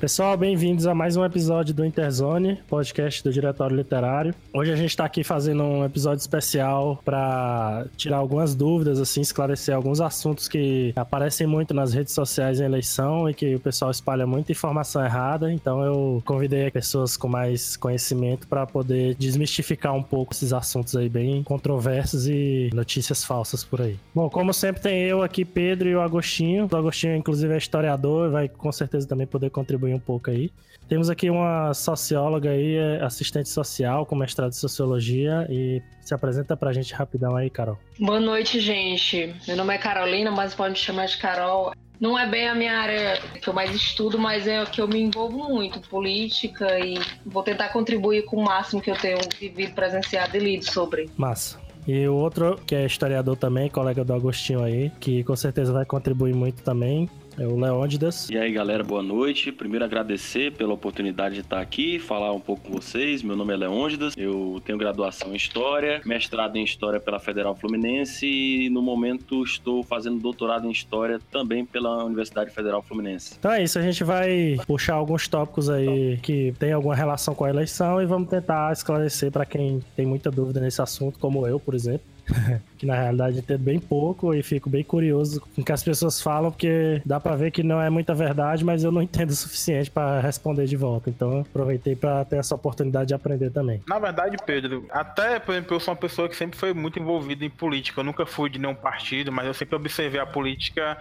[0.00, 4.32] Pessoal, bem-vindos a mais um episódio do Interzone, podcast do Diretório Literário.
[4.54, 9.74] Hoje a gente está aqui fazendo um episódio especial para tirar algumas dúvidas, assim, esclarecer
[9.74, 14.24] alguns assuntos que aparecem muito nas redes sociais em eleição e que o pessoal espalha
[14.24, 15.52] muita informação errada.
[15.52, 21.08] Então eu convidei pessoas com mais conhecimento para poder desmistificar um pouco esses assuntos aí
[21.08, 23.98] bem controversos e notícias falsas por aí.
[24.14, 26.68] Bom, como sempre tem eu aqui, Pedro e o Agostinho.
[26.70, 30.50] O Agostinho, inclusive, é historiador, vai com certeza também poder contribuir contribuir um pouco aí.
[30.88, 36.56] Temos aqui uma socióloga aí, é assistente social com mestrado em sociologia e se apresenta
[36.56, 37.78] pra gente rapidão aí, Carol.
[37.98, 39.34] Boa noite, gente.
[39.46, 41.72] Meu nome é Carolina, mas pode me chamar de Carol.
[42.00, 45.00] Não é bem a minha área que eu mais estudo, mas é que eu me
[45.00, 46.94] envolvo muito, política, e
[47.26, 51.10] vou tentar contribuir com o máximo que eu tenho vivido, presenciado e lido sobre.
[51.16, 51.58] Massa.
[51.86, 55.84] E o outro, que é historiador também, colega do Agostinho aí, que com certeza vai
[55.84, 58.28] contribuir muito também, é o Leônidas.
[58.28, 59.52] E aí, galera, boa noite.
[59.52, 63.22] Primeiro, agradecer pela oportunidade de estar aqui, falar um pouco com vocês.
[63.22, 68.26] Meu nome é Leônidas, eu tenho graduação em História, mestrado em História pela Federal Fluminense
[68.26, 73.36] e, no momento, estou fazendo doutorado em História também pela Universidade Federal Fluminense.
[73.38, 77.44] Então é isso, a gente vai puxar alguns tópicos aí que tem alguma relação com
[77.44, 81.60] a eleição e vamos tentar esclarecer para quem tem muita dúvida nesse assunto, como eu,
[81.60, 82.17] por exemplo.
[82.78, 86.20] que na realidade entendo bem pouco e fico bem curioso com o que as pessoas
[86.20, 89.34] falam, porque dá para ver que não é muita verdade, mas eu não entendo o
[89.34, 91.10] suficiente para responder de volta.
[91.10, 93.82] Então aproveitei para ter essa oportunidade de aprender também.
[93.86, 97.44] Na verdade, Pedro, até, por exemplo, eu sou uma pessoa que sempre foi muito envolvida
[97.44, 98.00] em política.
[98.00, 100.98] Eu nunca fui de nenhum partido, mas eu sempre observei a política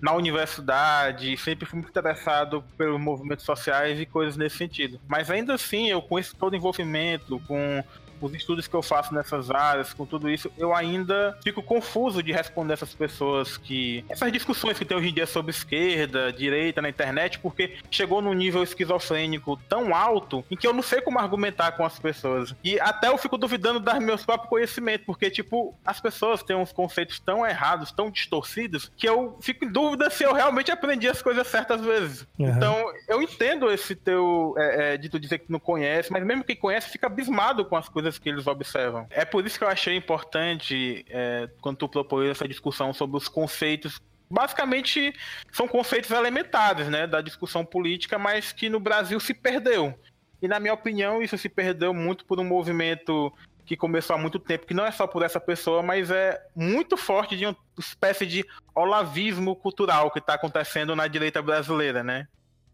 [0.00, 5.00] na universidade, sempre fui muito interessado pelos movimentos sociais e coisas nesse sentido.
[5.06, 7.84] Mas ainda assim, eu com esse todo envolvimento, com
[8.20, 12.32] os estudos que eu faço nessas áreas, com tudo isso, eu ainda fico confuso de
[12.32, 14.04] responder essas pessoas que.
[14.08, 18.32] Essas discussões que tem hoje em dia sobre esquerda, direita na internet, porque chegou num
[18.32, 22.54] nível esquizofrênico tão alto em que eu não sei como argumentar com as pessoas.
[22.62, 26.72] E até eu fico duvidando dos meus próprios conhecimentos, porque, tipo, as pessoas têm uns
[26.72, 31.22] conceitos tão errados, tão distorcidos, que eu fico em dúvida se eu realmente aprendi as
[31.22, 32.26] coisas certas vezes.
[32.38, 32.48] Uhum.
[32.48, 36.44] Então, eu entendo esse teu é, é, de tu dizer que não conhece, mas mesmo
[36.44, 39.06] quem conhece fica abismado com as coisas coisas que eles observam.
[39.10, 43.28] É por isso que eu achei importante, é, quando tu propôs essa discussão sobre os
[43.28, 44.00] conceitos
[44.32, 45.12] basicamente
[45.50, 49.98] são conceitos elementares, né, da discussão política, mas que no Brasil se perdeu.
[50.40, 53.32] E na minha opinião, isso se perdeu muito por um movimento
[53.66, 56.96] que começou há muito tempo, que não é só por essa pessoa, mas é muito
[56.96, 58.44] forte de uma espécie de
[58.74, 62.26] olavismo cultural que está acontecendo na direita brasileira, né?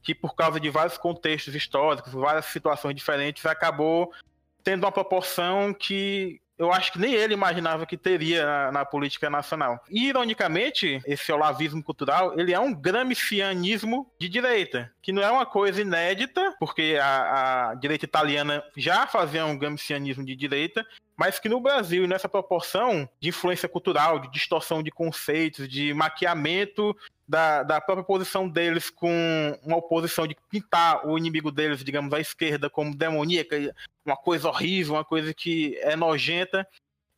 [0.02, 4.12] Que por causa de vários contextos históricos, várias situações diferentes, acabou
[4.66, 9.30] tendo uma proporção que eu acho que nem ele imaginava que teria na, na, política
[9.30, 9.78] nacional.
[9.88, 15.46] E, ironicamente, esse olavismo cultural, ele é um gramscianismo de direita, que não é uma
[15.46, 20.84] coisa inédita, porque a, a direita italiana já fazia um gramscianismo de direita,
[21.16, 26.94] mas que no Brasil, nessa proporção de influência cultural, de distorção de conceitos, de maquiamento
[27.26, 32.20] da, da própria posição deles com uma oposição de pintar o inimigo deles, digamos, à
[32.20, 33.56] esquerda, como demoníaca,
[34.04, 36.66] uma coisa horrível, uma coisa que é nojenta.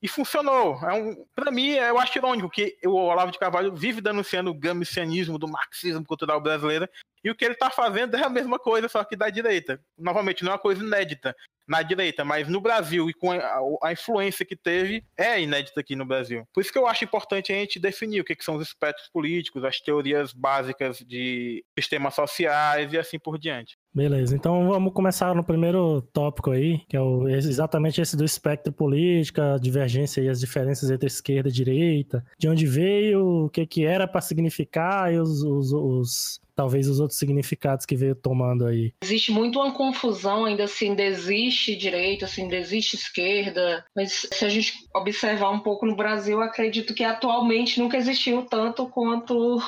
[0.01, 0.79] E funcionou.
[0.85, 4.55] É um, para mim, eu acho irônico que o Olavo de Carvalho vive denunciando o
[4.55, 6.89] gramscianismo do marxismo cultural brasileiro
[7.25, 9.81] e o que ele está fazendo é a mesma coisa, só que da direita.
[9.99, 11.35] Novamente, não é uma coisa inédita
[11.69, 15.95] na direita, mas no Brasil e com a, a, influência que teve, é inédita aqui
[15.95, 16.45] no Brasil.
[16.53, 19.09] Por isso que eu acho importante a gente definir o que, que são os espectros
[19.13, 23.77] políticos, as teorias básicas de sistemas sociais e assim por diante.
[23.95, 28.73] Beleza, então vamos começar no primeiro tópico aí, que é o, exatamente esse do espectro
[28.73, 33.67] político, a divergência e as diferenças entre esquerda e direita, de onde veio, o que,
[33.67, 38.67] que era para significar e os, os, os talvez os outros significados que veio tomando
[38.67, 38.93] aí.
[39.01, 44.45] Existe muito uma confusão ainda assim, ainda existe direita, assim, ainda existe esquerda, mas se
[44.45, 49.63] a gente observar um pouco no Brasil, acredito que atualmente nunca existiu tanto quanto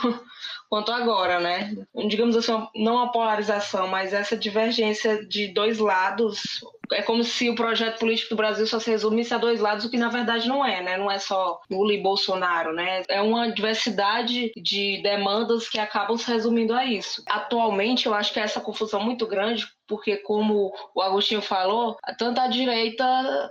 [0.70, 1.74] quanto agora, né?
[2.08, 7.54] Digamos assim, não a polarização, mas essa divergência de dois lados é como se o
[7.54, 10.64] projeto político do Brasil só se resumisse a dois lados, o que na verdade não
[10.64, 10.96] é, né?
[10.96, 13.02] Não é só Lula e Bolsonaro, né?
[13.08, 17.22] É uma diversidade de demandas que acabam se resumindo a isso.
[17.26, 22.40] Atualmente, eu acho que é essa confusão muito grande porque, como o Agostinho falou, tanto
[22.40, 23.04] a direita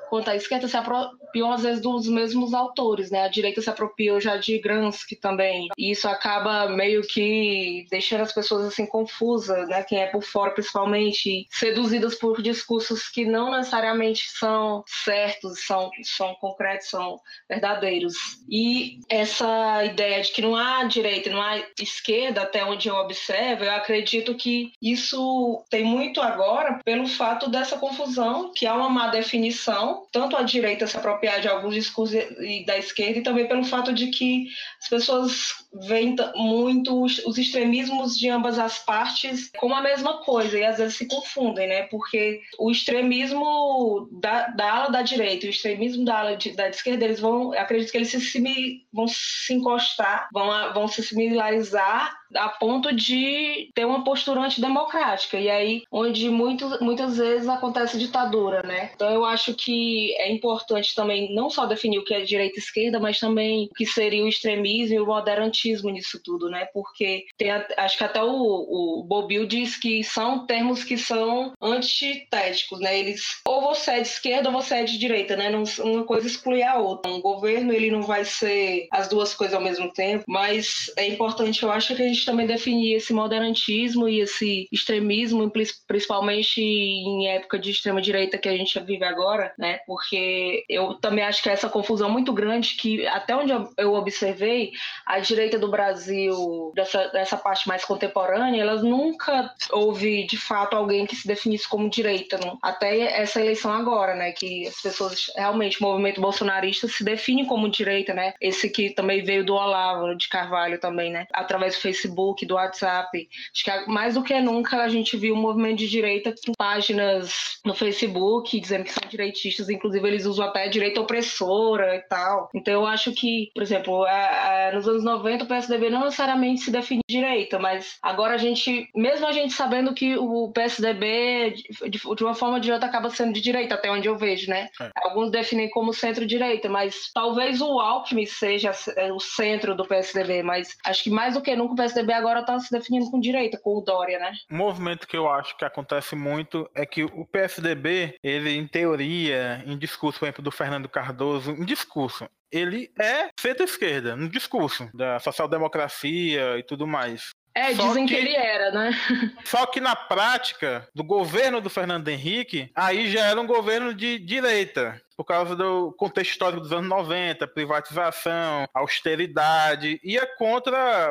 [0.09, 3.23] quanto a esquerda se apropriam, às vezes, dos mesmos autores, né?
[3.23, 8.31] A direita se apropriou já de Gramsci também, e isso acaba meio que deixando as
[8.31, 9.83] pessoas, assim, confusas, né?
[9.83, 16.33] Quem é por fora, principalmente, seduzidas por discursos que não necessariamente são certos, são, são
[16.35, 17.19] concretos, são
[17.49, 18.13] verdadeiros.
[18.49, 23.65] E essa ideia de que não há direita, não há esquerda, até onde eu observo,
[23.65, 29.07] eu acredito que isso tem muito agora pelo fato dessa confusão, que há uma má
[29.07, 32.17] definição, tanto a direita se apropriar de alguns discursos
[32.65, 34.47] da esquerda, e também pelo fato de que
[34.81, 35.53] as pessoas
[35.87, 40.95] veem muito os extremismos de ambas as partes como a mesma coisa, e às vezes
[40.95, 41.83] se confundem, né?
[41.83, 46.69] Porque o extremismo da, da ala da direita e o extremismo da ala de, da
[46.69, 52.49] esquerda, eles vão, acredito que eles se, vão se encostar, vão, vão se similarizar a
[52.49, 55.37] ponto de ter uma postura antidemocrática.
[55.37, 58.91] E aí, onde muito, muitas vezes acontece ditadura, né?
[58.93, 62.59] Então, eu acho que é importante também não só definir o que é direita e
[62.59, 66.67] esquerda, mas também o que seria o extremismo e o moderantismo nisso tudo, né?
[66.73, 72.79] Porque tem, acho que até o, o Bobil diz que são termos que são antitéticos,
[72.79, 72.97] né?
[72.97, 75.49] Eles ou você é de esquerda ou você é de direita, né?
[75.49, 77.11] Não, uma coisa exclui a outra.
[77.11, 81.63] Um governo ele não vai ser as duas coisas ao mesmo tempo, mas é importante,
[81.63, 85.51] eu acho que a gente também definir esse moderantismo e esse extremismo,
[85.87, 89.79] principalmente em época de extrema direita que a gente vive agora, né?
[89.85, 94.71] Porque eu também acho que é essa confusão muito grande que até onde eu observei,
[95.05, 101.05] a direita do Brasil, dessa, dessa parte mais contemporânea, elas nunca houve de fato alguém
[101.05, 102.57] que se definisse como direita, não?
[102.61, 104.31] até essa eleição agora, né?
[104.31, 108.33] Que as pessoas realmente, o movimento bolsonarista se define como direita, né?
[108.39, 111.25] Esse que também veio do Olavo de Carvalho também, né?
[111.33, 112.08] Através do Facebook,
[112.45, 113.27] do WhatsApp.
[113.53, 117.33] Acho que mais do que nunca a gente viu um movimento de direita com páginas
[117.65, 122.49] no Facebook dizendo que são direitistas, inclusive eles usam até direita opressora e tal.
[122.53, 126.61] Então eu acho que, por exemplo, a, a, nos anos 90 o PSDB não necessariamente
[126.61, 131.55] se define direita, mas agora a gente, mesmo a gente sabendo que o PSDB
[131.89, 134.49] de, de uma forma ou de outra acaba sendo de direita, até onde eu vejo,
[134.49, 134.69] né?
[134.79, 134.89] É.
[135.03, 140.77] Alguns definem como centro-direita, mas talvez o Alckmin seja é, o centro do PSDB, mas
[140.85, 143.77] acho que mais do que nunca o PSDB agora está se definindo com direita, com
[143.77, 144.33] o Dória, né?
[144.51, 149.63] Um movimento que eu acho que acontece muito é que o PSDB, ele em teoria,
[149.65, 155.19] em discurso, por exemplo, do Fernando Cardoso, em discurso, ele é centro-esquerda, no discurso da
[155.19, 157.29] social-democracia e tudo mais.
[157.53, 158.91] É, só dizem que, que, ele era, né?
[159.43, 164.19] Só que na prática, do governo do Fernando Henrique, aí já era um governo de
[164.19, 171.09] direita por causa do contexto histórico dos anos 90, privatização, austeridade, ia contra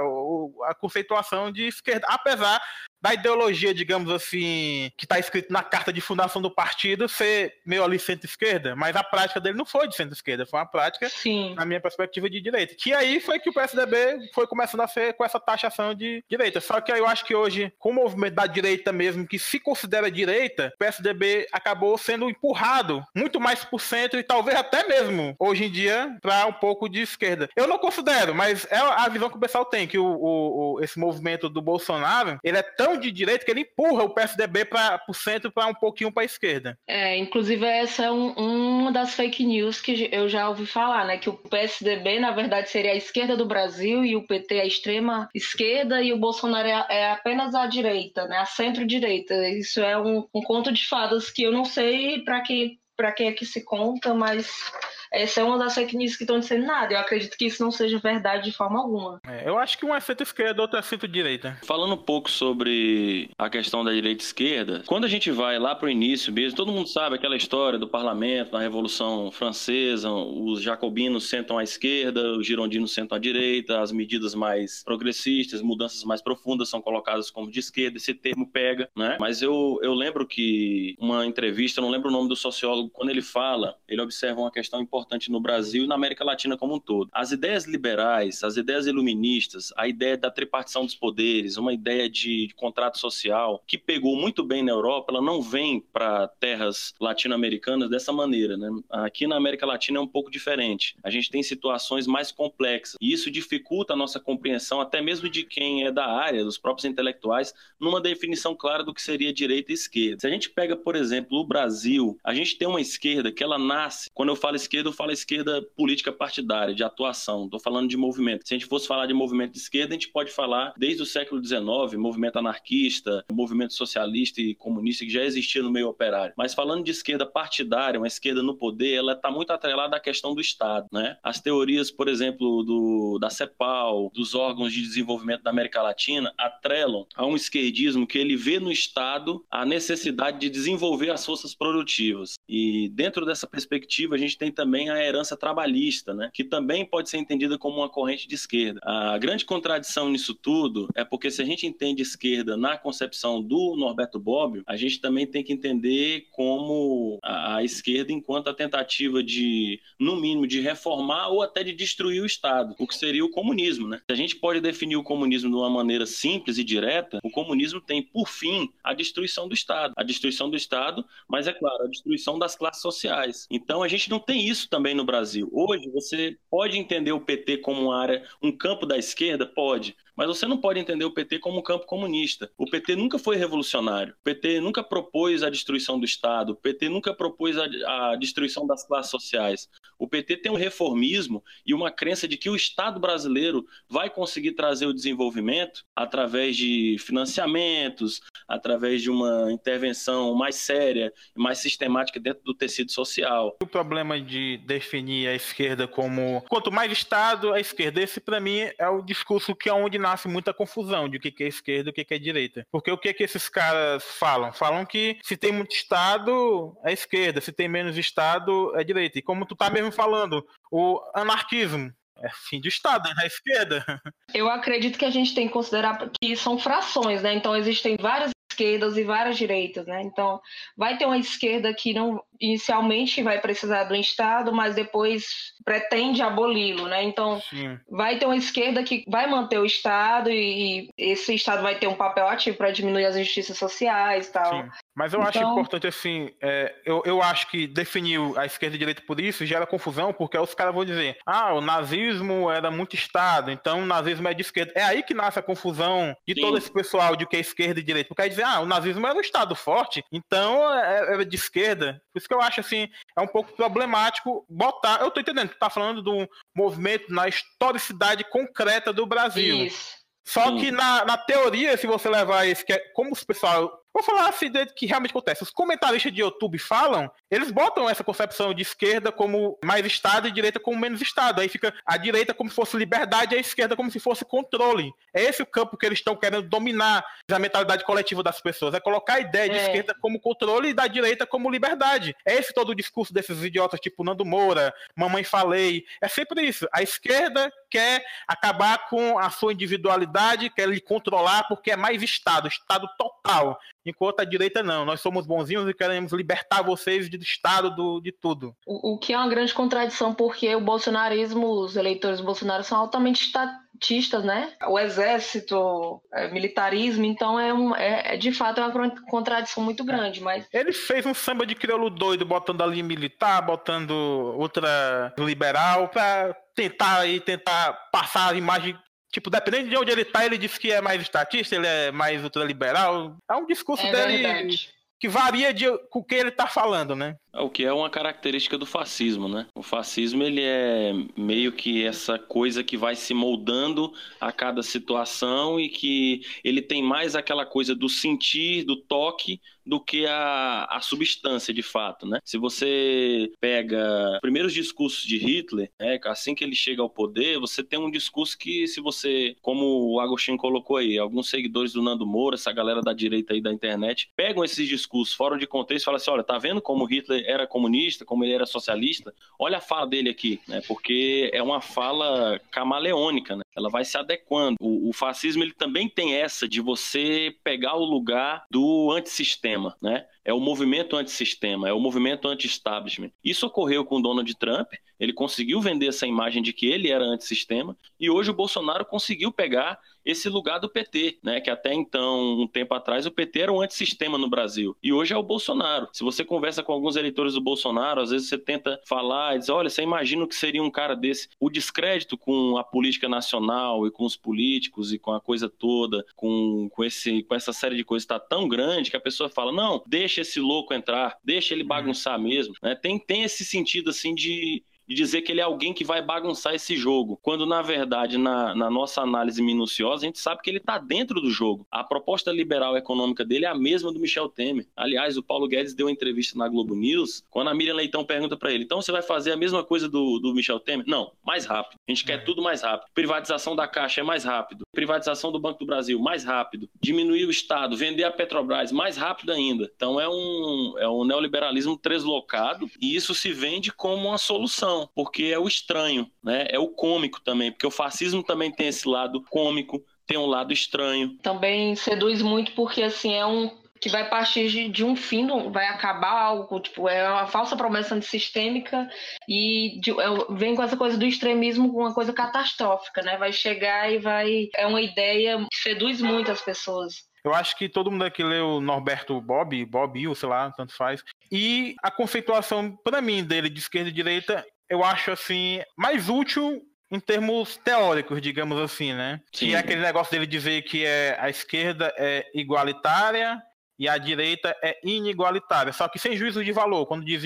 [0.65, 2.59] a conceituação de esquerda, apesar
[3.01, 7.85] da ideologia, digamos assim, que está escrito na carta de fundação do partido ser meio
[7.85, 11.55] ali centro-esquerda, mas a prática dele não foi de centro-esquerda, foi uma prática, Sim.
[11.55, 12.75] na minha perspectiva, de direita.
[12.77, 16.61] Que aí foi que o PSDB foi começando a ser com essa taxação de direita.
[16.61, 19.61] Só que aí eu acho que hoje, com o movimento da direita mesmo, que se
[19.61, 25.35] considera direita, o PSDB acabou sendo empurrado muito mais por centro e talvez até mesmo,
[25.39, 27.49] hoje em dia, para um pouco de esquerda.
[27.57, 30.81] Eu não considero, mas é a visão que o pessoal tem, que o, o, o
[30.83, 35.03] esse movimento do Bolsonaro, ele é tão de direita que ele empurra o PSDB para
[35.09, 36.79] o centro para um pouquinho para a esquerda.
[36.87, 41.19] É, inclusive essa é um, uma das fake news que eu já ouvi falar, né?
[41.19, 45.29] Que o PSDB, na verdade, seria a esquerda do Brasil e o PT a extrema
[45.35, 48.39] esquerda e o Bolsonaro é, é apenas a direita, né?
[48.39, 49.49] A centro-direita.
[49.49, 53.29] Isso é um, um conto de fadas que eu não sei para que para quem
[53.29, 54.73] é que se conta, mas
[55.13, 56.93] essa é uma das fake news que estão dizendo nada.
[56.93, 59.21] Eu acredito que isso não seja verdade de forma alguma.
[59.27, 61.59] É, eu acho que um é centro-esquerda, outro é centro-direita.
[61.65, 65.77] Falando um pouco sobre a questão da direita e esquerda, quando a gente vai lá
[65.77, 70.61] para o início mesmo, todo mundo sabe aquela história do parlamento, da Revolução Francesa, os
[70.61, 76.21] jacobinos sentam à esquerda, os girondinos sentam à direita, as medidas mais progressistas, mudanças mais
[76.21, 79.17] profundas são colocadas como de esquerda, esse termo pega, né?
[79.21, 83.23] Mas eu, eu lembro que uma entrevista, não lembro o nome do sociólogo, quando ele
[83.23, 87.09] fala, ele observa uma questão importante no Brasil e na América Latina como um todo.
[87.13, 92.49] As ideias liberais, as ideias iluministas, a ideia da tripartição dos poderes, uma ideia de,
[92.49, 97.91] de contrato social que pegou muito bem na Europa, ela não vem para terras latino-americanas
[97.91, 98.57] dessa maneira.
[98.57, 98.69] Né?
[98.91, 100.97] Aqui na América Latina é um pouco diferente.
[101.03, 105.45] A gente tem situações mais complexas e isso dificulta a nossa compreensão, até mesmo de
[105.45, 109.75] quem é da área, dos próprios intelectuais, numa definição clara do que seria direita e
[109.75, 110.21] esquerda.
[110.21, 113.59] Se a gente pega, por exemplo, o Brasil, a gente tem uma esquerda que ela
[113.59, 114.11] nasce.
[114.13, 117.45] Quando eu falo esquerda, eu falo esquerda política partidária, de atuação.
[117.45, 118.47] Estou falando de movimento.
[118.47, 121.07] Se a gente fosse falar de movimento de esquerda, a gente pode falar desde o
[121.07, 126.35] século XIX, movimento anarquista, movimento socialista e comunista que já existia no meio operário.
[126.37, 130.35] Mas falando de esquerda partidária, uma esquerda no poder, ela está muito atrelada à questão
[130.35, 131.17] do Estado, né?
[131.23, 137.07] As teorias, por exemplo, do, da CEPAL, dos órgãos de desenvolvimento da América Latina, atrelam
[137.15, 142.35] a um esquerdismo que ele vê no Estado a necessidade de desenvolver as forças produtivas.
[142.49, 146.31] E dentro dessa perspectiva, a gente tem também a herança trabalhista, né?
[146.33, 148.81] Que também pode ser entendida como uma corrente de esquerda.
[148.83, 153.77] A grande contradição nisso tudo é porque se a gente entende esquerda na concepção do
[153.77, 159.23] Norberto Bobbio, a gente também tem que entender como a, a esquerda enquanto a tentativa
[159.23, 163.31] de, no mínimo, de reformar ou até de destruir o Estado, o que seria o
[163.31, 164.01] comunismo, né?
[164.07, 167.81] Se a gente pode definir o comunismo de uma maneira simples e direta, o comunismo
[167.81, 171.89] tem por fim a destruição do Estado, a destruição do Estado, mas é claro, a
[171.89, 173.47] destruição das classes sociais.
[173.51, 175.49] Então a gente não tem isso também no Brasil.
[175.53, 180.27] Hoje você pode entender o PT como uma área, um campo da esquerda, pode, mas
[180.27, 182.51] você não pode entender o PT como um campo comunista.
[182.59, 184.15] O PT nunca foi revolucionário.
[184.15, 186.55] O PT nunca propôs a destruição do Estado.
[186.55, 187.67] O PT nunca propôs a,
[188.13, 189.69] a destruição das classes sociais.
[189.97, 194.53] O PT tem um reformismo e uma crença de que o Estado brasileiro vai conseguir
[194.53, 202.19] trazer o desenvolvimento através de financiamentos, através de uma intervenção mais séria e mais sistemática
[202.19, 203.57] dentro do tecido social.
[203.63, 208.69] O problema de definir a esquerda como quanto mais Estado, a esquerda, esse para mim
[208.79, 211.93] é o discurso que é onde nasce muita confusão de o que é esquerda e
[211.93, 212.67] o que é direita.
[212.71, 214.53] Porque o que, é que esses caras falam?
[214.53, 219.19] Falam que se tem muito Estado, é esquerda, se tem menos Estado, é direita.
[219.19, 223.85] E como tu tá mesmo falando, o anarquismo, é fim do Estado, é esquerda.
[224.35, 227.35] Eu acredito que a gente tem que considerar que são frações, né?
[227.35, 230.03] Então existem várias esquerdas e várias direitas, né?
[230.03, 230.41] Então
[230.77, 236.87] vai ter uma esquerda que não inicialmente vai precisar do Estado, mas depois pretende aboli-lo,
[236.87, 237.03] né?
[237.03, 237.79] Então, Sim.
[237.91, 241.95] vai ter uma esquerda que vai manter o Estado e, esse Estado vai ter um
[241.95, 244.63] papel ativo para diminuir as injustiças sociais e tal.
[244.63, 244.71] Sim.
[244.99, 245.29] Mas eu então...
[245.29, 249.21] acho importante, assim, é, eu, eu acho que definir a esquerda e a direita por
[249.21, 253.83] isso gera confusão, porque os caras vão dizer, ah, o nazismo era muito Estado, então
[253.83, 254.73] o nazismo é de esquerda.
[254.75, 256.41] É aí que nasce a confusão de Sim.
[256.41, 258.09] todo esse pessoal de que é esquerda e direita.
[258.09, 262.03] Porque aí dizer, ah, o nazismo era um Estado forte, então é, é de esquerda.
[262.13, 265.01] Por isso que eu acho assim, é um pouco problemático botar.
[265.01, 266.27] Eu tô entendendo, tu tá falando de um
[266.57, 269.65] movimento na historicidade concreta do Brasil.
[269.65, 269.97] Isso.
[270.29, 270.59] Só Sim.
[270.59, 274.29] que na, na teoria, se você levar esse, que é, como os pessoal Vou falar
[274.29, 275.43] assim do que realmente acontece.
[275.43, 280.31] Os comentaristas de YouTube falam, eles botam essa concepção de esquerda como mais Estado e
[280.31, 281.41] direita como menos Estado.
[281.41, 284.93] Aí fica a direita como se fosse liberdade e a esquerda como se fosse controle.
[285.13, 288.73] É esse o campo que eles estão querendo dominar a mentalidade coletiva das pessoas.
[288.73, 289.63] É colocar a ideia de é.
[289.65, 292.15] esquerda como controle e da direita como liberdade.
[292.25, 295.85] É esse todo o discurso desses idiotas tipo Nando Moura, Mamãe Falei.
[296.01, 296.69] É sempre isso.
[296.73, 302.47] A esquerda quer acabar com a sua individualidade, quer lhe controlar porque é mais Estado,
[302.47, 303.59] Estado total
[303.89, 304.85] enquanto a direita não.
[304.85, 308.55] Nós somos bonzinhos e queremos libertar vocês do Estado, do, de tudo.
[308.67, 312.79] O, o que é uma grande contradição, porque o bolsonarismo, os eleitores do Bolsonaro são
[312.79, 314.53] altamente estatistas, né?
[314.67, 319.85] O exército, é, militarismo, então é, um, é, é, de fato é uma contradição muito
[319.85, 320.47] grande, mas...
[320.53, 327.01] Ele fez um samba de crioulo doido, botando ali militar, botando outra liberal, pra tentar
[327.01, 328.77] aí, tentar passar a imagem
[329.11, 332.23] Tipo, dependendo de onde ele tá, ele diz que é mais estatista, ele é mais
[332.23, 333.17] ultraliberal.
[333.29, 334.71] É um discurso é dele verdade.
[335.01, 337.17] que varia de com o que ele tá falando, né?
[337.39, 339.47] É, o que é uma característica do fascismo, né?
[339.55, 345.59] O fascismo ele é meio que essa coisa que vai se moldando a cada situação
[345.61, 350.81] e que ele tem mais aquela coisa do sentir, do toque, do que a, a
[350.81, 352.21] substância de fato, né?
[352.25, 357.39] Se você pega os primeiros discursos de Hitler, né, assim que ele chega ao poder,
[357.39, 361.83] você tem um discurso que, se você, como o Agostinho colocou aí, alguns seguidores do
[361.83, 365.83] Nando Moura, essa galera da direita aí da internet, pegam esses discursos fora de contexto
[365.83, 369.15] e falam assim: olha, tá vendo como Hitler era comunista, como ele era socialista?
[369.39, 370.61] Olha a fala dele aqui, né?
[370.67, 373.43] Porque é uma fala camaleônica, né?
[373.57, 374.57] Ela vai se adequando.
[374.61, 379.77] O, o fascismo ele também tem essa de você pegar o lugar do antissistema sistema,
[379.83, 380.07] né?
[380.29, 383.11] É o movimento antissistema, é o movimento anti-establishment.
[383.25, 387.75] Isso ocorreu com Donald Trump, ele conseguiu vender essa imagem de que ele era antissistema,
[387.99, 391.39] e hoje o Bolsonaro conseguiu pegar esse lugar do PT, né?
[391.41, 394.75] Que até então, um tempo atrás, o PT era um antissistema no Brasil.
[394.83, 395.89] E hoje é o Bolsonaro.
[395.93, 399.51] Se você conversa com alguns eleitores do Bolsonaro, às vezes você tenta falar e diz:
[399.51, 401.29] olha, você imagina o que seria um cara desse.
[401.39, 406.05] O descrédito com a política nacional e com os políticos e com a coisa toda,
[406.17, 409.53] com, com, esse, com essa série de coisas está tão grande que a pessoa fala:
[409.53, 411.69] não, deixa esse louco entrar, deixa ele uhum.
[411.69, 412.55] bagunçar mesmo.
[412.63, 412.75] Né?
[412.75, 416.55] Tem, tem esse sentido assim de de dizer que ele é alguém que vai bagunçar
[416.55, 420.59] esse jogo, quando na verdade, na, na nossa análise minuciosa, a gente sabe que ele
[420.59, 421.67] está dentro do jogo.
[421.71, 424.67] A proposta liberal econômica dele é a mesma do Michel Temer.
[424.75, 428.37] Aliás, o Paulo Guedes deu uma entrevista na Globo News, quando a Miriam Leitão pergunta
[428.37, 430.87] para ele: então você vai fazer a mesma coisa do, do Michel Temer?
[430.87, 431.79] Não, mais rápido.
[431.87, 432.19] A gente quer é.
[432.19, 432.89] tudo mais rápido.
[432.95, 434.65] Privatização da Caixa é mais rápido.
[434.73, 436.69] Privatização do Banco do Brasil, mais rápido.
[436.81, 439.71] Diminuir o Estado, vender a Petrobras, mais rápido ainda.
[439.77, 445.25] Então é um, é um neoliberalismo translocado e isso se vende como uma solução porque
[445.25, 446.47] é o estranho, né?
[446.51, 450.53] É o cômico também, porque o fascismo também tem esse lado cômico, tem um lado
[450.53, 451.17] estranho.
[451.23, 455.67] Também seduz muito porque assim é um que vai partir de, de um fim, vai
[455.67, 458.89] acabar algo, tipo, é uma falsa promessa antissistêmica
[459.29, 463.17] e de, é, vem com essa coisa do extremismo com uma coisa catastrófica, né?
[463.17, 464.49] Vai chegar e vai.
[464.57, 467.09] É uma ideia que seduz muito as pessoas.
[467.25, 471.03] Eu acho que todo mundo aqui leu Norberto Bob, Bob, sei lá, tanto faz.
[471.31, 476.63] E a conceituação, para mim, dele de esquerda e direita, eu acho assim mais útil
[476.91, 479.21] em termos teóricos, digamos assim, né?
[479.33, 479.49] Sim.
[479.49, 483.43] Que é aquele negócio dele dizer que é, a esquerda é igualitária
[483.79, 486.87] e a direita é inigualitária, só que sem juízo de valor.
[486.87, 487.23] Quando diz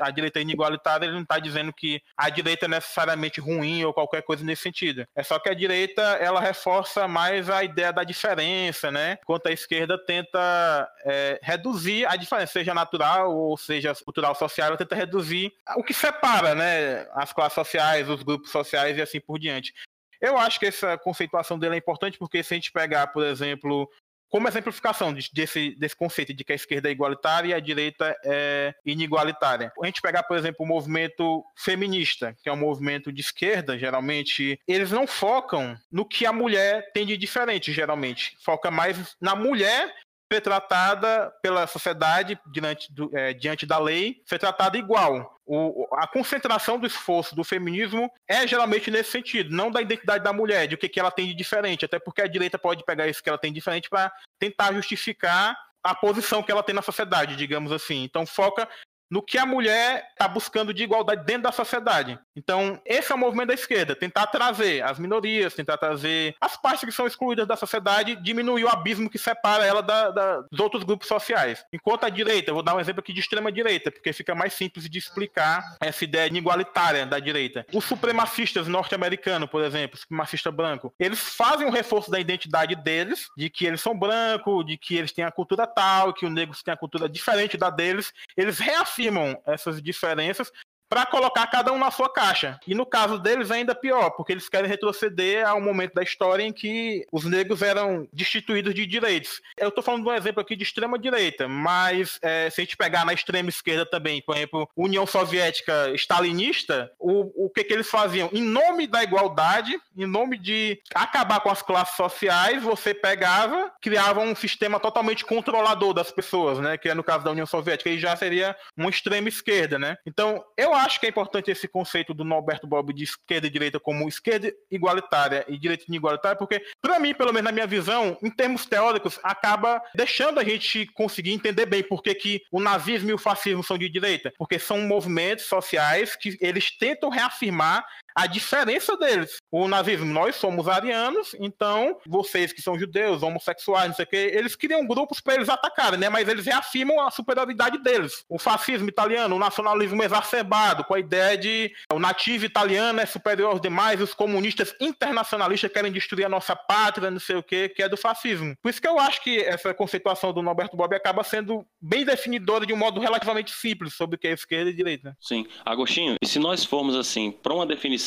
[0.00, 3.92] a, direita é inigualitária, ele não está dizendo que a direita é necessariamente ruim ou
[3.92, 5.06] qualquer coisa nesse sentido.
[5.14, 9.18] É só que a direita ela reforça mais a ideia da diferença, né?
[9.22, 14.76] Enquanto a esquerda tenta é, reduzir a diferença, seja natural ou seja cultural social, ela
[14.76, 17.06] tenta reduzir o que separa, né?
[17.14, 19.74] As classes sociais, os grupos sociais e assim por diante.
[20.20, 23.90] Eu acho que essa conceituação dele é importante porque se a gente pegar, por exemplo,
[24.28, 28.74] como exemplificação desse, desse conceito de que a esquerda é igualitária e a direita é
[28.84, 29.72] inigualitária.
[29.80, 34.60] A gente pegar, por exemplo, o movimento feminista, que é um movimento de esquerda, geralmente,
[34.66, 38.36] eles não focam no que a mulher tem de diferente, geralmente.
[38.44, 39.94] Foca mais na mulher
[40.32, 45.38] ser tratada pela sociedade diante, do, é, diante da lei, ser tratada igual.
[45.46, 50.32] O, a concentração do esforço do feminismo é geralmente nesse sentido, não da identidade da
[50.32, 53.06] mulher, de o que, que ela tem de diferente, até porque a direita pode pegar
[53.06, 56.82] isso que ela tem de diferente para tentar justificar a posição que ela tem na
[56.82, 58.02] sociedade, digamos assim.
[58.02, 58.68] Então foca
[59.10, 62.18] no que a mulher está buscando de igualdade dentro da sociedade.
[62.34, 66.84] Então, esse é o movimento da esquerda, tentar trazer as minorias, tentar trazer as partes
[66.84, 70.82] que são excluídas da sociedade, diminuir o abismo que separa ela da, da, dos outros
[70.82, 71.64] grupos sociais.
[71.72, 74.88] Enquanto a direita, vou dar um exemplo aqui de extrema direita, porque fica mais simples
[74.88, 77.64] de explicar essa ideia igualitária da direita.
[77.72, 83.48] Os supremacistas norte-americanos, por exemplo, supremacista branco, eles fazem um reforço da identidade deles, de
[83.48, 86.74] que eles são brancos, de que eles têm a cultura tal, que os negros têm
[86.74, 90.50] a cultura diferente da deles, eles reafirmam afirmam essas diferenças
[90.88, 92.58] para colocar cada um na sua caixa.
[92.66, 96.52] E no caso deles ainda pior, porque eles querem retroceder ao momento da história em
[96.52, 99.40] que os negros eram destituídos de direitos.
[99.56, 102.76] Eu estou falando de um exemplo aqui de extrema direita, mas é, se a gente
[102.76, 107.90] pegar na extrema esquerda também, por exemplo, União Soviética stalinista, o, o que, que eles
[107.90, 108.30] faziam?
[108.32, 114.20] Em nome da igualdade, em nome de acabar com as classes sociais, você pegava, criava
[114.20, 116.76] um sistema totalmente controlador das pessoas, né?
[116.76, 119.96] Que é no caso da União Soviética, e já seria uma extrema esquerda, né?
[120.06, 123.80] Então, eu acho que é importante esse conceito do Norberto Bob de esquerda e direita
[123.80, 128.30] como esquerda igualitária e direita inigualitária, porque, para mim, pelo menos na minha visão, em
[128.30, 133.14] termos teóricos, acaba deixando a gente conseguir entender bem por que, que o nazismo e
[133.14, 134.32] o fascismo são de direita.
[134.36, 137.84] Porque são movimentos sociais que eles tentam reafirmar
[138.16, 139.36] a diferença deles.
[139.52, 144.16] O nazismo, nós somos arianos, então vocês que são judeus, homossexuais, não sei o que,
[144.16, 146.08] eles criam grupos para eles atacarem, né?
[146.08, 148.24] Mas eles reafirmam a superioridade deles.
[148.26, 153.52] O fascismo italiano, o nacionalismo exacerbado, com a ideia de o nativo italiano é superior
[153.52, 157.82] aos demais, os comunistas internacionalistas querem destruir a nossa pátria, não sei o que, que
[157.82, 158.54] é do fascismo.
[158.62, 162.64] Por isso que eu acho que essa conceituação do Norberto Bob acaba sendo bem definidora
[162.64, 165.14] de um modo relativamente simples sobre o que é esquerda e direita.
[165.20, 165.46] Sim.
[165.64, 168.05] Agostinho, e se nós formos assim, para uma definição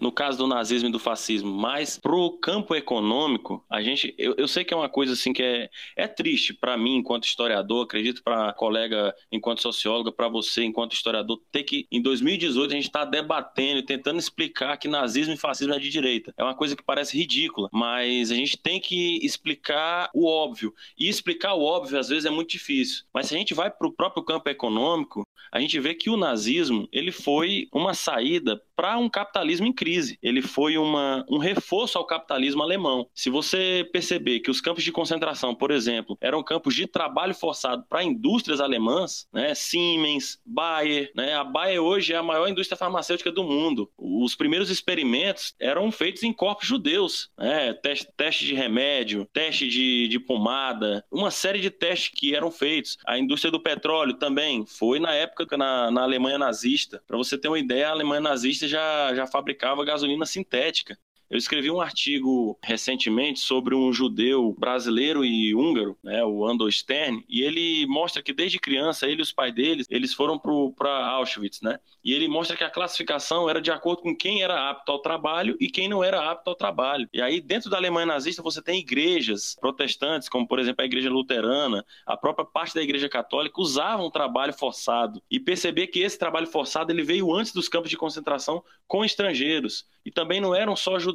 [0.00, 4.48] no caso do nazismo e do fascismo, mas pro campo econômico, a gente, eu, eu
[4.48, 8.22] sei que é uma coisa assim que é, é triste para mim enquanto historiador, acredito
[8.22, 13.04] para colega enquanto socióloga, para você enquanto historiador, ter que em 2018 a gente está
[13.04, 16.32] debatendo, tentando explicar que nazismo e fascismo é de direita.
[16.36, 20.74] É uma coisa que parece ridícula, mas a gente tem que explicar o óbvio.
[20.98, 23.04] E explicar o óbvio às vezes é muito difícil.
[23.12, 26.16] Mas se a gente vai para o próprio campo econômico, a gente vê que o
[26.16, 30.18] nazismo ele foi uma saída para um capitalismo em crise.
[30.22, 33.08] Ele foi uma, um reforço ao capitalismo alemão.
[33.14, 37.84] Se você perceber que os campos de concentração, por exemplo, eram campos de trabalho forçado
[37.88, 43.30] para indústrias alemãs, né, Siemens, Bayer, né, a Bayer hoje é a maior indústria farmacêutica
[43.30, 43.90] do mundo.
[43.96, 50.08] Os primeiros experimentos eram feitos em corpos judeus, né, teste, teste de remédio, teste de,
[50.08, 52.98] de pomada, uma série de testes que eram feitos.
[53.06, 55.23] A indústria do petróleo também foi na época
[55.56, 57.02] na, na Alemanha nazista.
[57.06, 60.98] Para você ter uma ideia, a Alemanha nazista já, já fabricava gasolina sintética.
[61.30, 67.24] Eu escrevi um artigo recentemente sobre um judeu brasileiro e húngaro, né, o Andor Stern,
[67.28, 71.60] e ele mostra que desde criança ele e os pais deles, eles foram para Auschwitz,
[71.60, 71.78] né?
[72.04, 75.56] E ele mostra que a classificação era de acordo com quem era apto ao trabalho
[75.58, 77.08] e quem não era apto ao trabalho.
[77.12, 81.08] E aí dentro da Alemanha nazista você tem igrejas protestantes, como por exemplo a igreja
[81.08, 85.22] luterana, a própria parte da igreja católica usavam trabalho forçado.
[85.30, 89.86] E perceber que esse trabalho forçado ele veio antes dos campos de concentração com estrangeiros.
[90.04, 91.13] E também não eram só judeus,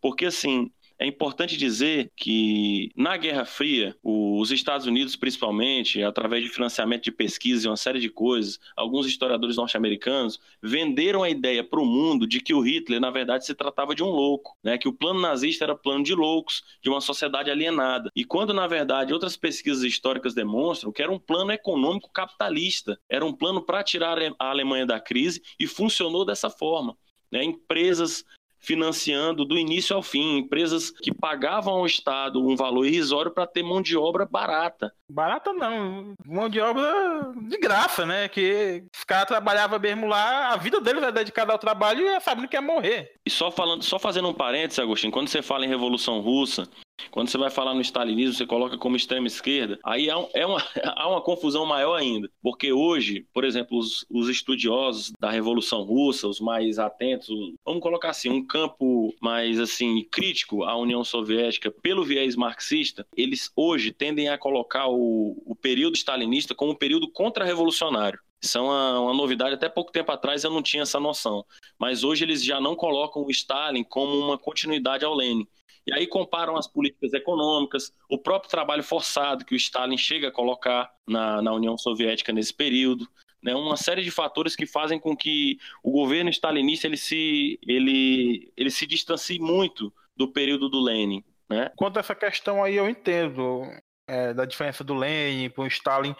[0.00, 0.70] porque assim,
[1.00, 7.12] é importante dizer que na Guerra Fria, os Estados Unidos, principalmente, através de financiamento de
[7.12, 12.26] pesquisa e uma série de coisas, alguns historiadores norte-americanos venderam a ideia para o mundo
[12.26, 14.76] de que o Hitler, na verdade, se tratava de um louco, né?
[14.76, 18.10] que o plano nazista era plano de loucos, de uma sociedade alienada.
[18.16, 23.24] E quando, na verdade, outras pesquisas históricas demonstram que era um plano econômico capitalista, era
[23.24, 26.96] um plano para tirar a Alemanha da crise e funcionou dessa forma.
[27.30, 28.24] Né, empresas
[28.58, 33.62] financiando do início ao fim, empresas que pagavam ao Estado um valor irrisório para ter
[33.62, 34.92] mão de obra barata.
[35.10, 38.28] Barata não, mão de obra de graça, né?
[38.28, 42.48] Que os caras trabalhavam mesmo lá, a vida deles é dedicada ao trabalho e sabendo
[42.48, 43.12] que ia morrer.
[43.24, 46.68] E só falando, só fazendo um parênteses, Agostinho, quando você fala em Revolução Russa,
[47.10, 50.58] quando você vai falar no stalinismo, você coloca como extrema esquerda, aí há, é uma,
[50.84, 52.28] há uma confusão maior ainda.
[52.42, 57.28] Porque hoje, por exemplo, os, os, estudiosos da Revolução Russa, os mais atentos,
[57.64, 63.50] vamos colocar assim, um campo mais assim crítico à União Soviética pelo viés marxista, eles
[63.56, 68.18] hoje tendem a colocar o, o período stalinista como um período contra-revolucionário.
[68.40, 69.54] Isso é uma, uma, novidade.
[69.54, 71.44] Até pouco tempo atrás eu não tinha essa noção.
[71.78, 75.46] Mas hoje eles já não colocam o Stalin como uma continuidade ao Lenin.
[75.86, 80.32] E aí comparam as políticas econômicas, o próprio trabalho forçado que o Stalin chega a
[80.32, 83.08] colocar na, na União Soviética nesse período.
[83.40, 88.52] Né, uma série de fatores que fazem com que o governo stalinista ele se, ele,
[88.56, 91.22] ele se distancie muito do período do Lenin.
[91.48, 91.70] Né?
[91.76, 93.62] Quanto a essa questão aí, eu entendo
[94.08, 96.16] é, da diferença do Lenin para o Stalin,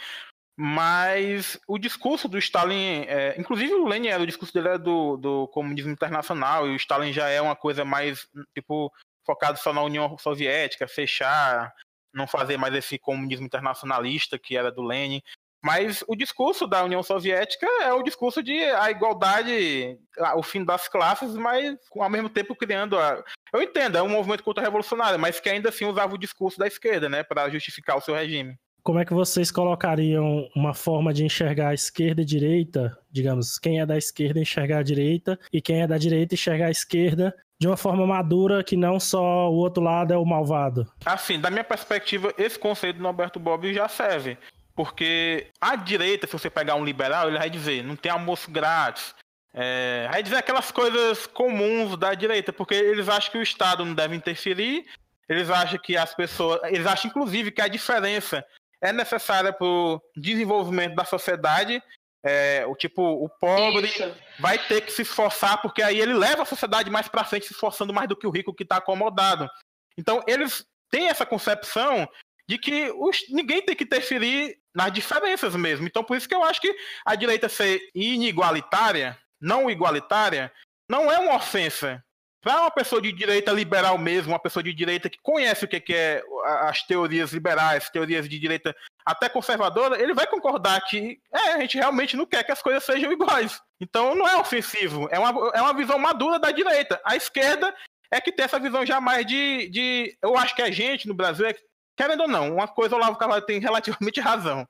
[0.56, 5.16] mas o discurso do Stalin, é, inclusive o Lenin era o discurso dele era do,
[5.16, 8.92] do comunismo internacional e o Stalin já é uma coisa mais tipo
[9.24, 11.72] focado só na União Soviética, fechar,
[12.12, 15.22] não fazer mais esse comunismo internacionalista que era do Lenin.
[15.62, 19.98] Mas o discurso da União Soviética é o discurso de a igualdade,
[20.36, 23.22] o fim das classes, mas ao mesmo tempo criando a.
[23.52, 27.08] Eu entendo, é um movimento contra-revolucionário, mas que ainda assim usava o discurso da esquerda,
[27.08, 28.56] né, para justificar o seu regime.
[28.82, 32.96] Como é que vocês colocariam uma forma de enxergar a esquerda e direita?
[33.10, 36.70] Digamos, quem é da esquerda enxergar a direita e quem é da direita enxergar a
[36.70, 40.86] esquerda de uma forma madura que não só o outro lado é o malvado.
[41.04, 44.38] Assim, da minha perspectiva, esse conceito do Alberto Bob já serve.
[44.78, 49.12] Porque a direita, se você pegar um liberal, ele vai dizer, não tem almoço grátis.
[49.52, 53.92] É, vai dizer aquelas coisas comuns da direita, porque eles acham que o Estado não
[53.92, 54.86] deve interferir,
[55.28, 56.60] eles acham que as pessoas.
[56.70, 58.46] Eles acham, inclusive, que a diferença
[58.80, 61.82] é necessária para o desenvolvimento da sociedade
[62.24, 64.14] é, o tipo, o pobre Isso.
[64.38, 67.52] vai ter que se esforçar, porque aí ele leva a sociedade mais para frente, se
[67.52, 69.48] esforçando mais do que o rico que está acomodado.
[69.96, 72.08] Então, eles têm essa concepção
[72.48, 75.86] de que os, ninguém tem que interferir nas diferenças mesmo.
[75.86, 80.52] Então, por isso que eu acho que a direita ser inigualitária, não igualitária,
[80.88, 82.02] não é uma ofensa.
[82.40, 85.82] Para uma pessoa de direita liberal mesmo, uma pessoa de direita que conhece o que
[85.92, 86.22] é
[86.62, 91.76] as teorias liberais, teorias de direita até conservadora, ele vai concordar que é, a gente
[91.76, 93.60] realmente não quer que as coisas sejam iguais.
[93.80, 97.00] Então não é ofensivo, é uma, é uma visão madura da direita.
[97.04, 97.74] A esquerda
[98.10, 100.16] é que tem essa visão já mais de, de.
[100.22, 101.54] Eu acho que a gente no Brasil é
[101.98, 104.66] querendo ou não, uma coisa o Olavo Carvalho tem relativamente razão,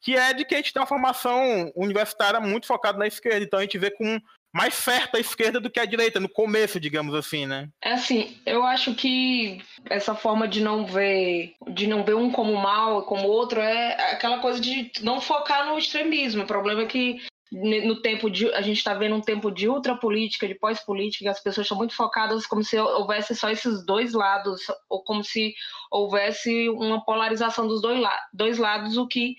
[0.00, 3.58] que é de que a gente tem uma formação universitária muito focada na esquerda, então
[3.58, 4.18] a gente vê com
[4.52, 7.68] mais certo a esquerda do que a direita, no começo, digamos assim, né?
[7.80, 12.56] É assim, eu acho que essa forma de não ver, de não ver um como
[12.56, 16.42] mal como outro é aquela coisa de não focar no extremismo.
[16.42, 18.48] O problema é que no tempo de.
[18.52, 22.46] A gente está vendo um tempo de ultrapolítica, de pós-política, as pessoas estão muito focadas
[22.46, 25.54] como se houvesse só esses dois lados, ou como se
[25.90, 28.00] houvesse uma polarização dos dois,
[28.32, 29.34] dois lados, o que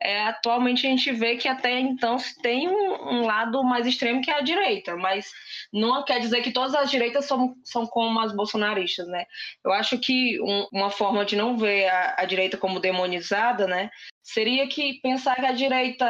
[0.00, 4.30] é, atualmente a gente vê que até então tem um, um, lado mais extremo que
[4.30, 5.30] é a direita, mas
[5.72, 9.24] não quer dizer que todas as direitas são, são como as bolsonaristas, né?
[9.64, 13.90] Eu acho que um, uma forma de não ver a, a direita como demonizada, né,
[14.22, 16.06] seria que pensar que a direita,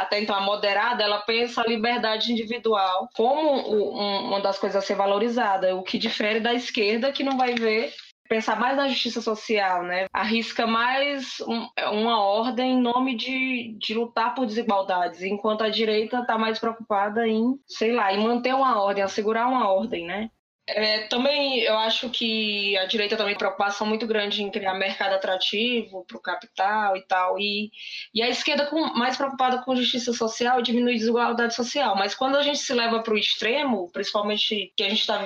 [0.00, 4.86] até então a moderada, ela pensa a liberdade individual como um, uma das coisas a
[4.86, 7.92] ser valorizada, o que difere da esquerda, que não vai ver
[8.28, 10.06] pensar mais na justiça social, né?
[10.12, 16.20] Arrisca mais um, uma ordem em nome de, de lutar por desigualdades, enquanto a direita
[16.20, 20.30] está mais preocupada em, sei lá, em manter uma ordem, assegurar uma ordem, né?
[20.66, 25.14] É, também eu acho que a direita também tem preocupação muito grande em criar mercado
[25.14, 27.38] atrativo para o capital e tal.
[27.38, 27.70] E,
[28.14, 31.94] e a esquerda com, mais preocupada com justiça social e diminuir desigualdade social.
[31.96, 35.18] Mas quando a gente se leva para o extremo, principalmente que a gente está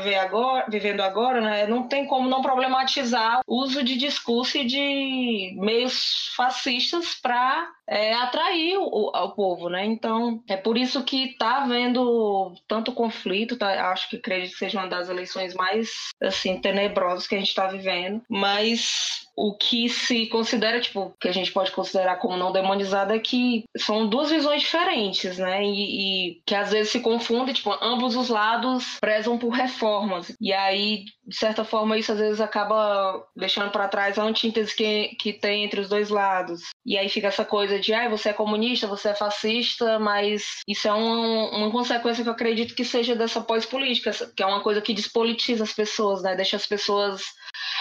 [0.69, 6.33] vivendo agora, né, não tem como não problematizar o uso de discurso e de meios
[6.35, 9.85] fascistas para é, atrair o, o, povo, né?
[9.87, 13.91] Então, é por isso que está havendo tanto conflito, tá?
[13.91, 17.67] acho que acredito que seja uma das eleições mais, assim, tenebrosas que a gente está
[17.67, 23.13] vivendo, mas o que se considera, tipo, que a gente pode considerar como não demonizado
[23.15, 25.65] é que são duas visões diferentes, né?
[25.65, 30.35] E, e, que às vezes se confundem, tipo, ambos os lados prezam por reformas.
[30.41, 35.15] E aí, de certa forma, isso às vezes acaba deixando para trás a antítese que,
[35.21, 36.63] que tem entre os dois lados.
[36.85, 40.89] E aí fica essa coisa de, ah, você é comunista, você é fascista, mas isso
[40.89, 44.83] é uma, uma consequência que eu acredito que seja dessa pós-política, que é uma coisa
[44.83, 46.35] que despolitiza as pessoas, né?
[46.35, 47.23] Deixa as pessoas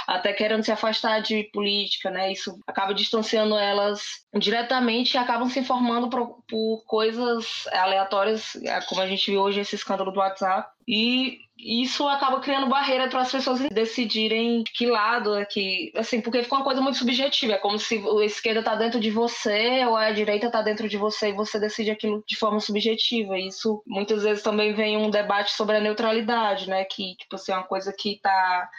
[0.07, 2.31] até querendo se afastar de política, né?
[2.31, 4.01] Isso acaba distanciando elas
[4.37, 9.59] diretamente e acabam se informando por, por coisas aleatórias, é, como a gente viu hoje
[9.59, 10.69] esse escândalo do WhatsApp.
[10.87, 16.43] E isso acaba criando barreira para as pessoas decidirem que lado é que, assim, porque
[16.43, 19.97] fica uma coisa muito subjetiva, é como se a esquerda está dentro de você ou
[19.97, 23.37] a direita está dentro de você e você decide aquilo de forma subjetiva.
[23.37, 27.55] Isso muitas vezes também vem um debate sobre a neutralidade, né, que tipo assim, é
[27.55, 28.69] uma coisa que está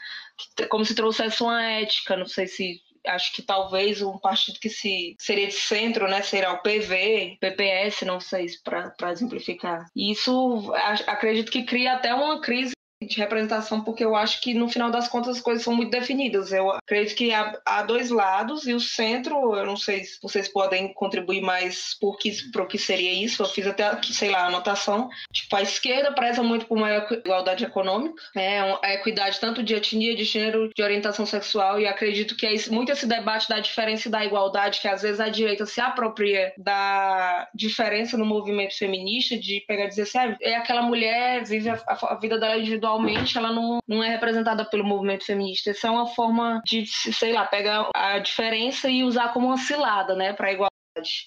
[0.69, 5.17] como se trouxesse uma ética, não sei se acho que talvez um partido que se
[5.19, 9.87] seria de centro, né, será o PV, PPS, não sei para exemplificar.
[9.97, 10.73] Isso
[11.07, 12.73] acredito que cria até uma crise
[13.07, 16.53] de representação, porque eu acho que no final das contas as coisas são muito definidas.
[16.53, 20.49] Eu acredito que há, há dois lados e o centro, eu não sei se vocês
[20.49, 23.43] podem contribuir mais por que, por que seria isso.
[23.43, 25.09] Eu fiz até, sei lá, anotação.
[25.33, 28.61] Tipo, a esquerda preza muito por maior igualdade econômica, né?
[28.83, 32.91] a equidade tanto de etnia, de gênero, de orientação sexual, e acredito que é muito
[32.91, 37.49] esse debate da diferença e da igualdade, que às vezes a direita se apropria da
[37.55, 41.81] diferença no movimento feminista, de pegar e dizer assim, ah, é aquela mulher, vive a,
[41.87, 45.71] a vida dela individual individualmente ela não, não é representada pelo movimento feminista.
[45.71, 50.15] Isso é uma forma de, sei lá, pegar a diferença e usar como uma cilada,
[50.15, 50.71] né, para igual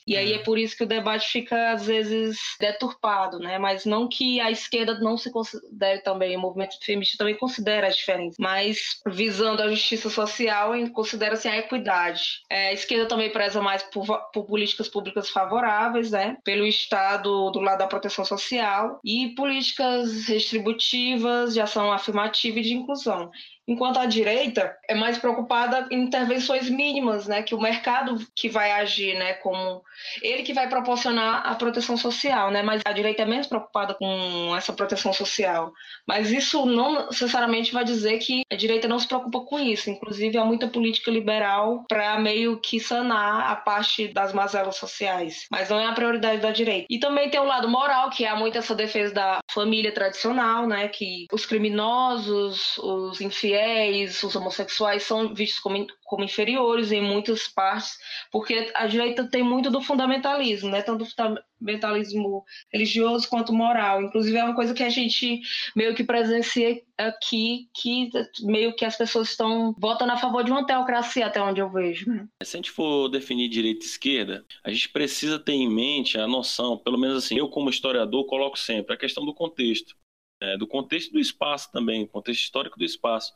[0.06, 0.36] e aí é.
[0.36, 3.58] é por isso que o debate fica, às vezes, deturpado, né?
[3.58, 7.96] Mas não que a esquerda não se considere também, o movimento feminista também considera as
[7.96, 12.42] diferenças, mas visando a justiça social, considera-se a equidade.
[12.50, 16.38] É, a esquerda também preza mais por, por, políticas públicas favoráveis, né?
[16.44, 22.74] Pelo Estado do lado da proteção social e políticas restributivas, de ação afirmativa e de
[22.74, 23.32] inclusão
[23.72, 28.72] enquanto a direita é mais preocupada em intervenções mínimas, né, que o mercado que vai
[28.72, 29.82] agir, né, como
[30.22, 34.54] ele que vai proporcionar a proteção social, né, mas a direita é menos preocupada com
[34.56, 35.72] essa proteção social.
[36.08, 39.90] Mas isso não necessariamente vai dizer que a direita não se preocupa com isso.
[39.90, 45.70] Inclusive há muita política liberal para meio que sanar a parte das mazelas sociais, mas
[45.70, 46.88] não é a prioridade da direita.
[46.90, 50.88] E também tem o lado moral, que é muito essa defesa da família tradicional, né,
[50.88, 57.48] que os criminosos, os infiéis gays, os homossexuais são vistos como, como inferiores em muitas
[57.48, 57.98] partes,
[58.32, 60.82] porque a direita tem muito do fundamentalismo, né?
[60.82, 62.44] tanto fundamentalismo
[62.74, 64.02] religioso quanto moral.
[64.02, 65.42] Inclusive, é uma coisa que a gente
[65.76, 68.10] meio que presencia aqui, que
[68.42, 72.10] meio que as pessoas estão votando a favor de uma teocracia, até onde eu vejo.
[72.10, 72.28] Né?
[72.44, 76.28] Se a gente for definir direita e esquerda, a gente precisa ter em mente a
[76.28, 79.96] noção, pelo menos assim, eu como historiador coloco sempre a questão do contexto.
[80.44, 83.32] É, do contexto do espaço também, contexto histórico do espaço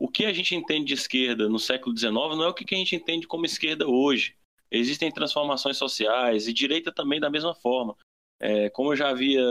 [0.00, 2.78] o que a gente entende de esquerda no século XIX não é o que a
[2.78, 4.34] gente entende como esquerda hoje.
[4.70, 7.94] Existem transformações sociais e direita também da mesma forma.
[8.40, 9.44] É, como eu já havia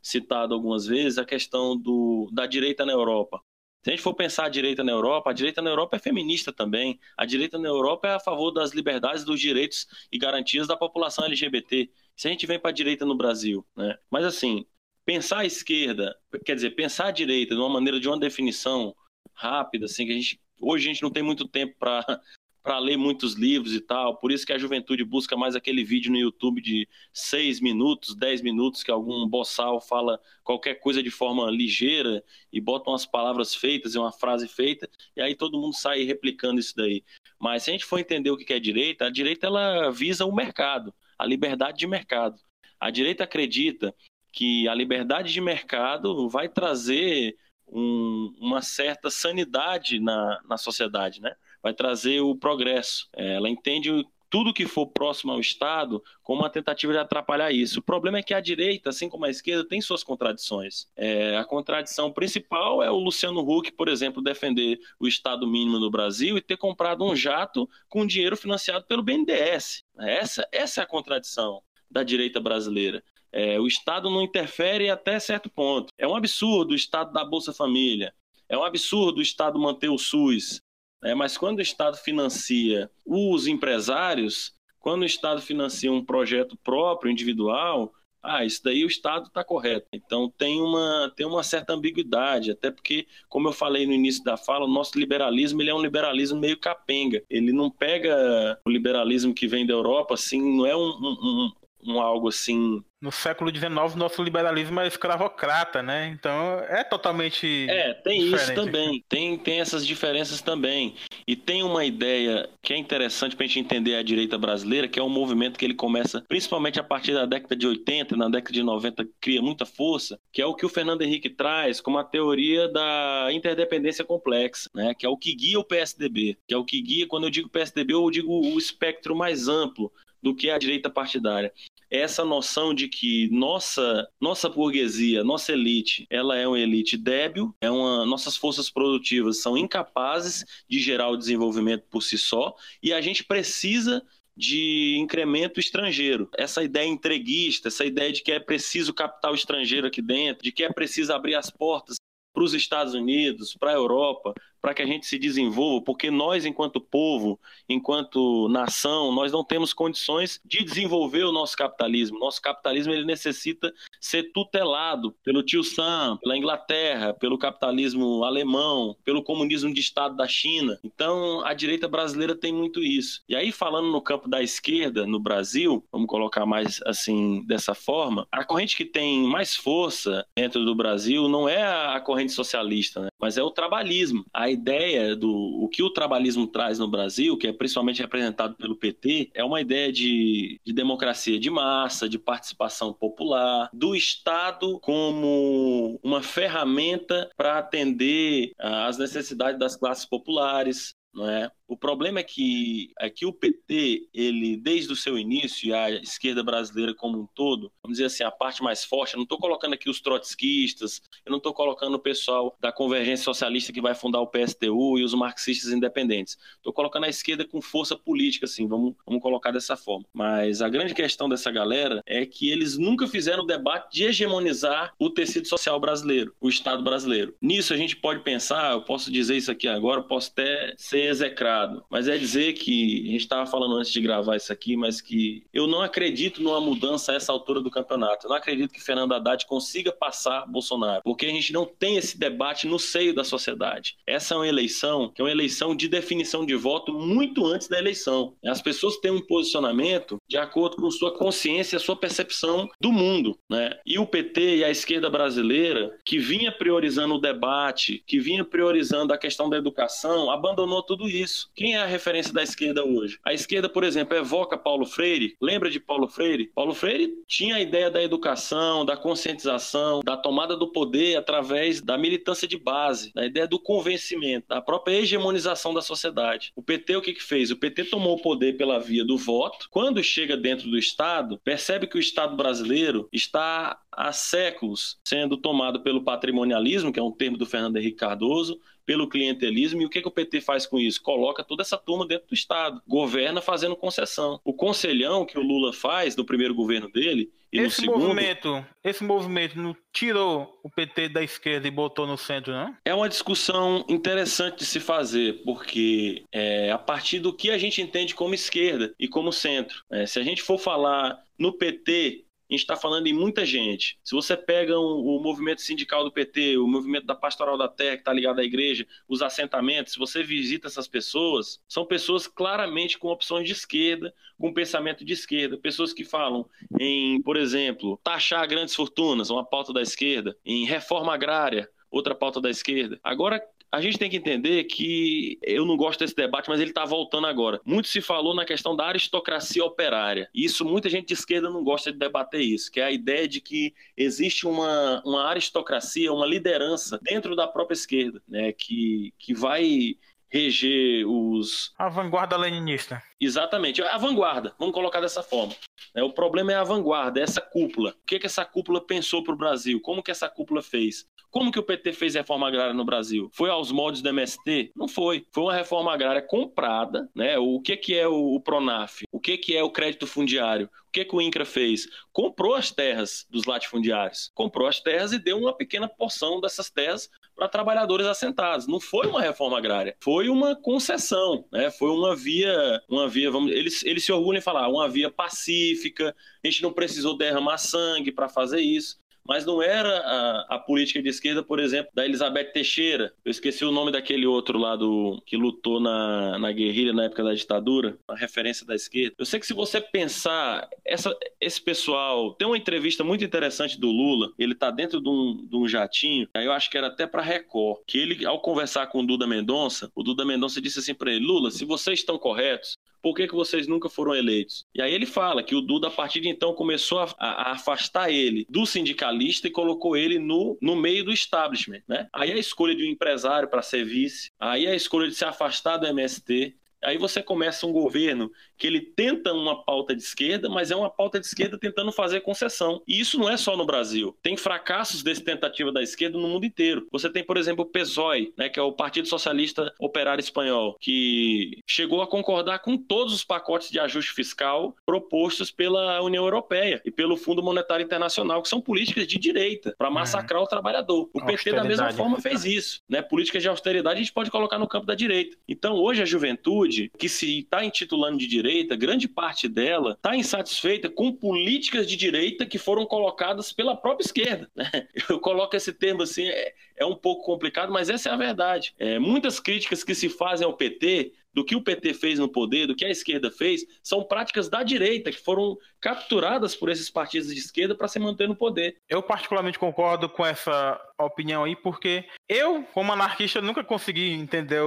[0.00, 3.42] citado algumas vezes, a questão do, da direita na Europa.
[3.82, 6.52] Se a gente for pensar a direita na Europa, a direita na Europa é feminista
[6.52, 7.00] também.
[7.16, 11.24] A direita na Europa é a favor das liberdades, dos direitos e garantias da população
[11.24, 11.90] LGBT.
[12.14, 13.98] se a gente vem para a direita no Brasil, né?
[14.08, 14.64] Mas assim,
[15.04, 18.94] pensar a esquerda, quer dizer, pensar a direita de uma maneira de uma definição
[19.40, 22.04] rápida, assim, que a gente hoje a gente não tem muito tempo para
[22.62, 24.18] para ler muitos livros e tal.
[24.18, 28.42] Por isso que a juventude busca mais aquele vídeo no YouTube de 6 minutos, 10
[28.42, 32.22] minutos, que algum boçal fala qualquer coisa de forma ligeira
[32.52, 36.60] e bota umas palavras feitas e uma frase feita, e aí todo mundo sai replicando
[36.60, 37.02] isso daí.
[37.38, 40.34] Mas se a gente for entender o que é direita, a direita ela visa o
[40.34, 42.38] mercado, a liberdade de mercado.
[42.78, 43.94] A direita acredita
[44.32, 47.36] que a liberdade de mercado vai trazer
[47.70, 51.34] um, uma certa sanidade na, na sociedade, né?
[51.62, 53.08] vai trazer o progresso.
[53.14, 53.90] É, ela entende
[54.28, 57.80] tudo que for próximo ao Estado como uma tentativa de atrapalhar isso.
[57.80, 60.86] O problema é que a direita, assim como a esquerda, tem suas contradições.
[60.96, 65.90] É, a contradição principal é o Luciano Huck, por exemplo, defender o Estado mínimo no
[65.90, 69.84] Brasil e ter comprado um jato com dinheiro financiado pelo BNDES.
[69.98, 73.02] Essa, essa é a contradição da direita brasileira.
[73.32, 75.92] É, o Estado não interfere até certo ponto.
[75.96, 78.12] É um absurdo o Estado da Bolsa Família.
[78.48, 80.60] É um absurdo o Estado manter o SUS.
[81.02, 87.10] É, mas quando o Estado financia os empresários, quando o Estado financia um projeto próprio,
[87.10, 89.86] individual, ah, isso daí o Estado está correto.
[89.92, 94.36] Então tem uma, tem uma certa ambiguidade, até porque, como eu falei no início da
[94.36, 97.22] fala, o nosso liberalismo ele é um liberalismo meio capenga.
[97.30, 101.52] Ele não pega o liberalismo que vem da Europa, assim, não é um, um,
[101.86, 106.08] um, algo assim no século XIX, nosso liberalismo é escravocrata, né?
[106.08, 107.66] Então é totalmente.
[107.68, 108.42] É, tem diferente.
[108.42, 109.04] isso também.
[109.08, 110.94] Tem, tem essas diferenças também.
[111.26, 115.00] E tem uma ideia que é interessante para a gente entender a direita brasileira, que
[115.00, 118.52] é um movimento que ele começa principalmente a partir da década de 80, na década
[118.52, 122.04] de 90, cria muita força, que é o que o Fernando Henrique traz como a
[122.04, 124.94] teoria da interdependência complexa, né?
[124.94, 126.36] Que é o que guia o PSDB.
[126.46, 129.90] Que é o que guia, quando eu digo PSDB, eu digo o espectro mais amplo
[130.22, 131.52] do que a direita partidária
[131.90, 137.68] essa noção de que nossa nossa burguesia, nossa elite, ela é uma elite débil, é
[137.70, 143.00] uma nossas forças produtivas são incapazes de gerar o desenvolvimento por si só e a
[143.00, 144.02] gente precisa
[144.36, 146.30] de incremento estrangeiro.
[146.38, 150.62] Essa ideia entreguista, essa ideia de que é preciso capital estrangeiro aqui dentro, de que
[150.62, 151.96] é preciso abrir as portas
[152.32, 156.44] para os Estados Unidos, para a Europa, para que a gente se desenvolva, porque nós,
[156.44, 162.18] enquanto povo, enquanto nação, nós não temos condições de desenvolver o nosso capitalismo.
[162.18, 169.22] Nosso capitalismo ele necessita ser tutelado pelo tio Sam, pela Inglaterra, pelo capitalismo alemão, pelo
[169.22, 170.78] comunismo de Estado da China.
[170.84, 173.22] Então, a direita brasileira tem muito isso.
[173.28, 178.26] E aí, falando no campo da esquerda, no Brasil, vamos colocar mais assim, dessa forma,
[178.30, 183.08] a corrente que tem mais força dentro do Brasil não é a corrente socialista, né?
[183.20, 184.24] mas é o trabalhismo.
[184.32, 188.76] A ideia do o que o trabalhismo traz no Brasil, que é principalmente representado pelo
[188.76, 195.98] PT, é uma ideia de, de democracia de massa, de participação popular, do Estado como
[196.02, 201.50] uma ferramenta para atender às necessidades das classes populares, não é?
[201.70, 205.88] O problema é que, é que o PT, ele, desde o seu início, e a
[205.88, 209.38] esquerda brasileira como um todo, vamos dizer assim, a parte mais forte, eu não estou
[209.38, 213.94] colocando aqui os trotskistas, eu não estou colocando o pessoal da convergência socialista que vai
[213.94, 216.36] fundar o PSTU e os marxistas independentes.
[216.56, 220.04] Estou colocando a esquerda com força política, assim, vamos, vamos colocar dessa forma.
[220.12, 224.92] Mas a grande questão dessa galera é que eles nunca fizeram o debate de hegemonizar
[224.98, 227.32] o tecido social brasileiro, o Estado brasileiro.
[227.40, 231.59] Nisso a gente pode pensar, eu posso dizer isso aqui agora, posso até ser execrado
[231.88, 235.44] mas é dizer que a gente estava falando antes de gravar isso aqui, mas que
[235.52, 238.26] eu não acredito numa mudança a essa altura do campeonato.
[238.26, 242.18] Eu não acredito que Fernando Haddad consiga passar Bolsonaro, porque a gente não tem esse
[242.18, 243.96] debate no seio da sociedade.
[244.06, 247.78] Essa é uma eleição que é uma eleição de definição de voto muito antes da
[247.78, 248.34] eleição.
[248.44, 253.36] As pessoas têm um posicionamento de acordo com sua consciência, a sua percepção do mundo,
[253.50, 253.76] né?
[253.84, 259.12] E o PT e a esquerda brasileira, que vinha priorizando o debate, que vinha priorizando
[259.12, 261.50] a questão da educação, abandonou tudo isso.
[261.52, 263.18] Quem é a referência da esquerda hoje?
[263.24, 265.34] A esquerda, por exemplo, evoca Paulo Freire.
[265.40, 266.52] Lembra de Paulo Freire?
[266.54, 271.98] Paulo Freire tinha a ideia da educação, da conscientização, da tomada do poder através da
[271.98, 276.52] militância de base, da ideia do convencimento, da própria hegemonização da sociedade.
[276.54, 277.50] O PT o que, que fez?
[277.50, 279.66] O PT tomou o poder pela via do voto.
[279.70, 285.82] Quando chega dentro do Estado, percebe que o Estado brasileiro está há séculos sendo tomado
[285.82, 289.80] pelo patrimonialismo, que é um termo do Fernando Henrique Cardoso, pelo clientelismo.
[289.80, 291.00] E o que, que o PT faz com isso?
[291.00, 294.40] Coloca toda essa turma dentro do Estado, governa fazendo concessão.
[294.44, 299.04] O conselhão que o Lula faz no primeiro governo dele, e esse segundo, movimento, esse
[299.04, 302.74] movimento não tirou o PT da esquerda e botou no centro, não?
[302.84, 307.80] É uma discussão interessante de se fazer, porque é a partir do que a gente
[307.80, 309.84] entende como esquerda e como centro.
[309.88, 313.98] É, se a gente for falar no PT, a gente está falando em muita gente.
[314.02, 317.96] Se você pega o, o, movimento sindical do PT, o movimento da Pastoral da Terra,
[317.96, 322.98] que está ligado à igreja, os assentamentos, se você visita essas pessoas, são pessoas claramente
[322.98, 325.56] com opções de esquerda, com pensamento de esquerda.
[325.56, 326.44] Pessoas que falam
[326.78, 332.40] em, por exemplo, taxar grandes fortunas, uma pauta da esquerda, em reforma agrária, outra pauta
[332.40, 332.98] da esquerda.
[333.02, 333.40] Agora,
[333.72, 337.26] a gente tem que entender que eu não gosto desse debate, mas ele está voltando
[337.26, 337.60] agora.
[337.64, 340.28] Muito se falou na questão da aristocracia operária.
[340.34, 343.40] Isso muita gente de esquerda não gosta de debater isso, que é a ideia de
[343.40, 349.96] que existe uma, uma aristocracia, uma liderança dentro da própria esquerda, né, que, que vai
[350.30, 351.74] reger os.
[351.76, 353.02] A vanguarda leninista.
[353.20, 355.54] Exatamente, a vanguarda, vamos colocar dessa forma.
[355.94, 357.90] É, o problema é a vanguarda, é essa cúpula.
[357.90, 359.80] O que, que essa cúpula pensou para o Brasil?
[359.80, 361.06] Como que essa cúpula fez?
[361.30, 363.30] Como que o PT fez reforma agrária no Brasil?
[363.32, 364.72] Foi aos moldes do MST?
[364.74, 365.24] Não foi.
[365.30, 367.08] Foi uma reforma agrária comprada.
[367.14, 367.38] Né?
[367.38, 369.02] O que, que é o, Pronaf?
[369.12, 370.68] O que, que é o crédito fundiário?
[370.88, 371.86] O que, que o INCRA fez?
[372.12, 374.32] Comprou as terras dos latifundiários.
[374.34, 378.66] Comprou as terras e deu uma pequena porção dessas terras para trabalhadores assentados.
[378.66, 381.70] Não foi uma reforma agrária, foi uma concessão, né?
[381.70, 386.14] Foi uma via, uma via, vamos, eles, eles se orgulham em falar, uma via pacífica.
[386.44, 391.02] A gente não precisou derramar sangue para fazer isso mas não era a, a, política
[391.02, 393.12] de esquerda, por exemplo, da Elizabeth Teixeira.
[393.24, 394.78] Eu esqueci o nome daquele outro lá
[395.26, 399.14] que lutou na, na guerrilha na época da ditadura, a referência da esquerda.
[399.18, 402.34] Eu sei que se você pensar, essa, esse pessoal.
[402.34, 406.28] Tem uma entrevista muito interessante do Lula, ele tá dentro de um, de um jatinho,
[406.34, 409.26] aí eu acho que era até para Record, que ele, ao conversar com o Duda
[409.26, 413.26] Mendonça, o Duda Mendonça disse assim para ele: Lula, se vocês estão corretos, por que,
[413.26, 414.66] que vocês nunca foram eleitos?
[414.74, 418.10] E aí ele fala que o Duda, a partir de então, começou a, a afastar
[418.10, 421.82] ele do sindicalista e colocou ele no, no meio do establishment.
[421.88, 422.08] Né?
[422.12, 425.76] Aí a escolha de um empresário para ser vice, aí a escolha de se afastar
[425.76, 430.70] do MST, Aí você começa um governo que ele tenta uma pauta de esquerda, mas
[430.70, 432.82] é uma pauta de esquerda tentando fazer concessão.
[432.86, 434.16] E isso não é só no Brasil.
[434.22, 436.86] Tem fracassos desse tentativa da esquerda no mundo inteiro.
[436.92, 441.58] Você tem, por exemplo, o PSOE, né, que é o Partido Socialista Operário Espanhol, que
[441.66, 446.90] chegou a concordar com todos os pacotes de ajuste fiscal propostos pela União Europeia e
[446.90, 450.44] pelo Fundo Monetário Internacional, que são políticas de direita para massacrar é.
[450.44, 451.08] o trabalhador.
[451.12, 453.02] O PT da mesma forma fez isso, né?
[453.02, 455.36] Políticas de austeridade a gente pode colocar no campo da direita.
[455.48, 460.16] Então, hoje a juventude juventude que se está intitulando de direita, grande parte dela está
[460.16, 464.50] insatisfeita com políticas de direita que foram colocadas pela própria esquerda.
[464.54, 464.70] Né?
[465.08, 468.74] Eu coloco esse termo assim, é, é um pouco complicado, mas essa é a verdade.
[468.78, 472.66] É, muitas críticas que se fazem ao PT do que o PT fez no poder,
[472.66, 477.32] do que a esquerda fez, são práticas da direita que foram capturadas por esses partidos
[477.32, 478.76] de esquerda para se manter no poder.
[478.88, 484.62] Eu particularmente concordo com essa opinião aí, porque eu, como anarquista, nunca consegui entender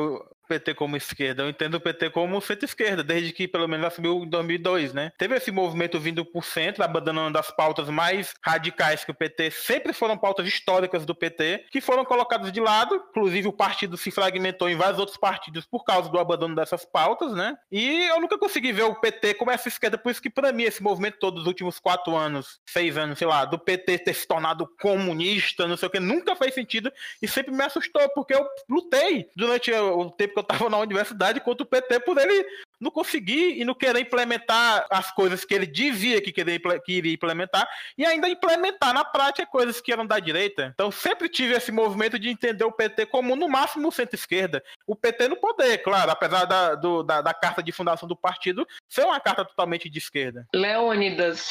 [0.47, 4.29] PT como esquerda, eu entendo o PT como centro-esquerda, desde que pelo menos assumiu em
[4.29, 5.11] 2002, né?
[5.17, 9.93] Teve esse movimento vindo por centro, abandonando as pautas mais radicais que o PT sempre
[9.93, 14.69] foram pautas históricas do PT, que foram colocadas de lado, inclusive o partido se fragmentou
[14.69, 17.57] em vários outros partidos por causa do abandono dessas pautas, né?
[17.71, 20.63] E eu nunca consegui ver o PT como essa esquerda, por isso que para mim
[20.63, 24.27] esse movimento todo dos últimos quatro anos, seis anos, sei lá, do PT ter se
[24.27, 26.91] tornado comunista, não sei o que, nunca fez sentido
[27.21, 31.39] e sempre me assustou, porque eu lutei durante o tempo que eu estava na universidade
[31.39, 32.45] contra o PT por ele
[32.79, 37.13] não conseguir e não querer implementar as coisas que ele dizia que, queria, que iria
[37.13, 37.67] implementar
[37.97, 40.71] e ainda implementar na prática coisas que eram da direita.
[40.73, 44.61] Então sempre tive esse movimento de entender o PT como no máximo centro-esquerda.
[44.85, 48.67] O PT no poder, claro, apesar da, do, da, da carta de fundação do partido
[48.89, 50.47] ser uma carta totalmente de esquerda.
[50.53, 51.47] Leônidas,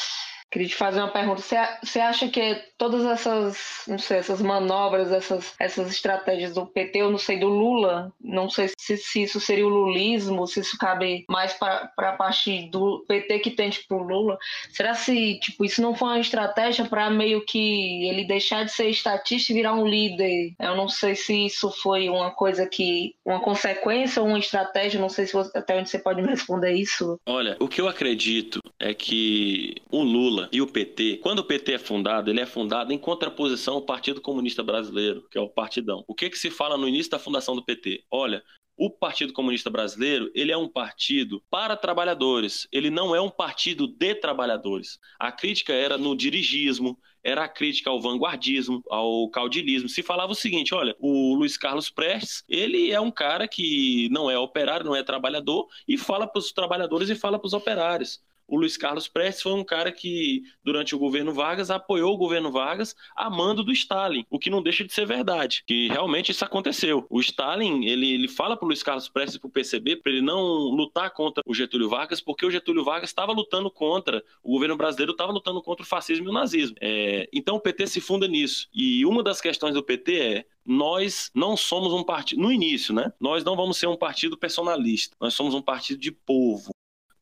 [0.53, 1.41] Queria te fazer uma pergunta.
[1.81, 7.09] Você acha que todas essas, não sei, essas manobras, essas, essas estratégias do PT, eu
[7.09, 11.25] não sei, do Lula, não sei se, se isso seria o lulismo, se isso cabe
[11.27, 14.37] mais para a parte do PT que tem, tipo, o Lula.
[14.71, 18.89] Será se, tipo, isso não foi uma estratégia para meio que ele deixar de ser
[18.89, 20.53] estatista e virar um líder?
[20.59, 25.09] Eu não sei se isso foi uma coisa que, uma consequência ou uma estratégia, não
[25.09, 27.19] sei se você, até onde você pode me responder isso.
[27.25, 31.43] Olha, o que eu acredito é que o Lula Lula e o PT, quando o
[31.43, 35.49] PT é fundado, ele é fundado em contraposição ao Partido Comunista Brasileiro, que é o
[35.49, 36.03] Partidão.
[36.07, 38.03] O que, que se fala no início da fundação do PT?
[38.11, 38.43] Olha,
[38.75, 43.87] o Partido Comunista Brasileiro, ele é um partido para trabalhadores, ele não é um partido
[43.87, 44.99] de trabalhadores.
[45.19, 49.87] A crítica era no dirigismo, era a crítica ao vanguardismo, ao caudilismo.
[49.87, 54.29] Se falava o seguinte, olha, o Luiz Carlos Prestes, ele é um cara que não
[54.29, 58.21] é operário, não é trabalhador, e fala para os trabalhadores e fala para os operários.
[58.53, 62.51] O Luiz Carlos Prestes foi um cara que, durante o governo Vargas, apoiou o governo
[62.51, 66.45] Vargas a mando do Stalin, o que não deixa de ser verdade, que realmente isso
[66.45, 67.07] aconteceu.
[67.09, 70.11] O Stalin, ele, ele fala para o Luiz Carlos Prestes e para o PCB para
[70.11, 74.51] ele não lutar contra o Getúlio Vargas, porque o Getúlio Vargas estava lutando contra, o
[74.51, 76.75] governo brasileiro estava lutando contra o fascismo e o nazismo.
[76.79, 78.67] É, então o PT se funda nisso.
[78.71, 83.11] E uma das questões do PT é nós não somos um partido, no início, né?
[83.19, 86.72] Nós não vamos ser um partido personalista, nós somos um partido de povo.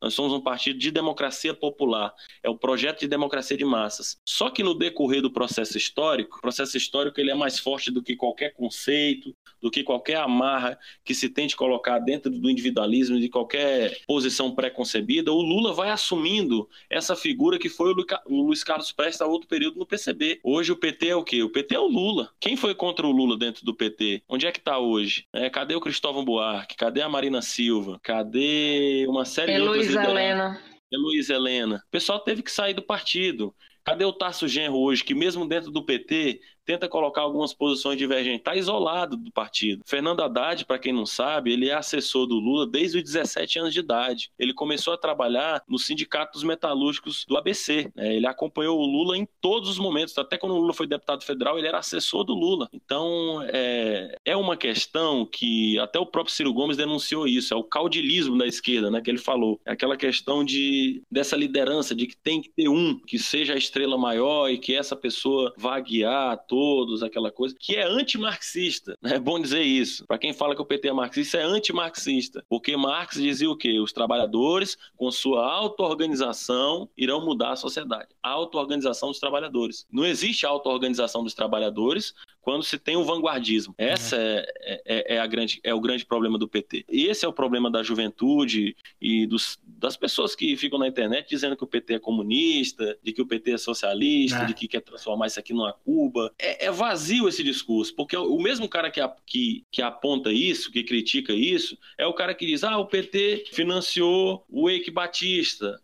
[0.02, 4.16] Nós somos um partido de democracia popular, é o projeto de democracia de massas.
[4.26, 8.02] Só que no decorrer do processo histórico, o processo histórico ele é mais forte do
[8.02, 13.28] que qualquer conceito, do que qualquer amarra que se tente colocar dentro do individualismo, de
[13.28, 15.32] qualquer posição pré-concebida.
[15.32, 17.94] O Lula vai assumindo essa figura que foi
[18.26, 20.40] o Luiz Carlos Prestes a outro período no PCB.
[20.42, 21.44] Hoje o PT é o quê?
[21.44, 22.30] O PT é o Lula.
[22.40, 24.24] Quem foi contra o Lula dentro do PT?
[24.28, 25.26] Onde é que está hoje?
[25.32, 26.76] É, cadê o Cristóvão Buarque?
[26.76, 28.00] Cadê a Marina Silva?
[28.02, 30.60] Cadê uma série é de outras Luiz Helena.
[30.92, 31.76] É Luiz Helena.
[31.86, 33.54] O pessoal teve que sair do partido.
[33.84, 38.40] Cadê o Tarso Genro hoje, que mesmo dentro do PT tenta colocar algumas posições divergentes,
[38.40, 39.82] está isolado do partido.
[39.86, 43.74] Fernando Haddad, para quem não sabe, ele é assessor do Lula desde os 17 anos
[43.74, 44.30] de idade.
[44.38, 47.90] Ele começou a trabalhar no Sindicato dos Metalúrgicos do ABC.
[47.94, 48.16] Né?
[48.16, 51.58] Ele acompanhou o Lula em todos os momentos, até quando o Lula foi deputado federal,
[51.58, 52.68] ele era assessor do Lula.
[52.72, 57.64] Então, é, é uma questão que até o próprio Ciro Gomes denunciou isso, é o
[57.64, 59.60] caudilismo da esquerda, né, que ele falou.
[59.64, 63.58] É aquela questão de dessa liderança, de que tem que ter um que seja a
[63.58, 68.94] estrela maior e que essa pessoa vá guiar todos, aquela coisa, que é antimarxista.
[69.02, 69.14] Né?
[69.14, 70.06] É bom dizer isso.
[70.06, 72.44] Para quem fala que o PT é marxista, é antimarxista.
[72.48, 73.80] Porque Marx dizia o quê?
[73.80, 78.08] Os trabalhadores, com sua auto-organização, irão mudar a sociedade.
[78.22, 79.86] Auto-organização dos trabalhadores.
[79.90, 83.74] Não existe auto-organização dos trabalhadores quando se tem o vanguardismo.
[83.78, 86.84] Essa é, é, é, a grande, é o grande problema do PT.
[86.90, 91.28] E esse é o problema da juventude e dos, das pessoas que ficam na internet
[91.28, 94.44] dizendo que o PT é comunista, de que o PT é socialista, é.
[94.46, 96.34] de que quer transformar isso aqui numa Cuba.
[96.38, 100.82] É, é, vazio esse discurso, porque o mesmo cara que, que, que aponta isso, que
[100.82, 105.80] critica isso, é o cara que diz: ah, o PT financiou o Eike Batista,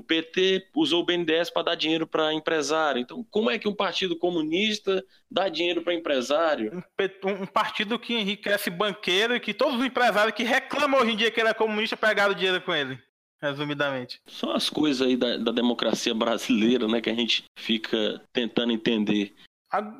[0.00, 3.00] o PT usou o BNDES para dar dinheiro para empresário.
[3.00, 6.82] Então, como é que um partido comunista dá dinheiro para empresário?
[7.24, 11.16] Um, um, partido que enriquece banqueiro e que todos os empresários que reclamam hoje em
[11.16, 12.98] dia que ele é comunista pegaram dinheiro com ele.
[13.42, 14.20] Resumidamente.
[14.26, 19.34] São as coisas aí da, da democracia brasileira, né, que a gente fica tentando entender.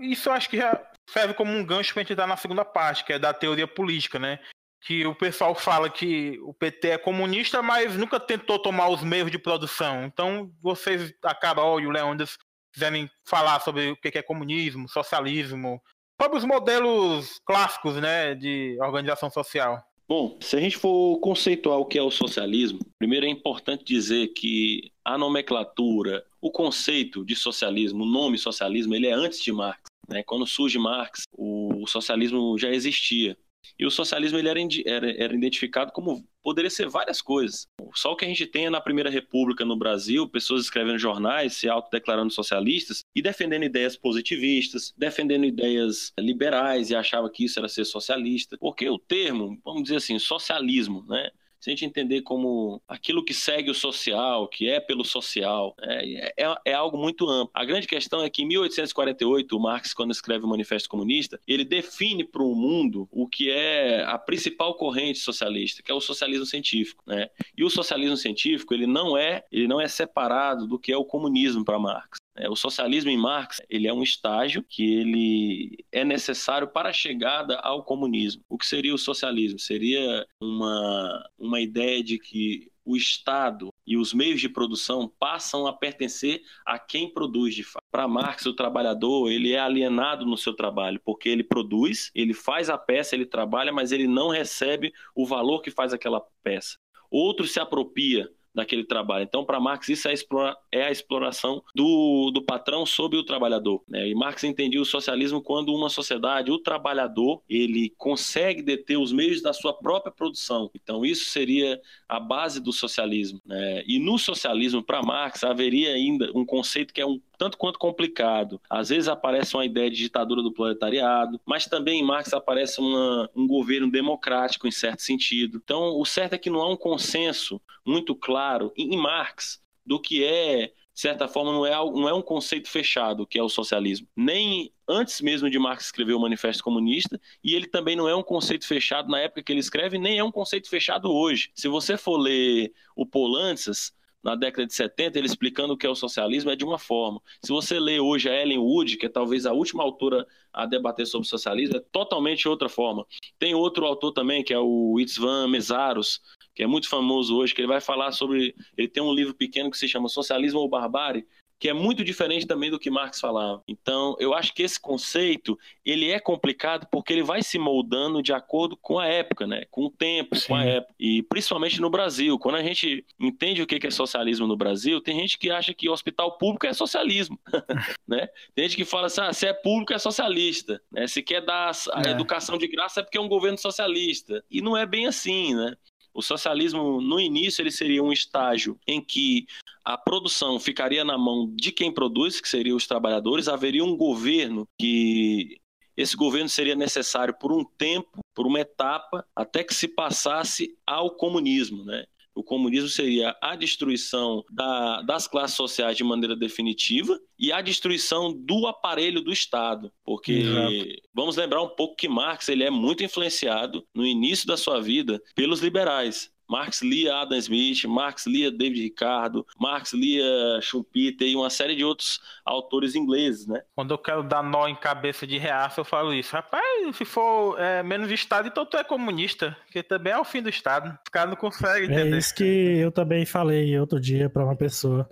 [0.01, 2.65] Isso eu acho que já serve como um gancho para a gente entrar na segunda
[2.65, 4.39] parte, que é da teoria política, né?
[4.83, 9.31] Que o pessoal fala que o PT é comunista, mas nunca tentou tomar os meios
[9.31, 10.05] de produção.
[10.05, 12.37] Então, vocês, a Carol e o Leônidas,
[12.73, 15.81] quiserem falar sobre o que é comunismo, socialismo,
[16.21, 19.83] sobre os modelos clássicos né, de organização social.
[20.09, 24.29] Bom, se a gente for conceituar o que é o socialismo, primeiro é importante dizer
[24.29, 29.83] que a nomenclatura, o conceito de socialismo, o nome socialismo, ele é antes de Marx.
[30.09, 30.25] Né?
[30.25, 33.37] Quando surge Marx, o socialismo já existia.
[33.79, 37.67] E o socialismo ele era, era, era, identificado como poderia ser várias coisas.
[37.95, 41.55] Só o que a gente tem é na Primeira República no Brasil, pessoas escrevendo jornais,
[41.55, 47.69] se autodeclarando socialistas e defendendo ideias positivistas, defendendo ideias liberais e achava que isso era
[47.69, 48.57] ser socialista.
[48.59, 51.31] Porque o termo, vamos dizer assim, socialismo, né?
[51.61, 56.33] Se a gente entender como aquilo que segue o social, que é pelo social, é,
[56.45, 57.51] é, é, algo muito amplo.
[57.55, 61.65] A grande questão é que em 1848, o Marx, quando escreve o Manifesto Comunista, ele
[61.65, 66.47] define para o mundo o que é a principal corrente socialista, que é o socialismo
[66.47, 67.05] científico.
[67.07, 67.29] Né?
[67.57, 71.05] E o socialismo científico ele não é ele não é separado do que é o
[71.05, 72.19] comunismo para Marx.
[72.37, 76.93] É, o socialismo em Marx ele é um estágio que ele é necessário para a
[76.93, 78.43] chegada ao comunismo.
[78.49, 79.59] O que seria o socialismo?
[79.59, 85.73] Seria uma, uma ideia de que o Estado e os meios de produção passam a
[85.73, 87.85] pertencer a quem produz de fato.
[87.91, 92.71] Para Marx, o trabalhador ele é alienado no seu trabalho, porque ele produz, ele faz
[92.71, 96.77] a peça, ele trabalha, mas ele não recebe o valor que faz aquela peça.
[97.11, 99.25] Outro se apropria daquele trabalho.
[99.25, 103.83] Então, para Marx, isso é, explora, é a exploração do, do patrão sobre o trabalhador.
[103.89, 104.09] Né?
[104.09, 109.41] E Marx entendia o socialismo quando uma sociedade, o trabalhador, ele consegue deter os meios
[109.41, 110.71] da sua própria produção.
[110.75, 113.41] Então, isso seria a base do socialismo.
[113.47, 113.85] Né?
[113.87, 118.61] E no socialismo, para Marx, haveria ainda um conceito que é um tanto quanto complicado.
[118.69, 123.31] Às vezes aparece uma ideia de ditadura do proletariado, mas também em Marx aparece uma,
[123.35, 125.59] um governo democrático em certo sentido.
[125.65, 128.41] Então, o certo é que não há um consenso muito claro
[128.77, 133.27] em Marx do que é de certa forma, não é, não é um conceito fechado,
[133.27, 134.07] que é o socialismo.
[134.15, 138.23] Nem antes mesmo de Marx escrever o Manifesto Comunista, e ele também não é um
[138.23, 141.51] conceito fechado na época que ele escreve, nem é um conceito fechado hoje.
[141.55, 145.89] Se você for ler o Polantzas, na década de 70, ele explicando o que é
[145.89, 147.23] o socialismo é de uma forma.
[147.43, 151.07] Se você lê hoje a Ellen Wood, que é talvez a última autora a debater
[151.07, 153.07] sobre socialismo, é totalmente outra forma.
[153.39, 156.21] Tem outro autor também, que é o Itzvan Mesaros,
[156.61, 158.55] que é muito famoso hoje, que ele vai falar sobre.
[158.77, 161.25] Ele tem um livro pequeno que se chama Socialismo ou Barbárie,
[161.59, 163.63] que é muito diferente também do que Marx falava.
[163.67, 168.35] Então, eu acho que esse conceito, ele é complicado porque ele vai se moldando de
[168.35, 169.65] acordo com a época, né?
[169.71, 170.49] Com o tempo, Sim.
[170.49, 170.95] com a época.
[171.01, 172.39] E principalmente no Brasil.
[172.39, 175.89] Quando a gente entende o que é socialismo no Brasil, tem gente que acha que
[175.89, 177.41] hospital público é socialismo,
[178.07, 178.29] né?
[178.55, 181.07] Tem gente que fala assim, ah, se é público é socialista, né?
[181.07, 182.11] Se quer dar a é.
[182.11, 184.45] educação de graça é porque é um governo socialista.
[184.51, 185.75] E não é bem assim, né?
[186.13, 189.47] O socialismo, no início, ele seria um estágio em que
[189.85, 194.67] a produção ficaria na mão de quem produz, que seriam os trabalhadores, haveria um governo
[194.79, 195.61] que
[195.97, 201.11] esse governo seria necessário por um tempo, por uma etapa, até que se passasse ao
[201.11, 202.07] comunismo, né?
[202.41, 208.33] O comunismo seria a destruição da, das classes sociais de maneira definitiva e a destruição
[208.33, 209.93] do aparelho do Estado.
[210.03, 211.03] Porque Exato.
[211.13, 215.21] vamos lembrar um pouco que Marx ele é muito influenciado no início da sua vida
[215.35, 216.31] pelos liberais.
[216.51, 221.85] Marx lia Adam Smith, Marx lia David Ricardo, Marx lia Schumpeter e uma série de
[221.85, 223.63] outros autores ingleses, né?
[223.77, 226.35] Quando eu quero dar nó em cabeça de reaça, eu falo isso.
[226.35, 230.43] Rapaz, se for é, menos Estado, então tu é comunista, que também é o fim
[230.43, 230.89] do Estado.
[231.05, 232.17] Os caras não conseguem é entender.
[232.17, 235.09] É isso que eu também falei outro dia para uma pessoa.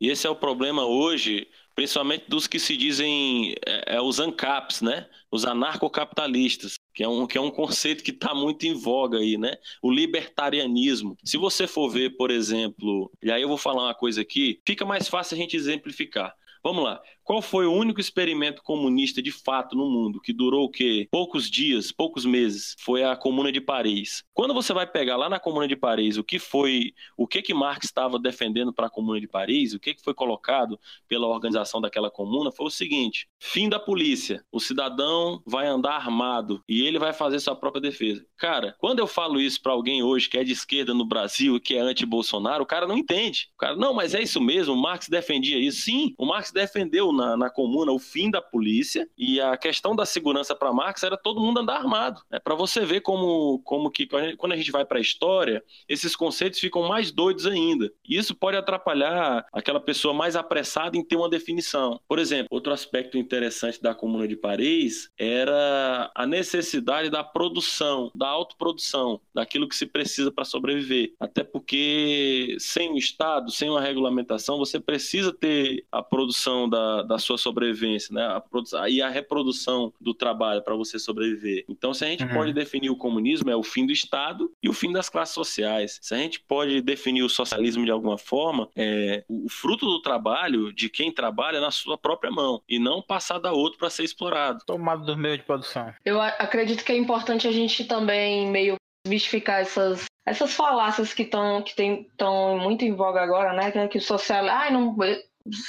[0.00, 4.80] e esse é o problema hoje, principalmente dos que se dizem é, é os ANCAPs,
[4.80, 5.06] né?
[5.30, 9.38] Os anarcocapitalistas que é um, que é um conceito que está muito em voga aí,
[9.38, 9.54] né?
[9.80, 11.16] O libertarianismo.
[11.24, 14.84] Se você for ver, por exemplo, e aí eu vou falar uma coisa aqui, fica
[14.84, 16.34] mais fácil a gente exemplificar.
[16.60, 17.00] Vamos lá.
[17.28, 21.06] Qual foi o único experimento comunista de fato no mundo que durou o quê?
[21.10, 22.74] Poucos dias, poucos meses?
[22.78, 24.24] Foi a Comuna de Paris.
[24.32, 27.52] Quando você vai pegar lá na Comuna de Paris o que foi, o que que
[27.52, 31.82] Marx estava defendendo para a Comuna de Paris, o que que foi colocado pela organização
[31.82, 34.42] daquela comuna, foi o seguinte: fim da polícia.
[34.50, 38.24] O cidadão vai andar armado e ele vai fazer sua própria defesa.
[38.38, 41.60] Cara, quando eu falo isso para alguém hoje que é de esquerda no Brasil e
[41.60, 43.50] que é anti-Bolsonaro, o cara não entende.
[43.54, 45.82] O cara, não, mas é isso mesmo, o Marx defendia isso.
[45.82, 50.06] Sim, o Marx defendeu na, na comuna o fim da polícia e a questão da
[50.06, 52.22] segurança para Marx era todo mundo andar armado.
[52.30, 54.06] É para você ver como, como que
[54.36, 57.92] quando a gente vai para a história, esses conceitos ficam mais doidos ainda.
[58.08, 62.00] E isso pode atrapalhar aquela pessoa mais apressada em ter uma definição.
[62.08, 68.28] Por exemplo, outro aspecto interessante da comuna de Paris era a necessidade da produção, da
[68.28, 71.12] autoprodução, daquilo que se precisa para sobreviver.
[71.18, 77.18] Até porque sem o Estado, sem uma regulamentação, você precisa ter a produção da, da
[77.18, 78.26] sua sobrevivência, né?
[78.26, 81.64] A produção, e a reprodução do trabalho para você sobreviver.
[81.68, 82.34] Então, se a gente uhum.
[82.34, 85.98] pode definir o comunismo, é o fim do Estado e o fim das classes sociais.
[86.02, 90.72] Se a gente pode definir o socialismo de alguma forma, é o fruto do trabalho
[90.72, 94.62] de quem trabalha na sua própria mão e não passar da outro para ser explorado.
[94.66, 95.92] Tomado do meio de produção.
[96.04, 101.62] Eu acredito que é importante a gente também meio mistificar essas essas falácias que estão
[101.62, 103.88] que estão muito em voga agora, né?
[103.88, 104.94] Que o social, ai, não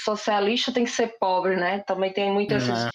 [0.03, 1.79] socialista tem que ser pobre, né?
[1.79, 2.67] Também tem muitas.
[2.67, 2.89] Uhum.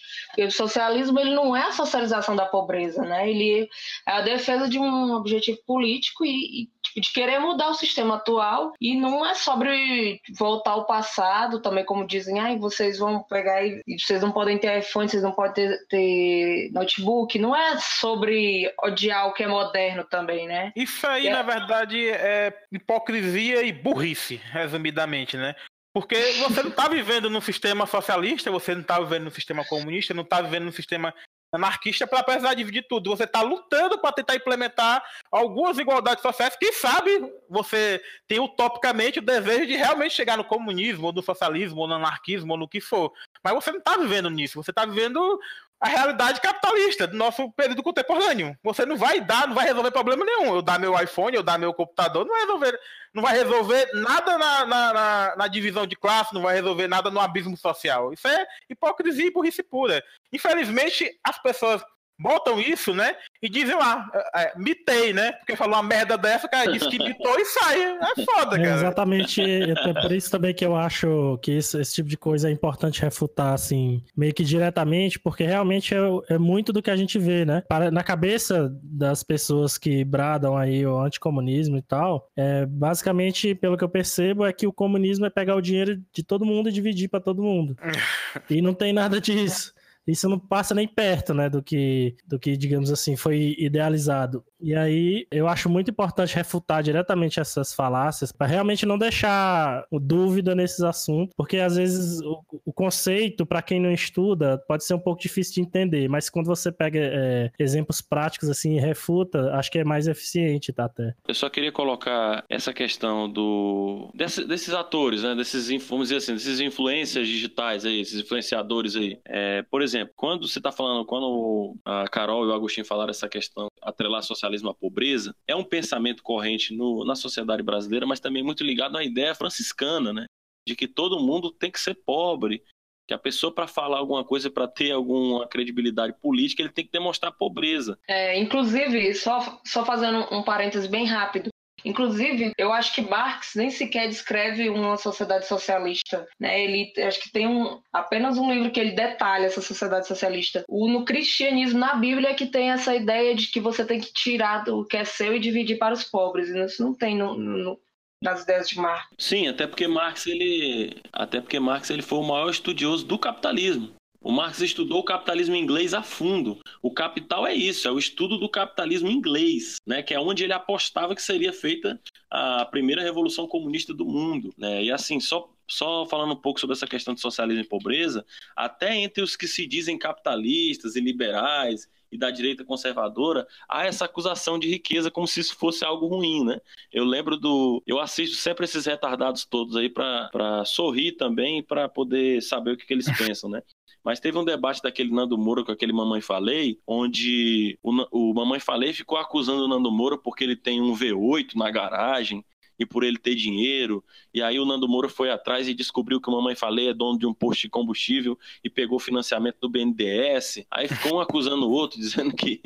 [0.46, 3.28] O socialismo ele não é a socialização da pobreza, né?
[3.28, 3.68] Ele
[4.06, 8.16] é a defesa de um objetivo político e, e tipo, de querer mudar o sistema
[8.16, 13.64] atual e não é sobre voltar ao passado, também como dizem, ai, vocês vão pegar
[13.64, 17.38] e vocês não podem ter iPhone, vocês não podem ter, ter notebook.
[17.38, 20.72] Não é sobre odiar o que é moderno também, né?
[20.76, 21.32] Isso aí, é...
[21.32, 25.54] na verdade, é hipocrisia e burrice, resumidamente, né?
[25.94, 30.12] Porque você não está vivendo num sistema socialista, você não está vivendo num sistema comunista,
[30.12, 31.14] não está vivendo num sistema
[31.52, 33.10] anarquista para precisar dividir tudo.
[33.10, 36.56] Você está lutando para tentar implementar algumas igualdades sociais.
[36.58, 37.10] Quem sabe
[37.48, 41.94] você tem utopicamente o desejo de realmente chegar no comunismo, ou no socialismo, ou no
[41.94, 43.12] anarquismo, ou no que for.
[43.42, 44.60] Mas você não está vivendo nisso.
[44.60, 45.38] Você está vivendo
[45.84, 48.56] a realidade capitalista do nosso período contemporâneo.
[48.62, 50.54] Você não vai dar, não vai resolver problema nenhum.
[50.54, 52.80] Eu dar meu iPhone, eu dar meu computador, não vai resolver,
[53.12, 57.10] não vai resolver nada na, na, na, na divisão de classe, não vai resolver nada
[57.10, 58.14] no abismo social.
[58.14, 60.02] Isso é hipocrisia e burrice pura.
[60.32, 61.84] Infelizmente, as pessoas
[62.18, 63.14] botam isso, né?
[63.42, 65.32] E dizem lá, é, é, mitei, né?
[65.32, 67.80] Porque falou uma merda dessa, o cara disse que mitou e sai.
[67.80, 68.68] É foda, é cara.
[68.68, 69.42] É exatamente.
[69.42, 73.02] É por isso também que eu acho que isso, esse tipo de coisa é importante
[73.02, 75.98] refutar, assim, meio que diretamente, porque realmente é,
[76.30, 77.62] é muito do que a gente vê, né?
[77.68, 83.76] Para, na cabeça das pessoas que bradam aí o anticomunismo e tal, é, basicamente, pelo
[83.76, 86.72] que eu percebo, é que o comunismo é pegar o dinheiro de todo mundo e
[86.72, 87.76] dividir para todo mundo.
[88.48, 89.74] e não tem nada disso.
[90.06, 94.44] Isso não passa nem perto, né, do que, do que digamos assim, foi idealizado.
[94.60, 100.54] E aí eu acho muito importante refutar diretamente essas falácias para realmente não deixar dúvida
[100.54, 104.98] nesses assuntos, porque às vezes o, o conceito, para quem não estuda, pode ser um
[104.98, 109.70] pouco difícil de entender, mas quando você pega é, exemplos práticos assim e refuta, acho
[109.70, 111.14] que é mais eficiente, tá até.
[111.28, 116.34] Eu só queria colocar essa questão do Desse, desses atores, né, desses, vamos dizer assim,
[116.34, 119.18] desses influências digitais aí, esses influenciadores aí.
[119.26, 123.28] É, por exemplo, quando você está falando, quando a Carol e o Agostinho falaram essa
[123.28, 128.42] questão, atrelar socialismo à pobreza, é um pensamento corrente no, na sociedade brasileira, mas também
[128.42, 130.26] muito ligado à ideia franciscana, né?
[130.66, 132.62] De que todo mundo tem que ser pobre,
[133.06, 136.92] que a pessoa para falar alguma coisa, para ter alguma credibilidade política, ele tem que
[136.92, 137.98] demonstrar pobreza.
[138.08, 141.50] É, inclusive, só, só fazendo um parênteses bem rápido,
[141.84, 146.26] Inclusive, eu acho que Marx nem sequer descreve uma sociedade socialista.
[146.40, 146.64] Né?
[146.64, 150.64] Ele acho que tem um, apenas um livro que ele detalha essa sociedade socialista.
[150.68, 154.12] O, no cristianismo, na Bíblia, é que tem essa ideia de que você tem que
[154.12, 156.48] tirar do que é seu e dividir para os pobres.
[156.48, 157.78] Isso não tem no, no,
[158.22, 159.08] nas ideias de Marx.
[159.18, 163.92] Sim, até porque Marx ele, até porque Marx ele foi o maior estudioso do capitalismo.
[164.24, 166.58] O Marx estudou o capitalismo inglês a fundo.
[166.80, 170.54] O capital é isso, é o estudo do capitalismo inglês, né, que é onde ele
[170.54, 172.00] apostava que seria feita
[172.30, 174.50] a primeira revolução comunista do mundo.
[174.56, 174.84] Né?
[174.84, 178.96] E assim, só só falando um pouco sobre essa questão de socialismo e pobreza, até
[178.96, 184.58] entre os que se dizem capitalistas e liberais e da direita conservadora, há essa acusação
[184.58, 186.60] de riqueza como se isso fosse algo ruim, né?
[186.92, 187.82] Eu lembro do.
[187.86, 192.86] Eu assisto sempre esses retardados todos aí para sorrir também, para poder saber o que,
[192.86, 193.62] que eles pensam, né?
[194.04, 198.60] Mas teve um debate daquele Nando Moura com aquele Mamãe Falei, onde o, o Mamãe
[198.60, 202.44] Falei ficou acusando o Nando Moura porque ele tem um V8 na garagem
[202.78, 204.04] e por ele ter dinheiro.
[204.32, 207.18] E aí o Nando Moura foi atrás e descobriu que o Mamãe Falei é dono
[207.18, 210.64] de um posto de combustível e pegou financiamento do BNDES.
[210.70, 212.60] Aí ficou um acusando o outro, dizendo que,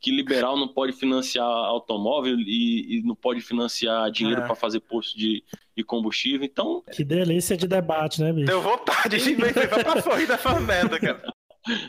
[0.00, 4.46] que liberal não pode financiar automóvel e, e não pode financiar dinheiro é.
[4.46, 5.42] para fazer posto de,
[5.76, 6.44] de combustível.
[6.44, 6.82] Então.
[6.92, 8.46] Que delícia de debate, né, bicho?
[8.46, 11.22] Deu vontade de ver pra sorrir dessa merda, cara.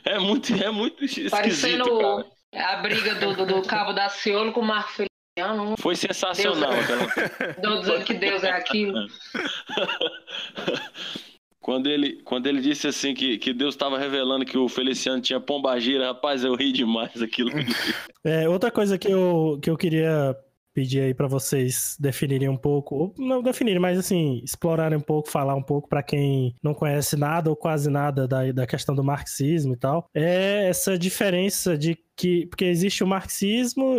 [0.05, 2.26] É muito, é muito esquisito, Parecendo cara.
[2.53, 4.89] a briga do, do, do Cabo da Ciolo com o Marco
[5.38, 5.75] Feliciano.
[5.77, 6.71] Foi sensacional.
[7.61, 9.05] Não dizendo que Deus é aquilo.
[11.59, 15.39] Quando ele, quando ele disse assim que, que Deus estava revelando que o Feliciano tinha
[15.39, 17.49] pombagira, rapaz, eu ri demais aquilo.
[18.23, 20.36] É, outra coisa que eu, que eu queria
[20.75, 25.29] pedir aí para vocês definirem um pouco, ou não definirem, mas assim, explorarem um pouco,
[25.29, 29.03] falar um pouco para quem não conhece nada ou quase nada da, da questão do
[29.03, 33.97] marxismo e tal, é essa diferença de que porque existe o marxismo,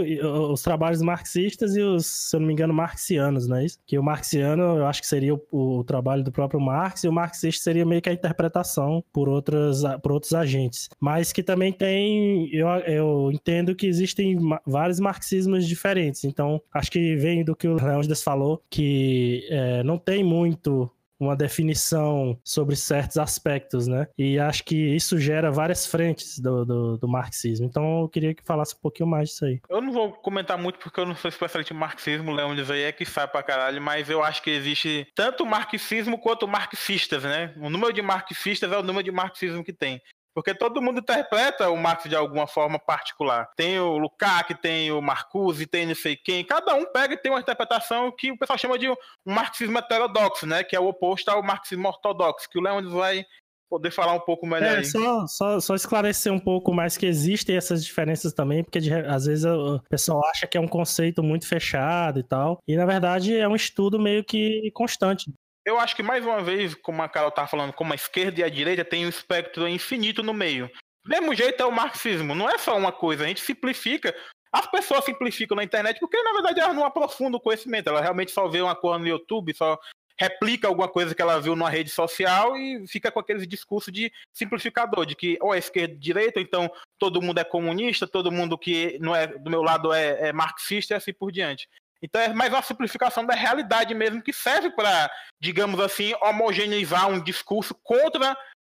[0.50, 3.78] os trabalhos marxistas e os, se eu não me engano, marxianos, não é isso?
[3.86, 7.12] Que o marxiano, eu acho que seria o, o, trabalho do próprio Marx e o
[7.12, 10.88] marxista seria meio que a interpretação por outras por outros agentes.
[11.00, 16.24] Mas que também tem, eu, eu entendo que existem vários marxismos diferentes.
[16.24, 21.36] Então, acho que vem do que o Leônidas falou, que é, não tem muito uma
[21.36, 24.06] definição sobre certos aspectos, né?
[24.18, 27.66] E acho que isso gera várias frentes do, do, do, marxismo.
[27.66, 29.60] Então eu queria que falasse um pouquinho mais disso aí.
[29.68, 32.82] Eu não vou comentar muito porque eu não sou especialista em marxismo, Leão diz aí
[32.82, 37.54] é que sabe pra caralho, mas eu acho que existe tanto marxismo quanto marxistas, né?
[37.56, 40.00] O número de marxistas é o número de marxismo que tem.
[40.36, 43.48] Porque todo mundo interpreta o Marx de alguma forma particular.
[43.56, 46.44] Tem o Lukács, tem o Marcuse, tem não sei quem.
[46.44, 50.46] Cada um pega e tem uma interpretação que o pessoal chama de um marxismo heterodoxo,
[50.46, 50.62] né?
[50.62, 53.24] Que é o oposto ao marxismo ortodoxo, que o Leandro vai
[53.70, 54.84] poder falar um pouco melhor é, aí.
[54.84, 59.24] Só, só, só, esclarecer um pouco mais que existem essas diferenças também, porque de, às
[59.24, 63.34] vezes o pessoal acha que é um conceito muito fechado e tal, e na verdade
[63.34, 65.32] é um estudo meio que constante
[65.66, 68.44] eu acho que mais uma vez, como a Carol tá falando, como a esquerda e
[68.44, 70.70] a direita tem um espectro infinito no meio.
[71.04, 74.14] Mesmo jeito é o marxismo, não é só uma coisa, a gente simplifica.
[74.52, 78.30] As pessoas simplificam na internet porque, na verdade, elas não aprofundam o conhecimento, elas realmente
[78.30, 79.76] só vê uma coisa no YouTube, só
[80.18, 84.10] replica alguma coisa que ela viu numa rede social e fica com aquele discurso de
[84.32, 88.56] simplificador, de que ou é esquerda ou direita, então todo mundo é comunista, todo mundo
[88.56, 91.68] que não é do meu lado é, é marxista e assim por diante.
[92.02, 97.22] Então é mais uma simplificação da realidade mesmo que serve para, digamos assim, homogeneizar um
[97.22, 98.36] discurso contra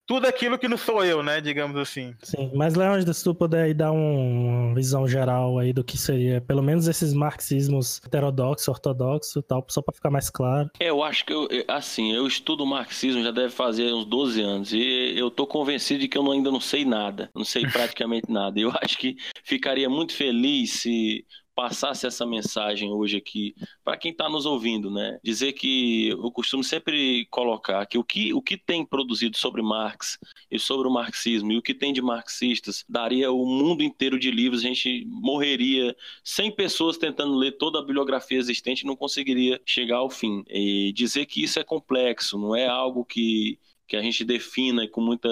[0.06, 1.40] tudo aquilo que não sou eu, né?
[1.40, 2.14] Digamos assim.
[2.22, 6.40] Sim, mas Leandro, se tu puder aí dar uma visão geral aí do que seria,
[6.40, 10.70] pelo menos esses marxismos heterodoxo, ortodoxo e tal, só para ficar mais claro.
[10.78, 14.72] É, eu acho que, eu, assim, eu estudo marxismo já deve fazer uns 12 anos
[14.72, 18.60] e eu tô convencido de que eu ainda não sei nada, não sei praticamente nada.
[18.60, 24.28] Eu acho que ficaria muito feliz se passasse essa mensagem hoje aqui para quem está
[24.28, 25.18] nos ouvindo, né?
[25.24, 30.18] Dizer que eu costumo sempre colocar que o que, o que tem produzido sobre Marx
[30.50, 34.30] e sobre o marxismo e o que tem de marxistas daria o mundo inteiro de
[34.30, 39.58] livros, a gente morreria 100 pessoas tentando ler toda a bibliografia existente e não conseguiria
[39.64, 40.44] chegar ao fim.
[40.48, 45.00] E dizer que isso é complexo, não é algo que que a gente defina com
[45.00, 45.28] muita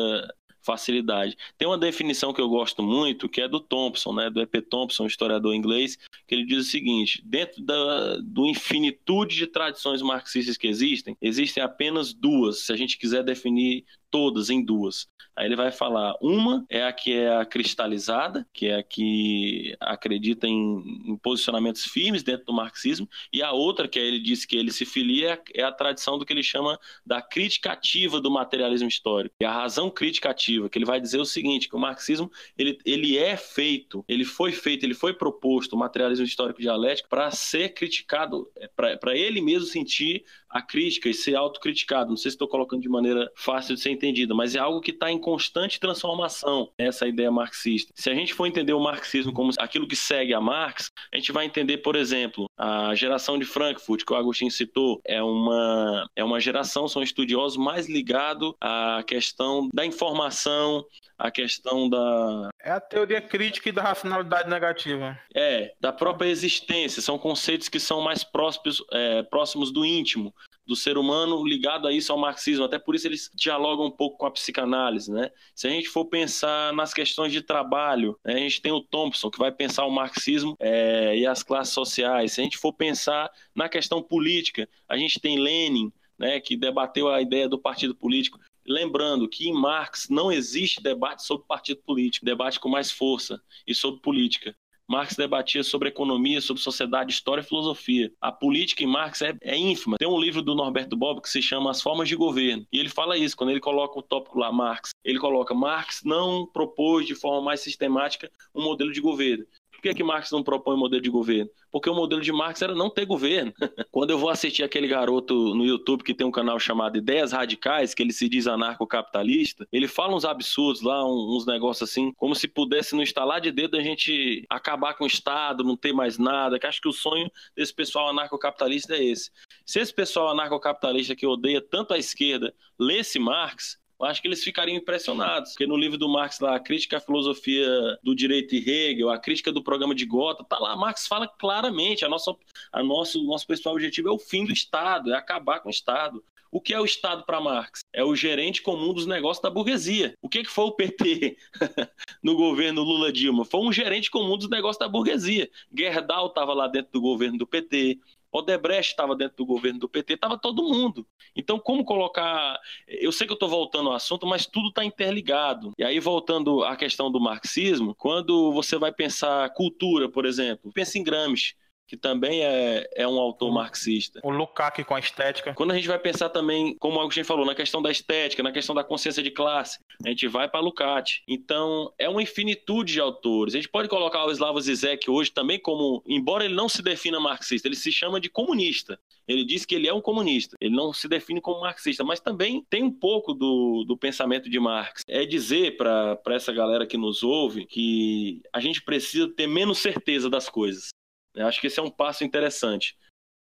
[0.64, 1.36] facilidade.
[1.58, 4.62] Tem uma definição que eu gosto muito, que é do Thompson, né, do E.P.
[4.62, 10.56] Thompson, historiador inglês, que ele diz o seguinte: dentro da do infinitude de tradições marxistas
[10.56, 13.84] que existem, existem apenas duas, se a gente quiser definir
[14.14, 15.08] todas em duas.
[15.34, 19.76] Aí ele vai falar: uma é a que é a cristalizada, que é a que
[19.80, 24.56] acredita em, em posicionamentos firmes dentro do marxismo, e a outra, que ele disse que
[24.56, 28.88] ele se filia, é a tradição do que ele chama da crítica ativa do materialismo
[28.88, 32.30] histórico, é a razão crítica ativa, que ele vai dizer o seguinte: que o marxismo
[32.56, 37.32] ele, ele é feito, ele foi feito, ele foi proposto, o materialismo histórico dialético, para
[37.32, 40.24] ser criticado, é, para ele mesmo sentir
[40.54, 42.10] a crítica e ser autocriticado.
[42.10, 44.92] Não sei se estou colocando de maneira fácil de ser entendida, mas é algo que
[44.92, 47.92] está em constante transformação, essa ideia marxista.
[47.96, 51.32] Se a gente for entender o marxismo como aquilo que segue a Marx, a gente
[51.32, 56.22] vai entender, por exemplo, a geração de Frankfurt, que o Agostinho citou, é uma, é
[56.22, 60.84] uma geração, são estudiosos mais ligados à questão da informação,
[61.24, 62.50] a questão da.
[62.62, 65.18] É a teoria crítica e da racionalidade negativa.
[65.34, 67.00] É, da própria existência.
[67.00, 70.34] São conceitos que são mais próximos, é, próximos do íntimo
[70.66, 74.18] do ser humano ligado a isso ao marxismo, até por isso eles dialogam um pouco
[74.18, 75.30] com a psicanálise, né?
[75.54, 78.34] Se a gente for pensar nas questões de trabalho, né?
[78.34, 82.32] a gente tem o Thompson que vai pensar o marxismo é, e as classes sociais.
[82.32, 87.08] Se a gente for pensar na questão política, a gente tem Lenin, né, que debateu
[87.08, 88.38] a ideia do partido político.
[88.66, 93.74] Lembrando que em Marx não existe debate sobre partido político, debate com mais força e
[93.74, 94.56] sobre política.
[94.86, 98.12] Marx debatia sobre economia, sobre sociedade, história e filosofia.
[98.20, 99.96] A política em Marx é, é ínfima.
[99.98, 102.66] Tem um livro do Norberto Bob que se chama As Formas de Governo.
[102.70, 104.90] E ele fala isso, quando ele coloca o tópico lá, Marx.
[105.02, 109.46] Ele coloca: Marx não propôs de forma mais sistemática um modelo de governo
[109.84, 111.50] que, é que Marx não propõe modelo de governo?
[111.70, 113.52] Porque o modelo de Marx era não ter governo.
[113.92, 117.92] Quando eu vou assistir aquele garoto no YouTube que tem um canal chamado Ideias Radicais,
[117.92, 122.48] que ele se diz anarcocapitalista, ele fala uns absurdos lá, uns negócios assim, como se
[122.48, 126.58] pudesse no instalar de dedo a gente acabar com o Estado, não ter mais nada,
[126.58, 129.30] que acho que o sonho desse pessoal anarcocapitalista é esse.
[129.66, 134.42] Se esse pessoal anarcocapitalista que odeia tanto a esquerda lesse Marx, eu acho que eles
[134.42, 137.66] ficariam impressionados, porque no livro do Marx lá, a crítica à filosofia
[138.02, 142.04] do direito e Hegel, a crítica do programa de Gotha, tá lá, Marx fala claramente,
[142.04, 142.34] a nossa,
[142.72, 146.22] a nosso, nosso principal objetivo é o fim do Estado, é acabar com o Estado.
[146.54, 147.80] O que é o Estado para Marx?
[147.92, 150.14] É o gerente comum dos negócios da burguesia.
[150.22, 151.36] O que, que foi o PT
[152.22, 153.44] no governo Lula-Dilma?
[153.44, 155.50] Foi um gerente comum dos negócios da burguesia.
[155.76, 157.98] Gerdau estava lá dentro do governo do PT,
[158.34, 161.06] Odebrecht estava dentro do governo do PT, estava todo mundo.
[161.36, 162.58] Então, como colocar.
[162.88, 165.72] Eu sei que eu estou voltando ao assunto, mas tudo está interligado.
[165.78, 170.98] E aí, voltando à questão do marxismo, quando você vai pensar cultura, por exemplo, pensa
[170.98, 171.54] em Gramsci
[171.86, 174.20] que também é, é um autor marxista.
[174.22, 175.54] O Lukács com a estética.
[175.54, 178.52] Quando a gente vai pensar também, como o Agostinho falou, na questão da estética, na
[178.52, 181.20] questão da consciência de classe, a gente vai para Lukács.
[181.28, 183.54] Então, é uma infinitude de autores.
[183.54, 187.20] A gente pode colocar o Slavoj Zizek hoje também como, embora ele não se defina
[187.20, 188.98] marxista, ele se chama de comunista.
[189.26, 190.56] Ele diz que ele é um comunista.
[190.60, 194.60] Ele não se define como marxista, mas também tem um pouco do, do pensamento de
[194.60, 195.02] Marx.
[195.08, 200.28] É dizer para essa galera que nos ouve que a gente precisa ter menos certeza
[200.28, 200.88] das coisas.
[201.34, 202.96] Eu acho que esse é um passo interessante.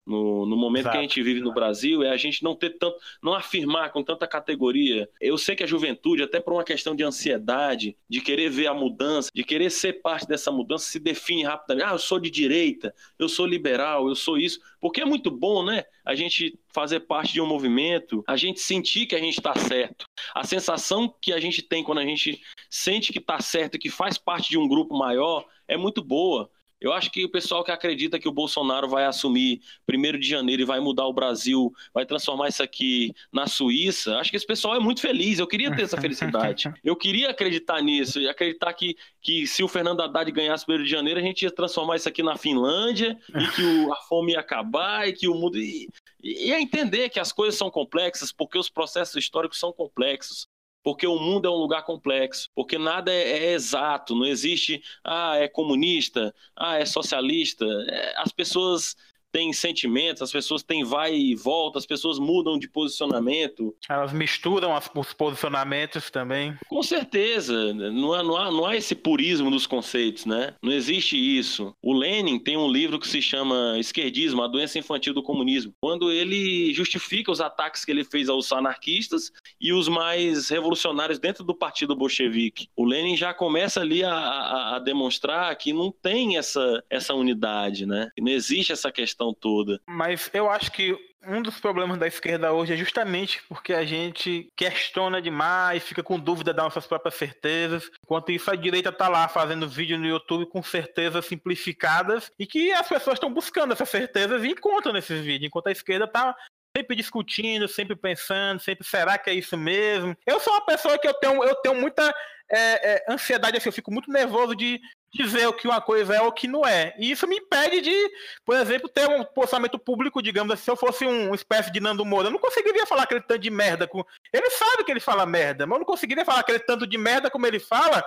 [0.07, 0.93] No, no momento Exato.
[0.93, 4.03] que a gente vive no Brasil, é a gente não ter tanto, não afirmar com
[4.03, 5.09] tanta categoria.
[5.20, 8.74] Eu sei que a juventude, até por uma questão de ansiedade, de querer ver a
[8.74, 11.86] mudança, de querer ser parte dessa mudança, se define rapidamente.
[11.86, 14.59] Ah, eu sou de direita, eu sou liberal, eu sou isso.
[14.80, 15.84] Porque é muito bom, né?
[16.05, 20.07] A gente fazer parte de um movimento, a gente sentir que a gente está certo.
[20.34, 23.91] A sensação que a gente tem quando a gente sente que está certo e que
[23.91, 26.51] faz parte de um grupo maior é muito boa.
[26.80, 30.62] Eu acho que o pessoal que acredita que o Bolsonaro vai assumir primeiro de janeiro
[30.62, 34.76] e vai mudar o Brasil, vai transformar isso aqui na Suíça, acho que esse pessoal
[34.76, 35.38] é muito feliz.
[35.38, 36.72] Eu queria ter essa felicidade.
[36.82, 40.90] Eu queria acreditar nisso e acreditar que, que se o Fernando Haddad ganhasse primeiro de
[40.90, 44.40] janeiro, a gente ia transformar isso aqui na Finlândia e que o, a fome ia
[44.40, 45.58] acabar e que o mundo.
[45.58, 45.88] E,
[46.22, 50.48] e é entender que as coisas são complexas porque os processos históricos são complexos
[50.82, 55.36] porque o mundo é um lugar complexo, porque nada é, é, exato, não existe, ah,
[55.36, 57.64] é comunista, ah, é socialista.
[57.88, 58.96] É, as pessoas
[59.32, 63.74] têm sentimentos, as pessoas têm vai e volta, as pessoas mudam de posicionamento.
[63.88, 66.56] Elas misturam as, os posicionamentos também.
[66.68, 70.54] Com certeza, não há, não, há, não há esse purismo dos conceitos, né?
[70.62, 71.74] Não existe isso.
[71.82, 76.10] O Lenin tem um livro que se chama Esquerdismo, a doença infantil do comunismo, quando
[76.10, 81.54] ele justifica os ataques que ele fez aos anarquistas e os mais revolucionários dentro do
[81.54, 82.68] partido bolchevique.
[82.76, 87.86] O Lenin já começa ali a, a, a demonstrar que não tem essa, essa unidade,
[87.86, 88.10] né?
[88.14, 89.80] Que não existe essa questão toda.
[89.86, 90.96] Mas eu acho que
[91.26, 96.18] um dos problemas da esquerda hoje é justamente porque a gente questiona demais, fica com
[96.18, 100.46] dúvida das nossas próprias certezas, enquanto isso a direita tá lá fazendo vídeo no YouTube
[100.46, 105.48] com certezas simplificadas e que as pessoas estão buscando essas certezas e encontram nesses vídeos,
[105.48, 106.34] enquanto a esquerda tá
[106.74, 110.16] sempre discutindo, sempre pensando, sempre será que é isso mesmo?
[110.26, 112.14] Eu sou uma pessoa que eu tenho, eu tenho muita
[112.50, 114.80] é, é, ansiedade, assim, eu fico muito nervoso de
[115.12, 116.94] dizer o que uma coisa é ou o que não é.
[116.98, 118.11] E isso me impede de,
[118.44, 121.80] por exemplo, ter um posicionamento público, digamos assim, se eu fosse um, uma espécie de
[121.80, 123.86] Nando Moura, eu não conseguiria falar aquele tanto de merda.
[123.86, 124.04] Com...
[124.32, 127.30] Ele sabe que ele fala merda, mas eu não conseguiria falar aquele tanto de merda
[127.30, 128.04] como ele fala,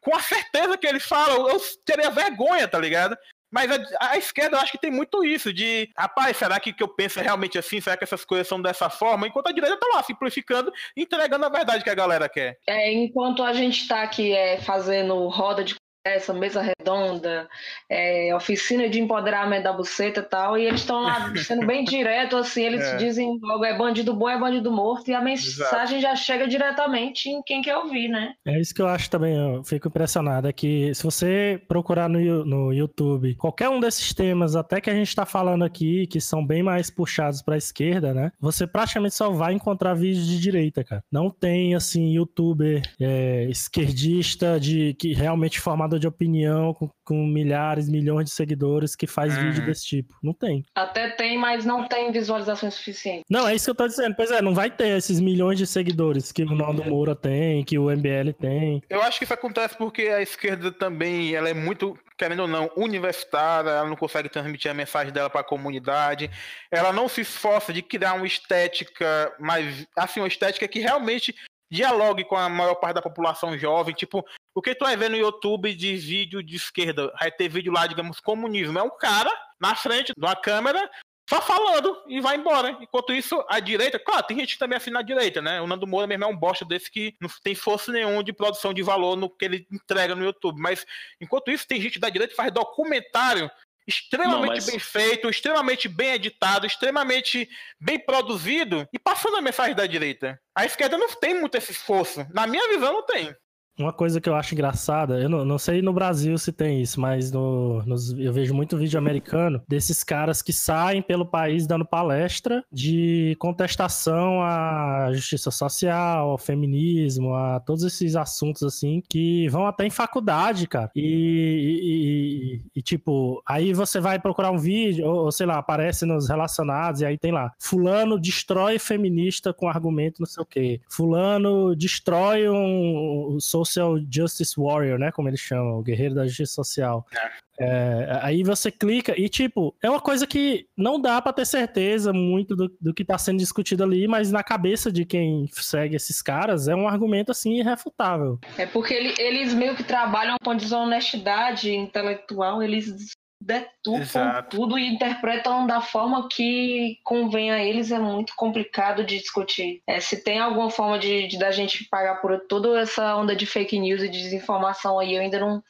[0.00, 1.50] com a certeza que ele fala.
[1.50, 3.16] Eu teria vergonha, tá ligado?
[3.52, 6.82] Mas a, a, esquerda eu acho que tem muito isso, de rapaz, será que que
[6.82, 7.82] eu penso é realmente assim?
[7.82, 9.26] Será que essas coisas são dessa forma?
[9.26, 12.58] Enquanto a direita tá lá simplificando entregando a verdade que a galera quer.
[12.66, 15.74] É, enquanto a gente tá aqui é, fazendo roda de
[16.04, 17.48] essa mesa redonda,
[17.88, 22.36] é, oficina de empoderamento da buceta e tal, e eles estão lá sendo bem direto,
[22.36, 22.96] assim, eles é.
[22.96, 26.00] dizem logo é bandido bom, é bandido morto, e a mensagem Exato.
[26.00, 28.32] já chega diretamente em quem quer ouvir, né?
[28.44, 32.44] É isso que eu acho também, eu fico impressionado, é que se você procurar no,
[32.44, 36.44] no YouTube qualquer um desses temas, até que a gente está falando aqui, que são
[36.44, 38.32] bem mais puxados para a esquerda, né?
[38.40, 41.04] Você praticamente só vai encontrar vídeos de direita, cara.
[41.10, 47.88] Não tem, assim, youtuber é, esquerdista de que realmente formado de opinião com, com milhares,
[47.88, 49.44] milhões de seguidores que faz uhum.
[49.44, 50.14] vídeo desse tipo.
[50.22, 50.64] Não tem.
[50.74, 53.24] Até tem, mas não tem visualizações suficientes.
[53.30, 54.14] Não, é isso que eu tô dizendo.
[54.14, 57.78] Pois é, não vai ter esses milhões de seguidores que o Naldo Moura tem, que
[57.78, 58.82] o MBL tem.
[58.88, 62.70] Eu acho que isso acontece porque a esquerda também, ela é muito querendo ou não,
[62.76, 66.30] universitária, ela não consegue transmitir a mensagem dela para a comunidade,
[66.70, 71.34] ela não se esforça de criar uma estética mais, assim, uma estética que realmente
[71.72, 74.22] dialogue com a maior parte da população jovem, tipo,
[74.54, 77.86] o que tu vai ver no YouTube de vídeo de esquerda, vai ter vídeo lá,
[77.86, 78.78] digamos, comunismo.
[78.78, 80.90] É um cara na frente de uma câmera
[81.26, 82.76] só falando e vai embora.
[82.80, 85.62] Enquanto isso, a direita, claro, tem gente também assina a direita, né?
[85.62, 88.74] O Nando Moura mesmo é um bosta desse que não tem força nenhuma de produção
[88.74, 90.60] de valor no que ele entrega no YouTube.
[90.60, 90.84] Mas
[91.18, 93.50] enquanto isso, tem gente da direita que faz documentário
[93.86, 94.66] extremamente não, mas...
[94.66, 97.48] bem feito, extremamente bem editado, extremamente
[97.80, 100.40] bem produzido e passando a mensagem da direita.
[100.54, 102.26] A esquerda não tem muito esse esforço.
[102.32, 103.34] Na minha visão, não tem.
[103.78, 107.00] Uma coisa que eu acho engraçada, eu não, não sei no Brasil se tem isso,
[107.00, 107.82] mas no,
[108.18, 114.42] eu vejo muito vídeo americano desses caras que saem pelo país dando palestra de contestação
[114.42, 120.66] à justiça social, ao feminismo, a todos esses assuntos assim, que vão até em faculdade,
[120.66, 120.90] cara.
[120.94, 125.58] E, e, e, e tipo, aí você vai procurar um vídeo, ou, ou sei lá,
[125.58, 130.46] aparece nos relacionados, e aí tem lá, fulano destrói feminista com argumento não sei o
[130.46, 130.80] quê.
[130.88, 135.10] Fulano destrói um, um Social Justice Warrior, né?
[135.12, 137.06] Como eles chamam, o guerreiro da justiça social.
[137.14, 137.52] É.
[137.60, 142.12] É, aí você clica e, tipo, é uma coisa que não dá para ter certeza
[142.12, 146.22] muito do, do que tá sendo discutido ali, mas na cabeça de quem segue esses
[146.22, 148.38] caras é um argumento, assim, irrefutável.
[148.56, 153.12] É porque ele, eles meio que trabalham com desonestidade intelectual, eles
[153.44, 154.56] detupam Exato.
[154.56, 159.82] tudo e interpretam da forma que convém a eles, é muito complicado de discutir.
[159.86, 163.44] É, se tem alguma forma de, de da gente pagar por toda essa onda de
[163.44, 165.62] fake news e de desinformação aí, eu ainda não,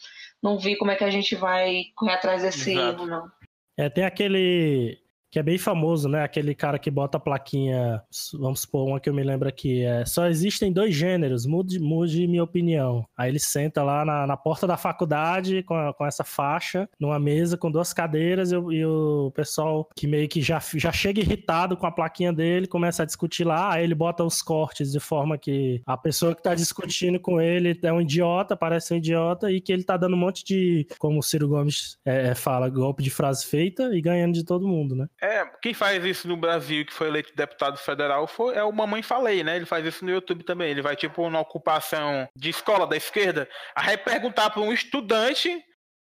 [0.42, 3.30] não vi como é que a gente vai correr atrás desse erro, não.
[3.76, 5.01] É, tem aquele
[5.32, 6.22] que é bem famoso, né?
[6.22, 8.02] Aquele cara que bota a plaquinha,
[8.34, 12.28] vamos supor, uma que eu me lembro aqui, é só existem dois gêneros, mude, mude
[12.28, 13.06] minha opinião.
[13.16, 17.18] Aí ele senta lá na, na porta da faculdade com, a, com essa faixa, numa
[17.18, 21.78] mesa com duas cadeiras e, e, o pessoal que meio que já, já chega irritado
[21.78, 25.38] com a plaquinha dele, começa a discutir lá, aí ele bota os cortes de forma
[25.38, 29.62] que a pessoa que tá discutindo com ele é um idiota, parece um idiota, e
[29.62, 33.08] que ele tá dando um monte de, como o Ciro Gomes é, fala, golpe de
[33.08, 35.08] frase feita e ganhando de todo mundo, né?
[35.22, 39.04] É, quem faz isso no Brasil, que foi eleito deputado federal, foi, é o Mamãe
[39.04, 39.54] Falei, né?
[39.54, 40.68] Ele faz isso no YouTube também.
[40.68, 45.62] Ele vai, tipo, na ocupação de escola da esquerda, aí perguntar para um estudante o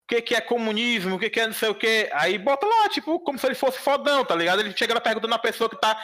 [0.09, 2.11] que, que é comunismo, o que, que é não sei o que.
[2.13, 4.61] Aí bota lá, tipo, como se ele fosse fodão, tá ligado?
[4.61, 5.97] Ele chega lá perguntando a pessoa que tá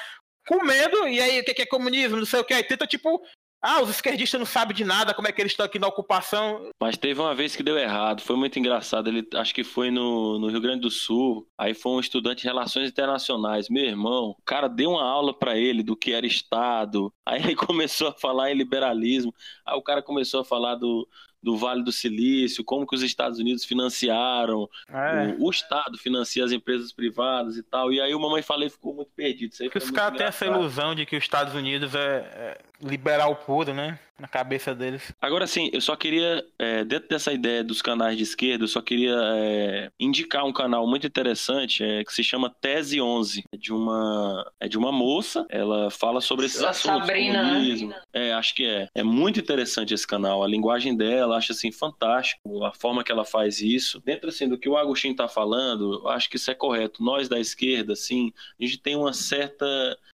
[0.47, 2.55] comendo, e aí o que, que é comunismo, não sei o que.
[2.55, 3.21] Aí tenta, tipo,
[3.63, 6.71] Ah, os esquerdistas não sabem de nada, como é que eles estão aqui na ocupação.
[6.81, 9.09] Mas teve uma vez que deu errado, foi muito engraçado.
[9.09, 11.47] Ele acho que foi no, no Rio Grande do Sul.
[11.59, 13.69] Aí foi um estudante de relações internacionais.
[13.69, 17.13] Meu irmão, o cara deu uma aula para ele do que era Estado.
[17.27, 19.35] Aí ele começou a falar em liberalismo.
[19.67, 21.07] Aí o cara começou a falar do,
[21.43, 25.37] do Vale do Silício, como que os Estados Unidos financiaram, é.
[25.39, 27.93] o, o, Estado financia as empresas privadas e tal.
[27.93, 29.53] E aí o Mamãe Falei ficou muito perdido.
[29.53, 31.99] Isso aí Porque os caras têm essa ilusão de que os Estados Unidos é,
[32.35, 33.99] é liberal puro, né?
[34.19, 35.15] Na cabeça deles.
[35.19, 38.83] Agora sim, eu só queria, é, dentro dessa ideia dos canais de esquerda, eu só
[38.83, 43.45] queria é, indicar um canal muito interessante é, que se chama Tese 11.
[43.51, 47.07] É de uma, é de uma moça, ela fala sobre esses a assuntos.
[47.07, 47.49] Sabrina, né?
[47.49, 47.95] comunismo.
[48.13, 48.89] É, acho que é.
[48.95, 50.45] É muito interessante esse canal.
[50.45, 52.63] A linguagem dela, acho assim, fantástico.
[52.63, 54.03] A forma que ela faz isso.
[54.05, 57.03] Dentro assim, do que o Agostinho está falando, eu acho que isso é correto.
[57.03, 59.67] Nós da esquerda, assim, a gente tem uma certa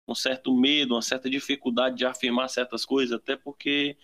[0.07, 3.97] um certo medo, uma certa dificuldade de afirmar certas coisas, até porque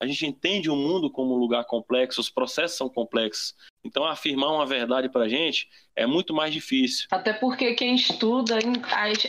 [0.00, 3.54] a gente entende o mundo como um lugar complexo, os processos são complexos.
[3.84, 7.06] Então, afirmar uma verdade para a gente é muito mais difícil.
[7.10, 8.58] Até porque quem estuda,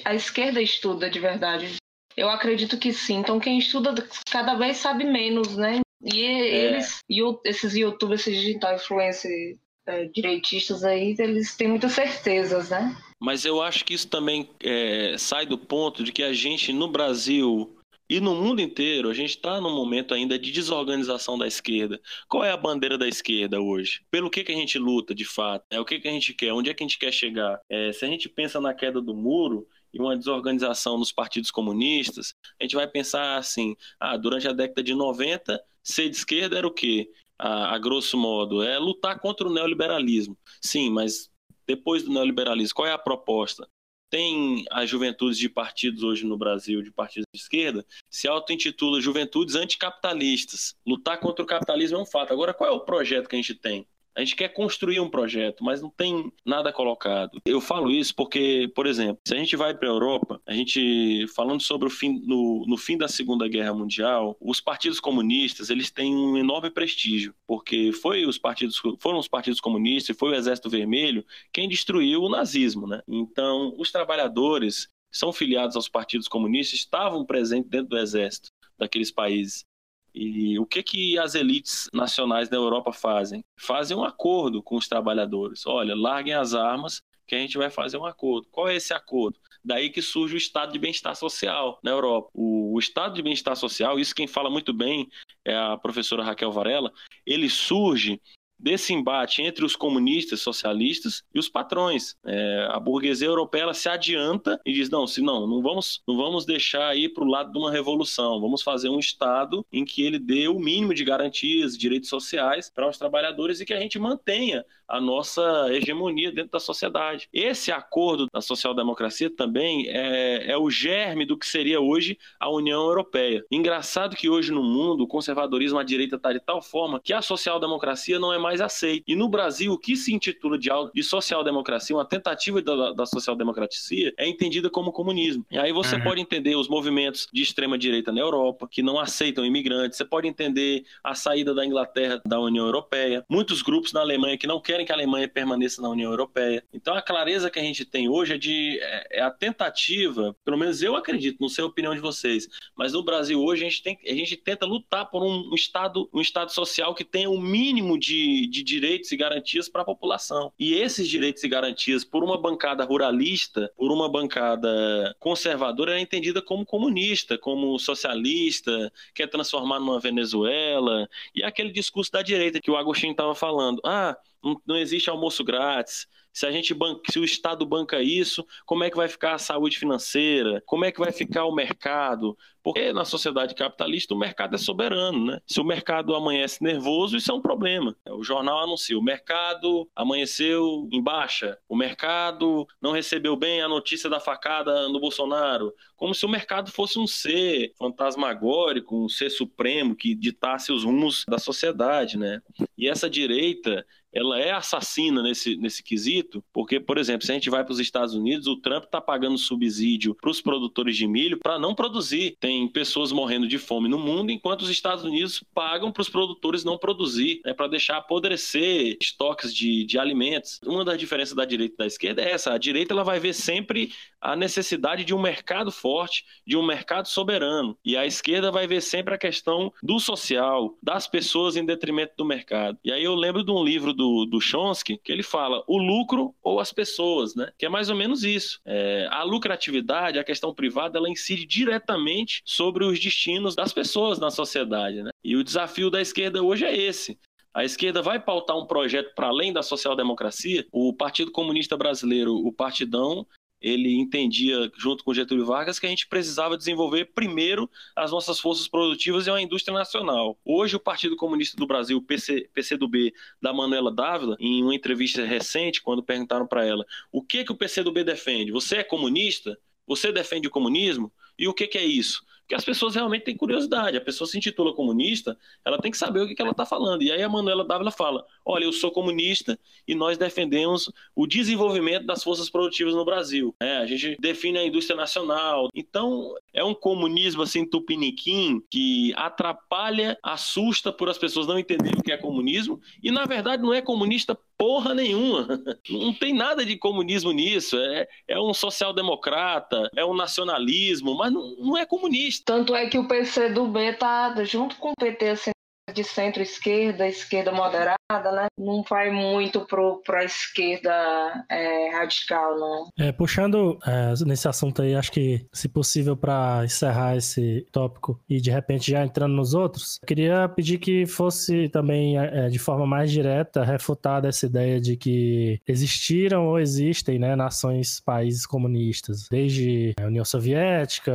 [0.06, 1.76] a, esquerda estuda de verdade.
[2.16, 3.18] Eu acredito que sim.
[3.18, 3.96] Então, quem estuda
[4.30, 5.80] cada vez sabe menos, né?
[6.04, 6.66] E é.
[6.66, 9.58] eles, e esses youtubers, esses digital influencers
[9.90, 12.96] é, direitistas aí, eles têm muitas certezas, né?
[13.20, 16.88] Mas eu acho que isso também é, sai do ponto de que a gente, no
[16.88, 17.76] Brasil
[18.10, 22.00] e no mundo inteiro, a gente está num momento ainda de desorganização da esquerda.
[22.28, 24.02] Qual é a bandeira da esquerda hoje?
[24.10, 25.66] Pelo que, que a gente luta, de fato?
[25.70, 26.54] É, o que, que a gente quer?
[26.54, 27.60] Onde é que a gente quer chegar?
[27.68, 32.36] É, se a gente pensa na queda do muro, e uma desorganização nos partidos comunistas,
[32.60, 36.68] a gente vai pensar assim: ah, durante a década de 90, ser de esquerda era
[36.68, 37.10] o quê?
[37.40, 40.38] A, a, grosso modo, é lutar contra o neoliberalismo.
[40.62, 41.32] Sim, mas
[41.66, 43.68] depois do neoliberalismo, qual é a proposta?
[44.10, 49.56] Tem as juventudes de partidos hoje no Brasil, de partidos de esquerda, se auto-intitula Juventudes
[49.56, 50.76] Anticapitalistas.
[50.86, 52.34] Lutar contra o capitalismo é um fato.
[52.34, 53.88] Agora, qual é o projeto que a gente tem?
[54.20, 57.40] A gente quer construir um projeto, mas não tem nada colocado.
[57.46, 61.26] Eu falo isso porque, por exemplo, se a gente vai para a Europa, a gente
[61.34, 65.90] falando sobre o fim no, no fim da Segunda Guerra Mundial, os partidos comunistas eles
[65.90, 70.70] têm um enorme prestígio, porque foi os partidos foram os partidos comunistas, foi o Exército
[70.70, 73.02] Vermelho quem destruiu o nazismo, né?
[73.08, 79.66] Então, os trabalhadores são filiados aos partidos comunistas, estavam presentes dentro do exército daqueles países.
[80.14, 83.44] E o que, que as elites nacionais da Europa fazem?
[83.58, 85.66] Fazem um acordo com os trabalhadores.
[85.66, 88.48] Olha, larguem as armas que a gente vai fazer um acordo.
[88.50, 89.40] Qual é esse acordo?
[89.64, 92.30] Daí que surge o estado de bem-estar social na Europa.
[92.34, 95.08] O, o, estado de bem-estar social, isso quem fala muito bem
[95.46, 96.92] é a professora Raquel Varela,
[97.26, 98.20] ele surge
[98.60, 102.16] desse embate entre os comunistas, socialistas e os patrões.
[102.26, 106.46] É, a burguesia europeia se adianta e diz não, se não, não vamos, não vamos
[106.46, 108.42] deixar ir para o lado de uma revolução.
[108.42, 112.90] Vamos fazer um estado em que ele dê o mínimo de garantias, direitos sociais para
[112.90, 117.30] os trabalhadores e que a gente mantenha a nossa hegemonia dentro da sociedade.
[117.32, 122.82] Esse acordo da social-democracia também é, é o germe do que seria hoje a União
[122.82, 123.46] Europeia.
[123.52, 127.22] Engraçado que hoje no mundo o conservadorismo à direita está de tal forma que a
[127.22, 129.04] social-democracia não é mais aceita.
[129.08, 134.14] E no Brasil, o que se intitula de, de social-democracia, uma tentativa da, da social-democracia,
[134.18, 135.46] é entendida como comunismo.
[135.52, 136.04] E aí você uhum.
[136.04, 140.84] pode entender os movimentos de extrema-direita na Europa, que não aceitam imigrantes, você pode entender
[141.04, 144.86] a saída da Inglaterra da União Europeia, muitos grupos na Alemanha que não querem querem
[144.86, 146.64] que a Alemanha permaneça na União Europeia.
[146.74, 150.58] Então a clareza que a gente tem hoje é de é, é a tentativa, pelo
[150.58, 153.84] menos eu acredito, não sei a opinião de vocês, mas no Brasil hoje a gente,
[153.84, 157.42] tem, a gente tenta lutar por um, estado, um estado social que tenha o um
[157.42, 160.52] mínimo de, de direitos e garantias para a população.
[160.58, 166.42] E esses direitos e garantias por uma bancada ruralista, por uma bancada conservadora, é entendida
[166.42, 172.78] como comunista, como socialista, quer transformar numa Venezuela, e aquele discurso da direita que o
[172.78, 173.82] Agostinho estava falando.
[173.84, 176.08] Ah, não, não existe almoço grátis.
[176.32, 179.40] Se a gente banca, se o Estado banca isso, como é que vai ficar a
[179.40, 180.62] saúde financeira?
[180.66, 182.38] Como é que vai ficar o mercado?
[182.62, 185.40] Porque na sociedade capitalista o mercado é soberano, né?
[185.48, 187.96] Se o mercado amanhece nervoso, isso é um problema.
[188.10, 194.10] O jornal anuncia: o mercado amanheceu em baixa, o mercado não recebeu bem a notícia
[194.10, 195.74] da facada no Bolsonaro.
[195.96, 201.26] Como se o mercado fosse um ser fantasmagórico, um ser supremo que ditasse os rumos
[201.28, 202.42] da sociedade, né?
[202.78, 207.50] E essa direita ela é assassina nesse, nesse quesito, porque, por exemplo, se a gente
[207.50, 211.40] vai para os Estados Unidos, o Trump está pagando subsídio para os produtores de milho
[211.40, 212.36] para não produzir.
[212.40, 216.64] Tem pessoas morrendo de fome no mundo, enquanto os Estados Unidos pagam para os produtores
[216.64, 220.60] não produzir, né, para deixar apodrecer estoques de, de alimentos.
[220.66, 223.34] Uma das diferenças da direita e da esquerda é essa: a direita ela vai ver
[223.34, 227.78] sempre a necessidade de um mercado forte, de um mercado soberano.
[227.86, 232.26] E a esquerda vai ver sempre a questão do social, das pessoas em detrimento do
[232.26, 232.78] mercado.
[232.84, 236.34] E aí eu lembro de um livro do, do Chomsky que ele fala o lucro
[236.42, 237.52] ou as pessoas, né?
[237.58, 238.62] Que é mais ou menos isso.
[238.66, 244.32] É, a lucratividade, a questão privada, ela incide diretamente sobre os destinos das pessoas na
[244.32, 245.12] sociedade, né?
[245.22, 247.20] E o desafio da esquerda hoje é esse.
[247.54, 250.66] A esquerda vai pautar um projeto para além da social-democracia.
[250.72, 253.28] O Partido Comunista Brasileiro, o Partidão,
[253.62, 258.68] ele entendia, junto com Getúlio Vargas, que a gente precisava desenvolver primeiro as nossas forças
[258.68, 260.38] produtivas e uma indústria nacional.
[260.44, 265.82] Hoje, o Partido Comunista do Brasil, PC, PCdoB, da Manuela Dávila, em uma entrevista recente,
[265.82, 268.52] quando perguntaram para ela o que, que o PCdoB defende?
[268.52, 269.58] Você é comunista?
[269.86, 271.12] Você defende o comunismo?
[271.38, 272.22] E o que, que é isso?
[272.50, 273.96] Que as pessoas realmente têm curiosidade.
[273.96, 277.04] A pessoa se intitula comunista, ela tem que saber o que, que ela está falando.
[277.04, 279.58] E aí a Manuela Dávila fala: olha, eu sou comunista
[279.88, 283.56] e nós defendemos o desenvolvimento das forças produtivas no Brasil.
[283.62, 285.70] É, a gente define a indústria nacional.
[285.76, 292.04] Então, é um comunismo assim tupiniquim que atrapalha, assusta por as pessoas não entenderem o
[292.04, 295.48] que é comunismo e, na verdade, não é comunista porra nenhuma.
[295.90, 297.78] Não tem nada de comunismo nisso.
[297.78, 302.39] É, é um social-democrata, é um nacionalismo, mas não, não é comunista.
[302.46, 305.52] Tanto é que o PC do B tá junto com o PT assim,
[305.94, 308.48] de centro-esquerda, esquerda moderada, né?
[308.58, 312.90] Não vai muito para a esquerda é, radical, não.
[312.98, 318.42] É, puxando é, nesse assunto aí, acho que, se possível, para encerrar esse tópico e
[318.42, 323.12] de repente já entrando nos outros, queria pedir que fosse também, é, de forma mais
[323.12, 330.08] direta, refutada essa ideia de que existiram ou existem né, nações, países comunistas, desde a
[330.08, 331.12] União Soviética,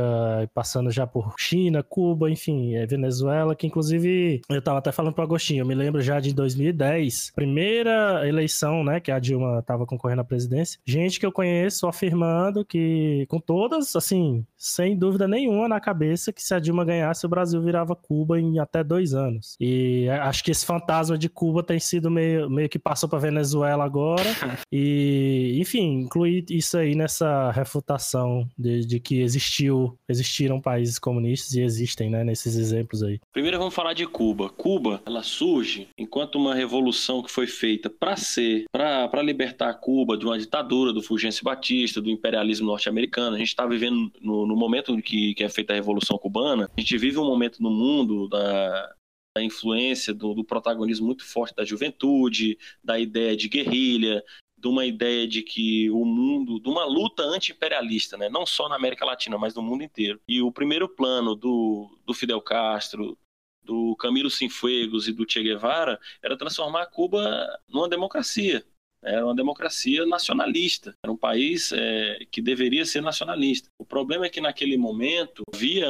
[0.53, 5.23] passando já por China, Cuba, enfim, é, Venezuela, que inclusive eu tava até falando pro
[5.23, 10.21] Agostinho, eu me lembro já de 2010, primeira eleição, né, que a Dilma tava concorrendo
[10.21, 15.79] à presidência, gente que eu conheço afirmando que, com todas, assim, sem dúvida nenhuma na
[15.79, 19.55] cabeça, que se a Dilma ganhasse, o Brasil virava Cuba em até dois anos.
[19.59, 23.83] E acho que esse fantasma de Cuba tem sido meio, meio que passou pra Venezuela
[23.83, 24.23] agora.
[24.71, 31.61] e, enfim, incluir isso aí nessa refutação de, de que existiu, existiram países comunistas e
[31.61, 33.19] existem, né, nesses exemplos aí.
[33.31, 34.49] Primeiro vamos falar de Cuba.
[34.55, 40.25] Cuba, ela surge enquanto uma revolução que foi feita para ser, para libertar Cuba de
[40.25, 43.35] uma ditadura do Fulgêncio Batista, do imperialismo norte-americano.
[43.35, 46.79] A gente está vivendo no, no momento que, que é feita a Revolução Cubana, a
[46.79, 48.95] gente vive um momento no mundo da,
[49.35, 54.23] da influência, do, do, protagonismo muito forte da juventude, da ideia de guerrilha,
[54.57, 58.29] de uma ideia de que o mundo, de uma luta anti-imperialista, né?
[58.29, 60.19] não só na América Latina, mas no mundo inteiro.
[60.27, 63.17] E o primeiro plano do, do Fidel Castro,
[63.65, 68.63] do Camilo Cienfuegos e do Che Guevara era transformar Cuba numa democracia.
[69.03, 70.95] Era uma democracia nacionalista.
[71.03, 73.69] Era um país é, que deveria ser nacionalista.
[73.79, 75.87] O problema é que naquele momento havia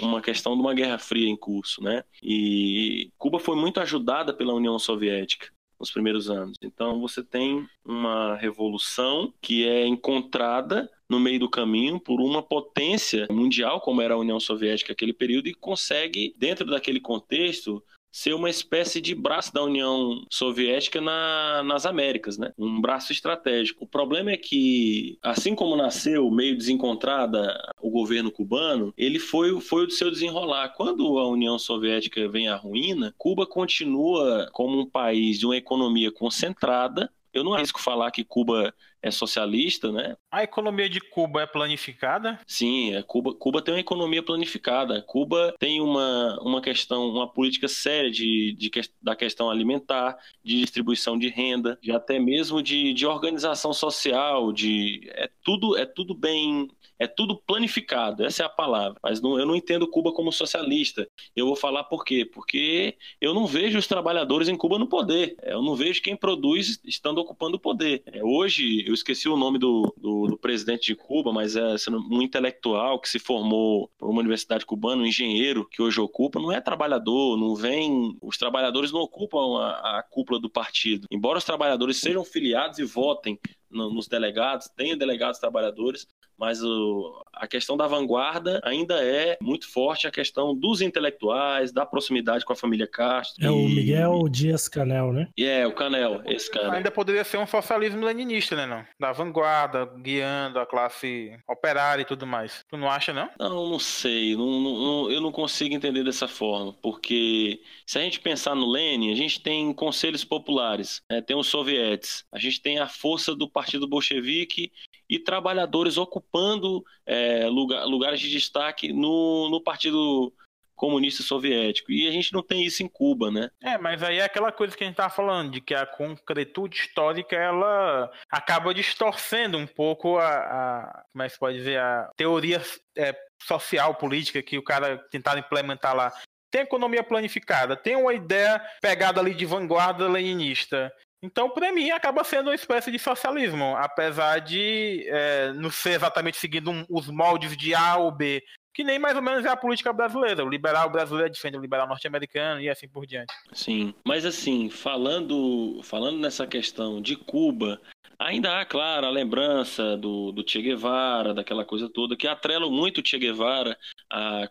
[0.00, 2.04] uma questão de uma guerra fria em curso, né?
[2.22, 5.48] E Cuba foi muito ajudada pela União Soviética
[5.78, 6.56] nos primeiros anos.
[6.62, 13.26] Então você tem uma revolução que é encontrada no meio do caminho por uma potência
[13.30, 18.50] mundial como era a União Soviética naquele período e consegue dentro daquele contexto ser uma
[18.50, 22.52] espécie de braço da União Soviética na, nas Américas, né?
[22.58, 23.84] Um braço estratégico.
[23.84, 29.86] O problema é que, assim como nasceu meio desencontrada o governo cubano, ele foi, foi
[29.86, 30.70] o seu desenrolar.
[30.70, 36.10] Quando a União Soviética vem à ruína, Cuba continua como um país de uma economia
[36.10, 40.16] concentrada, eu não arrisco falar que Cuba é socialista, né?
[40.30, 42.38] A economia de Cuba é planificada?
[42.46, 45.02] Sim, é Cuba, Cuba tem uma economia planificada.
[45.02, 48.70] Cuba tem uma, uma questão, uma política séria de, de,
[49.00, 55.08] da questão alimentar, de distribuição de renda, de até mesmo de, de organização social, de
[55.14, 56.68] é tudo é tudo bem
[56.98, 58.98] é tudo planificado, essa é a palavra.
[59.02, 61.08] Mas não, eu não entendo Cuba como socialista.
[61.34, 62.24] Eu vou falar por quê?
[62.24, 65.36] Porque eu não vejo os trabalhadores em Cuba no poder.
[65.42, 68.02] Eu não vejo quem produz estando ocupando o poder.
[68.06, 71.74] É, hoje, eu esqueci o nome do, do, do, presidente de Cuba, mas é
[72.10, 76.52] um intelectual que se formou por uma universidade cubana, um engenheiro que hoje ocupa, não
[76.52, 78.16] é trabalhador, não vem.
[78.20, 81.06] Os trabalhadores não ocupam a, a cúpula do partido.
[81.10, 83.38] Embora os trabalhadores sejam filiados e votem
[83.70, 86.06] nos delegados, tenha delegados trabalhadores,
[86.38, 91.84] mas o, a questão da vanguarda ainda é muito forte a questão dos intelectuais, da
[91.84, 93.44] proximidade com a família Castro.
[93.44, 93.50] É e...
[93.50, 95.28] o Miguel Dias Canel, né?
[95.38, 96.72] É, o Canel, esse cara.
[96.72, 98.84] Ainda poderia ser um socialismo leninista, né, não?
[98.98, 102.64] Da vanguarda, guiando a classe operária e tudo mais.
[102.68, 103.28] Tu não acha, não?
[103.38, 104.36] Não, não sei.
[104.36, 109.12] Não, não, eu não consigo entender dessa forma, porque se a gente pensar no Lenin,
[109.12, 111.20] a gente tem conselhos populares, né?
[111.20, 114.70] tem os sovietes, a gente tem a força do Partido Bolchevique
[115.08, 120.32] e trabalhadores ocupando é, lugar, lugares de destaque no, no Partido
[120.76, 121.90] Comunista Soviético.
[121.90, 123.50] E a gente não tem isso em Cuba, né?
[123.62, 126.76] É, mas aí é aquela coisa que a gente estava falando, de que a concretude
[126.76, 132.62] histórica ela acaba distorcendo um pouco a, a como é que pode dizer, a teoria
[132.96, 136.12] é, social, política que o cara tentava implementar lá
[136.50, 140.92] tem economia planificada, tem uma ideia pegada ali de vanguarda leninista.
[141.20, 146.36] Então, para mim, acaba sendo uma espécie de socialismo, apesar de é, não ser exatamente
[146.36, 148.42] seguindo um, os moldes de A ou B,
[148.78, 150.44] que nem mais ou menos é a política brasileira.
[150.44, 153.34] O liberal brasileiro defende o liberal norte-americano e assim por diante.
[153.52, 157.80] Sim, mas assim, falando, falando nessa questão de Cuba,
[158.20, 163.00] Ainda há, claro, a lembrança do, do Che Guevara, daquela coisa toda, que atrelam muito
[163.00, 163.78] o Che Guevara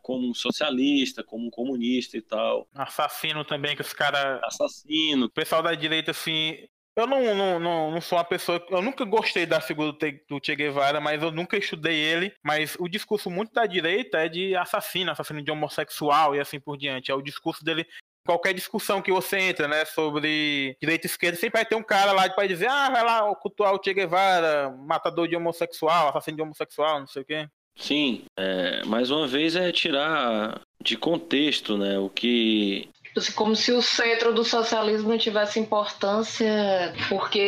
[0.01, 2.65] como um socialista, como um comunista e tal.
[2.73, 4.41] Assassino também, que os caras.
[4.41, 5.25] Assassino.
[5.25, 6.65] O pessoal da direita, assim.
[6.97, 8.59] Eu não, não, não, não, sou uma pessoa.
[8.71, 9.91] Eu nunca gostei da figura
[10.27, 12.33] do Che Guevara, mas eu nunca estudei ele.
[12.43, 16.75] Mas o discurso muito da direita é de assassino, assassino de homossexual e assim por
[16.75, 17.11] diante.
[17.11, 17.85] É o discurso dele
[18.25, 22.11] qualquer discussão que você entra, né, sobre direita e esquerda, sempre vai ter um cara
[22.11, 26.43] lá para dizer, ah, vai lá cultuar o Che Guevara, matador de homossexual, assassino de
[26.43, 27.47] homossexual, não sei o quê.
[27.77, 32.89] Sim, é, mais uma vez é tirar de contexto, né, o que
[33.35, 37.39] como se o centro do socialismo não tivesse importância porque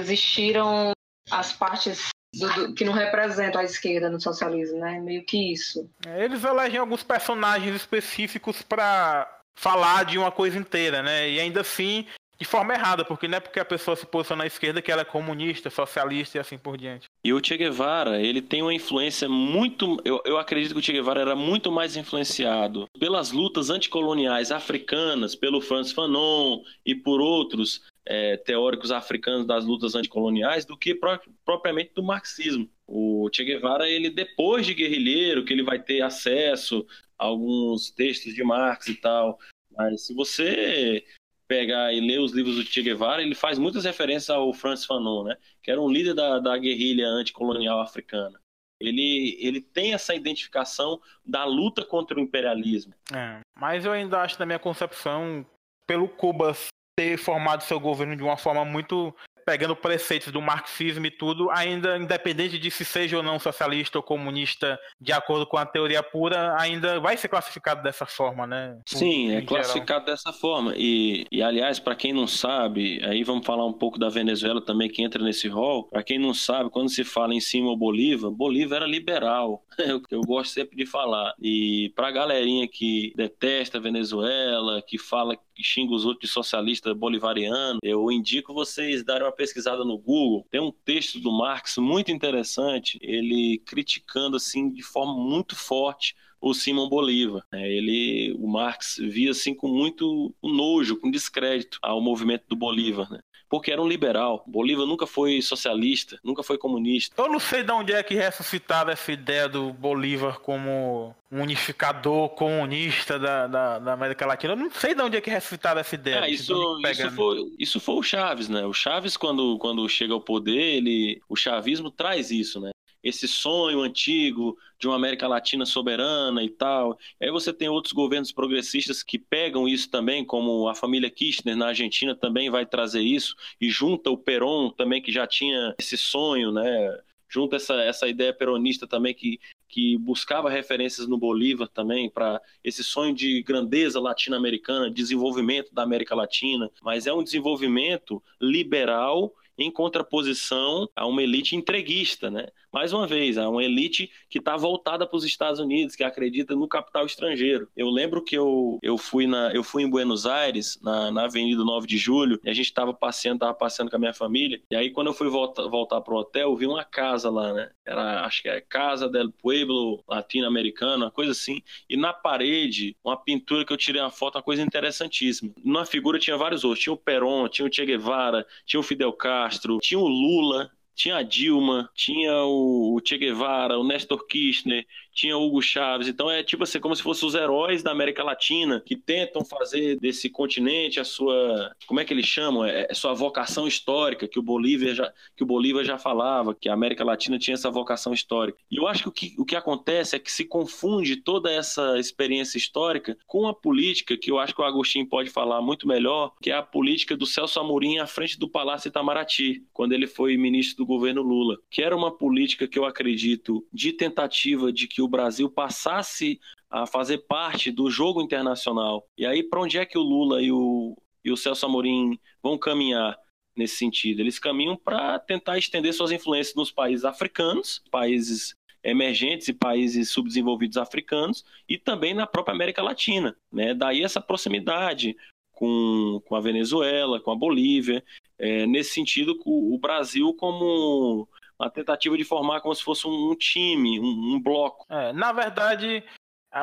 [0.00, 0.92] existiram
[1.30, 5.00] as partes do, do, que não representam a esquerda no socialismo, né?
[5.00, 5.88] Meio que isso.
[6.06, 9.26] É, eles elegem alguns personagens específicos para
[9.58, 11.28] falar de uma coisa inteira, né?
[11.28, 12.06] E ainda assim,
[12.40, 15.02] de forma errada, porque não é porque a pessoa se posiciona à esquerda que ela
[15.02, 17.08] é comunista, socialista e assim por diante.
[17.24, 20.00] E o Che Guevara, ele tem uma influência muito.
[20.04, 25.34] Eu, eu acredito que o Che Guevara era muito mais influenciado pelas lutas anticoloniais africanas,
[25.34, 31.20] pelo Franz Fanon e por outros é, teóricos africanos das lutas anticoloniais do que pro,
[31.44, 32.70] propriamente do marxismo.
[32.86, 36.86] O Che Guevara, ele depois de guerrilheiro, que ele vai ter acesso
[37.18, 39.40] alguns textos de Marx e tal.
[39.76, 41.04] Mas se você
[41.48, 45.24] pegar e ler os livros do Che Guevara, ele faz muitas referências ao Francis Fanon,
[45.24, 45.36] né?
[45.62, 48.38] Que era um líder da, da guerrilha anticolonial africana.
[48.80, 52.94] Ele, ele tem essa identificação da luta contra o imperialismo.
[53.12, 55.44] É, mas eu ainda acho, na minha concepção,
[55.86, 56.54] pelo Cuba
[56.96, 59.14] ter formado seu governo de uma forma muito
[59.48, 64.02] pegando preceitos do marxismo e tudo, ainda independente de se seja ou não socialista ou
[64.02, 68.78] comunista, de acordo com a teoria pura, ainda vai ser classificado dessa forma, né?
[68.84, 70.74] Sim, é classificado dessa forma.
[70.76, 74.90] E, e aliás, para quem não sabe, aí vamos falar um pouco da Venezuela também,
[74.90, 75.84] que entra nesse rol.
[75.84, 79.64] Para quem não sabe, quando se fala em cima Bolívar, Bolívar era liberal.
[79.78, 81.32] É o que eu gosto sempre de falar.
[81.40, 86.32] E para a galerinha que detesta a Venezuela, que fala que xinga os outros de
[86.32, 90.46] socialista bolivariano, eu indico vocês darem uma pesquisada no Google.
[90.48, 96.54] Tem um texto do Marx muito interessante, ele criticando assim de forma muito forte o
[96.54, 97.44] Simão Bolívar.
[97.52, 97.68] Né?
[97.68, 103.10] Ele, o Marx via assim com muito nojo, com descrédito ao movimento do Bolívar.
[103.10, 103.18] Né?
[103.48, 104.42] Porque era um liberal.
[104.46, 107.20] Bolívar nunca foi socialista, nunca foi comunista.
[107.20, 112.30] Eu não sei de onde é que ressuscitaram essa ideia do Bolívar como um unificador
[112.30, 114.52] comunista da, da, da, América Latina.
[114.54, 116.24] Eu não sei de onde é que ressuscitaram essa ideia.
[116.24, 118.64] É, isso, isso, foi, isso foi o Chaves, né?
[118.64, 122.70] O Chaves, quando, quando chega ao poder, ele, o chavismo traz isso, né?
[123.02, 126.98] Esse sonho antigo de uma América Latina soberana e tal.
[127.20, 131.68] Aí você tem outros governos progressistas que pegam isso também, como a família Kirchner na
[131.68, 136.52] Argentina também vai trazer isso, e junta o Perón também, que já tinha esse sonho,
[136.52, 136.98] né?
[137.28, 139.38] Junta essa, essa ideia peronista também que,
[139.68, 146.14] que buscava referências no Bolívar também para esse sonho de grandeza latino-americana, desenvolvimento da América
[146.14, 152.46] Latina, mas é um desenvolvimento liberal em contraposição a uma elite entreguista, né?
[152.72, 156.54] Mais uma vez, a uma elite que está voltada para os Estados Unidos, que acredita
[156.54, 157.68] no capital estrangeiro.
[157.76, 161.64] Eu lembro que eu, eu, fui, na, eu fui em Buenos Aires, na, na Avenida
[161.64, 164.76] 9 de Julho, e a gente estava passeando, estava passeando com a minha família, e
[164.76, 167.70] aí quando eu fui volta, voltar para o hotel, eu vi uma casa lá, né?
[167.84, 173.16] Era, acho que é Casa del Pueblo Latino-Americano, uma coisa assim, e na parede, uma
[173.16, 175.52] pintura que eu tirei uma foto, uma coisa interessantíssima.
[175.64, 179.12] Na figura tinha vários outros, tinha o Perón, tinha o Che Guevara, tinha o Fidel
[179.12, 184.86] Castro, Castro, tinha o Lula, tinha a Dilma, tinha o Che Guevara, o Nestor Kirchner,
[185.18, 186.06] tinha Hugo Chaves.
[186.06, 189.98] Então é tipo assim, como se fossem os heróis da América Latina que tentam fazer
[189.98, 192.64] desse continente a sua, como é que eles chamam?
[192.64, 196.68] É, é sua vocação histórica, que o Bolívia já, que o Bolívar já falava, que
[196.68, 198.58] a América Latina tinha essa vocação histórica.
[198.70, 201.98] E eu acho que o que, o que acontece é que se confunde toda essa
[201.98, 206.32] experiência histórica com a política, que eu acho que o Agostinho pode falar muito melhor,
[206.40, 210.36] que é a política do Celso Amorim à frente do Palácio Itamaraty, quando ele foi
[210.36, 215.02] ministro do governo Lula, que era uma política que eu acredito de tentativa de que
[215.02, 216.40] o Brasil passasse
[216.70, 219.06] a fazer parte do jogo internacional.
[219.16, 222.58] E aí, para onde é que o Lula e o, e o Celso Amorim vão
[222.58, 223.18] caminhar?
[223.58, 224.20] nesse sentido.
[224.20, 228.54] Eles caminham para tentar estender suas influências nos países africanos, países
[228.84, 233.36] emergentes e países subdesenvolvidos africanos e também na própria América Latina.
[233.52, 233.74] Né?
[233.74, 235.16] Daí essa proximidade
[235.50, 238.04] com, com a Venezuela, com a Bolívia,
[238.38, 241.28] é, nesse sentido, o Brasil como
[241.60, 244.86] uma tentativa de formar como se fosse um, time, um, um bloco.
[244.88, 246.04] É, na verdade,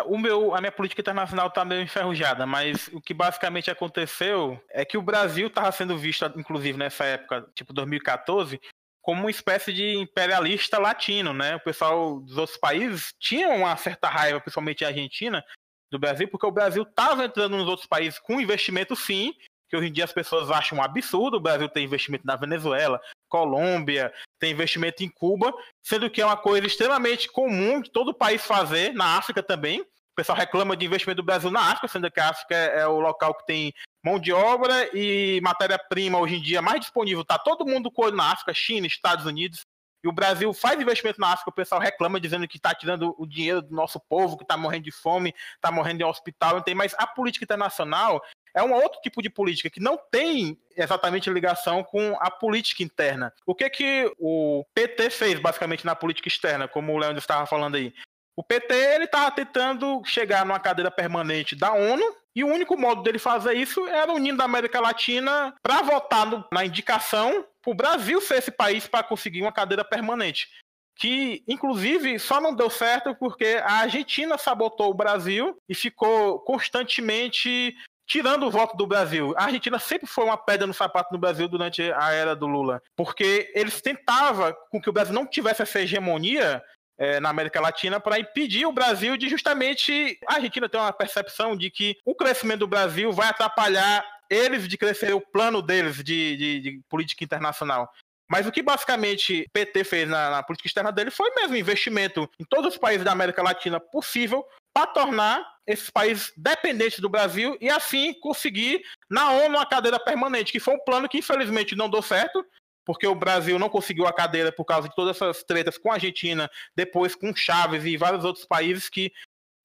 [0.05, 4.85] o meu, a minha política internacional está meio enferrujada, mas o que basicamente aconteceu é
[4.85, 8.59] que o Brasil estava sendo visto, inclusive nessa época, tipo 2014,
[9.01, 11.55] como uma espécie de imperialista latino, né?
[11.55, 15.45] O pessoal dos outros países tinha uma certa raiva, principalmente a Argentina,
[15.91, 19.33] do Brasil, porque o Brasil estava entrando nos outros países com investimento sim,
[19.69, 21.37] que hoje em dia as pessoas acham um absurdo.
[21.37, 22.99] O Brasil tem investimento na Venezuela,
[23.29, 28.45] Colômbia, tem investimento em Cuba, sendo que é uma coisa extremamente comum de todo país
[28.45, 29.81] fazer, na África também.
[29.81, 32.99] O pessoal reclama de investimento do Brasil na África, sendo que a África é o
[32.99, 37.21] local que tem mão de obra e matéria-prima hoje em dia mais disponível.
[37.21, 39.65] Está todo mundo com na África, China, Estados Unidos.
[40.03, 43.25] E o Brasil faz investimento na África, o pessoal reclama dizendo que está tirando o
[43.25, 46.75] dinheiro do nosso povo, que está morrendo de fome, está morrendo em hospital, não tem.
[46.75, 48.21] Mas a política internacional
[48.55, 53.33] é um outro tipo de política que não tem exatamente ligação com a política interna.
[53.45, 57.75] O que que o PT fez basicamente na política externa, como o Leandro estava falando
[57.75, 57.93] aí?
[58.35, 62.03] O PT ele estava tentando chegar numa cadeira permanente da ONU
[62.33, 66.45] e o único modo dele fazer isso era unindo a América Latina para votar no,
[66.51, 70.49] na indicação para o Brasil ser esse país para conseguir uma cadeira permanente.
[70.97, 77.75] Que, inclusive, só não deu certo porque a Argentina sabotou o Brasil e ficou constantemente
[78.07, 79.33] tirando o voto do Brasil.
[79.37, 82.81] A Argentina sempre foi uma pedra no sapato no Brasil durante a era do Lula,
[82.95, 86.63] porque eles tentavam com que o Brasil não tivesse essa hegemonia
[86.97, 90.17] é, na América Latina para impedir o Brasil de justamente.
[90.27, 94.77] A Argentina tem uma percepção de que o crescimento do Brasil vai atrapalhar eles de
[94.77, 97.91] crescer o plano deles de, de, de política internacional.
[98.29, 102.27] Mas o que basicamente o PT fez na, na, política externa dele foi mesmo investimento
[102.39, 107.57] em todos os países da América Latina possível para tornar esses países dependentes do Brasil
[107.59, 111.89] e assim conseguir na ONU uma cadeira permanente, que foi um plano que infelizmente não
[111.89, 112.45] deu certo,
[112.85, 115.95] porque o Brasil não conseguiu a cadeira por causa de todas essas tretas com a
[115.95, 119.11] Argentina, depois com Chaves e vários outros países que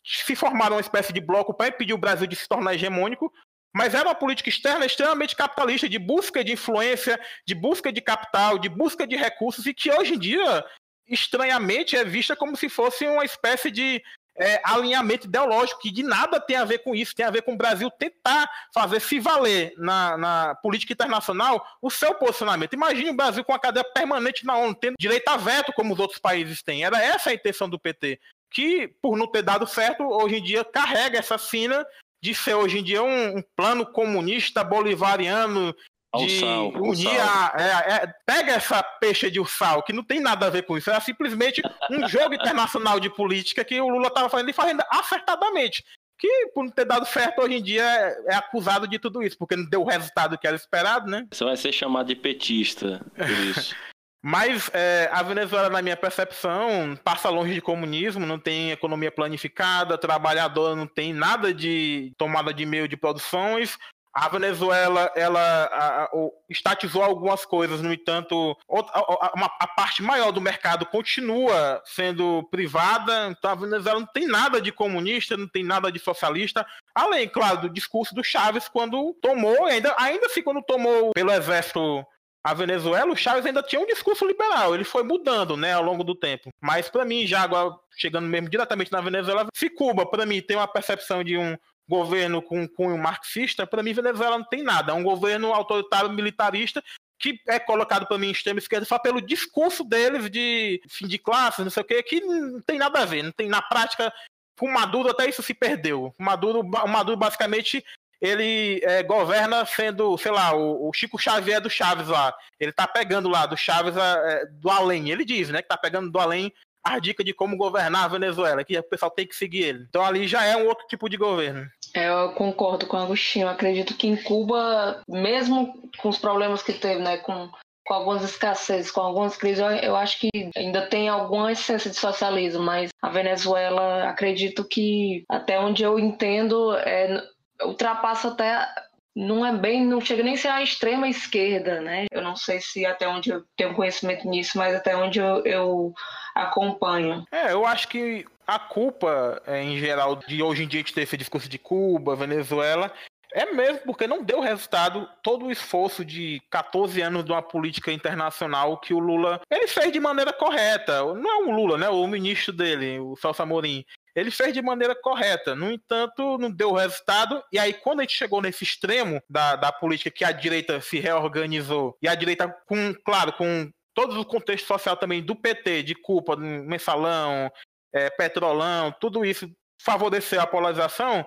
[0.02, 3.30] se formaram uma espécie de bloco para impedir o Brasil de se tornar hegemônico,
[3.74, 8.58] mas era uma política externa extremamente capitalista, de busca de influência, de busca de capital,
[8.58, 10.64] de busca de recursos, e que hoje em dia,
[11.06, 14.02] estranhamente, é vista como se fosse uma espécie de
[14.40, 17.52] é, alinhamento ideológico, que de nada tem a ver com isso, tem a ver com
[17.52, 22.72] o Brasil tentar fazer se valer na, na política internacional o seu posicionamento.
[22.72, 26.00] Imagine o Brasil com a cadeia permanente na ONU, tendo direito a veto como os
[26.00, 26.84] outros países têm.
[26.84, 28.18] Era essa a intenção do PT.
[28.50, 31.86] Que, por não ter dado certo, hoje em dia carrega essa sina
[32.22, 35.74] de ser hoje em dia um, um plano comunista bolivariano
[36.12, 40.20] ao de sal, unir a, é, é, pega essa peixe de ursal, que não tem
[40.20, 44.08] nada a ver com isso, era simplesmente um jogo internacional de política que o Lula
[44.08, 45.84] estava fazendo e fazendo acertadamente.
[46.18, 49.38] Que, por não ter dado certo, hoje em dia é, é, acusado de tudo isso,
[49.38, 51.26] porque não deu o resultado que era esperado, né?
[51.30, 53.74] Você vai ser chamado de petista por isso.
[54.22, 59.96] Mas é, a Venezuela, na minha percepção, passa longe de comunismo, não tem economia planificada,
[59.96, 63.78] trabalhadora não tem nada de tomada de meio de produções,
[64.12, 66.10] a Venezuela ela a, a,
[66.48, 73.28] estatizou algumas coisas, no entanto, a, a, parte maior do mercado continua sendo privada.
[73.30, 77.62] Então a Venezuela não tem nada de comunista, não tem nada de socialista, além, claro,
[77.62, 82.04] do discurso do Chaves quando tomou, ainda, ainda assim quando tomou pelo exército
[82.42, 86.02] a Venezuela, o Chaves ainda tinha um discurso liberal, ele foi mudando, né, ao longo
[86.02, 86.48] do tempo.
[86.60, 90.56] Mas para mim, já agora chegando mesmo diretamente na Venezuela, se Cuba, para mim, tem
[90.56, 91.56] uma percepção de um
[91.90, 94.92] governo com cunho marxista, para mim Venezuela não tem nada.
[94.92, 96.82] É um governo autoritário militarista
[97.18, 101.18] que é colocado para mim em extrema esquerda só pelo discurso deles de fim de
[101.18, 103.22] classe, não sei o que, que não tem nada a ver.
[103.22, 104.10] Não tem na prática.
[104.58, 106.14] Com Maduro até isso se perdeu.
[106.18, 107.84] O Maduro, Maduro basicamente
[108.20, 112.34] ele é, governa sendo, sei lá, o, o, Chico Xavier do Chaves lá.
[112.58, 115.10] Ele tá pegando lá do Chaves é, do além.
[115.10, 116.52] Ele diz, né, que tá pegando do além
[116.82, 119.86] a dica de como governar a Venezuela, que o pessoal tem que seguir ele.
[119.88, 121.68] Então ali já é um outro tipo de governo.
[121.94, 123.48] É, eu concordo com o Agostinho.
[123.48, 127.48] Acredito que em Cuba, mesmo com os problemas que teve, né, com,
[127.86, 131.96] com algumas escassezes, com algumas crises, eu, eu acho que ainda tem alguma essência de
[131.96, 137.22] socialismo, mas a Venezuela, acredito que, até onde eu entendo, é,
[137.64, 138.66] ultrapassa até
[139.14, 142.06] não é bem, não chega nem a ser a extrema esquerda, né?
[142.10, 145.92] Eu não sei se até onde eu tenho conhecimento nisso, mas até onde eu, eu
[146.34, 147.24] acompanho.
[147.32, 150.94] É, eu acho que a culpa, é, em geral, de hoje em dia a gente
[150.94, 152.92] ter esse discurso de Cuba, Venezuela,
[153.32, 157.92] é mesmo porque não deu resultado todo o esforço de 14 anos de uma política
[157.92, 161.02] internacional que o Lula ele fez de maneira correta.
[161.14, 161.88] Não é o Lula, né?
[161.88, 163.84] O ministro dele, o Celso Amorim.
[164.14, 165.54] Ele fez de maneira correta.
[165.54, 167.42] No entanto, não deu resultado.
[167.52, 170.98] E aí, quando a gente chegou nesse extremo da, da política que a direita se
[170.98, 175.94] reorganizou, e a direita, com, claro, com todo o contexto social também do PT, de
[175.94, 177.50] culpa, mensalão,
[177.92, 179.50] é, petrolão, tudo isso
[179.82, 181.26] favoreceu a polarização,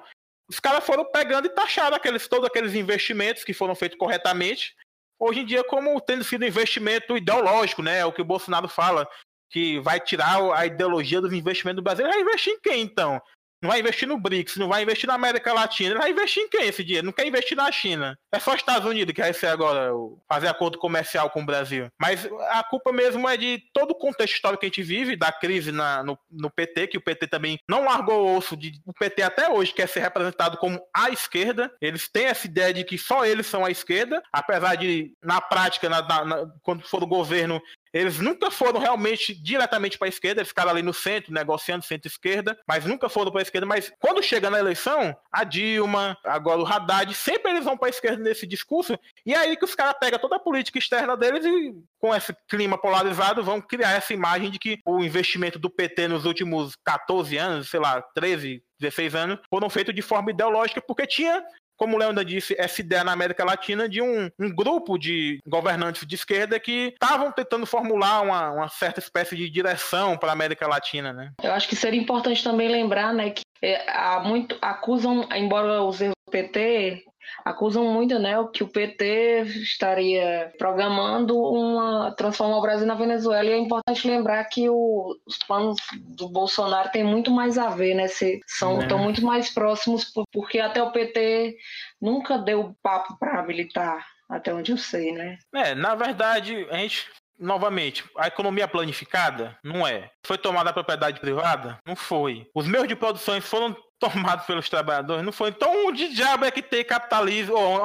[0.49, 4.75] os caras foram pegando e taxaram aqueles, todos aqueles investimentos que foram feitos corretamente,
[5.19, 7.99] hoje em dia como tendo sido investimento ideológico, né?
[7.99, 9.07] É o que o Bolsonaro fala,
[9.49, 12.07] que vai tirar a ideologia dos investimentos do Brasil.
[12.07, 13.21] Vai investir em quem, então?
[13.63, 16.49] Não vai investir no BRICS, não vai investir na América Latina, ele vai investir em
[16.49, 17.05] quem esse dinheiro?
[17.05, 18.19] Não quer investir na China.
[18.29, 19.89] É só os Estados Unidos que vai ser agora
[20.27, 21.87] fazer acordo comercial com o Brasil.
[21.97, 25.31] Mas a culpa mesmo é de todo o contexto histórico que a gente vive, da
[25.31, 28.91] crise na, no, no, PT, que o PT também não largou o osso de o
[28.91, 31.73] PT até hoje quer ser representado como a esquerda.
[31.79, 35.87] Eles têm essa ideia de que só eles são a esquerda, apesar de, na prática,
[35.87, 37.61] na, na, quando for o governo,
[37.93, 42.57] eles nunca foram realmente diretamente para a esquerda, eles ficaram ali no centro, negociando centro-esquerda,
[42.67, 43.67] mas nunca foram para a esquerda.
[43.67, 47.91] Mas quando chega na eleição, a Dilma, agora o Haddad, sempre eles vão para a
[47.91, 51.45] esquerda nesse discurso, e é aí que os caras pegam toda a política externa deles
[51.45, 56.07] e, com esse clima polarizado, vão criar essa imagem de que o investimento do PT
[56.07, 61.05] nos últimos 14 anos, sei lá, 13, 16 anos, foram feitos de forma ideológica, porque
[61.05, 61.43] tinha
[61.77, 66.07] como o Leandro disse, essa ideia na América Latina de um, um grupo de governantes
[66.07, 70.67] de esquerda que estavam tentando formular uma, uma, certa espécie de direção para a América
[70.67, 71.31] Latina, né?
[71.41, 76.01] Eu acho que seria importante também lembrar, né, que é, há muito acusam, embora os
[76.01, 77.03] erros do PT
[77.43, 83.49] acusam muito, né, que o PT estaria programando uma transformar o Brasil na Venezuela.
[83.49, 85.77] E é importante lembrar que o, os planos
[86.15, 88.07] do Bolsonaro têm muito mais a ver, né?
[88.07, 89.01] Se, são estão é.
[89.01, 91.57] muito mais próximos, porque até o PT
[92.01, 95.37] nunca deu papo para militar, até onde eu sei, né?
[95.53, 97.07] É, na verdade, a gente
[97.39, 99.57] novamente, a economia planificada?
[99.63, 100.09] Não é.
[100.25, 101.77] Foi tomada a propriedade privada?
[101.85, 102.47] Não foi.
[102.55, 105.23] Os meios de produção foram tomados pelos trabalhadores?
[105.23, 105.49] Não foi.
[105.49, 107.55] Então, onde diabo é que tem capitalismo?
[107.55, 107.81] Ou,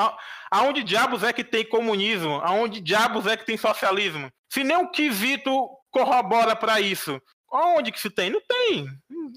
[0.51, 2.40] aonde diabos é que tem comunismo?
[2.43, 4.30] Aonde diabos é que tem socialismo?
[4.52, 7.20] Se nem o quesito corrobora para isso,
[7.52, 8.30] onde que se tem?
[8.30, 8.89] Não tem.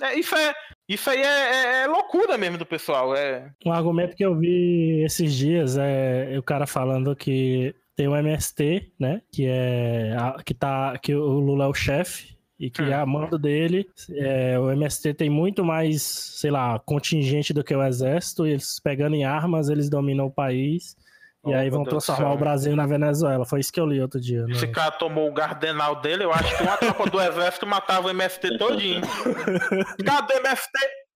[0.02, 0.54] É, isso é,
[0.88, 3.16] isso aí é, é, é, loucura mesmo do pessoal.
[3.16, 3.52] É...
[3.66, 8.94] Um argumento que eu vi esses dias é o cara falando que tem o MST,
[9.00, 9.22] né?
[9.32, 10.16] Que é
[10.46, 12.96] que tá que o Lula é o chefe e que hum.
[12.96, 17.84] a mando dele, é, o MST tem muito mais, sei lá, contingente do que o
[17.84, 20.96] exército, e eles pegando em armas, eles dominam o país.
[21.42, 23.48] Oh, e aí vão transformar o Brasil na Venezuela.
[23.48, 24.46] Foi isso que eu li outro dia.
[24.48, 24.72] Esse né?
[24.72, 28.60] cara tomou o gardenal dele, eu acho que uma tropa do exército matava o MST
[28.60, 29.02] todinho.
[30.06, 30.70] Cara do MST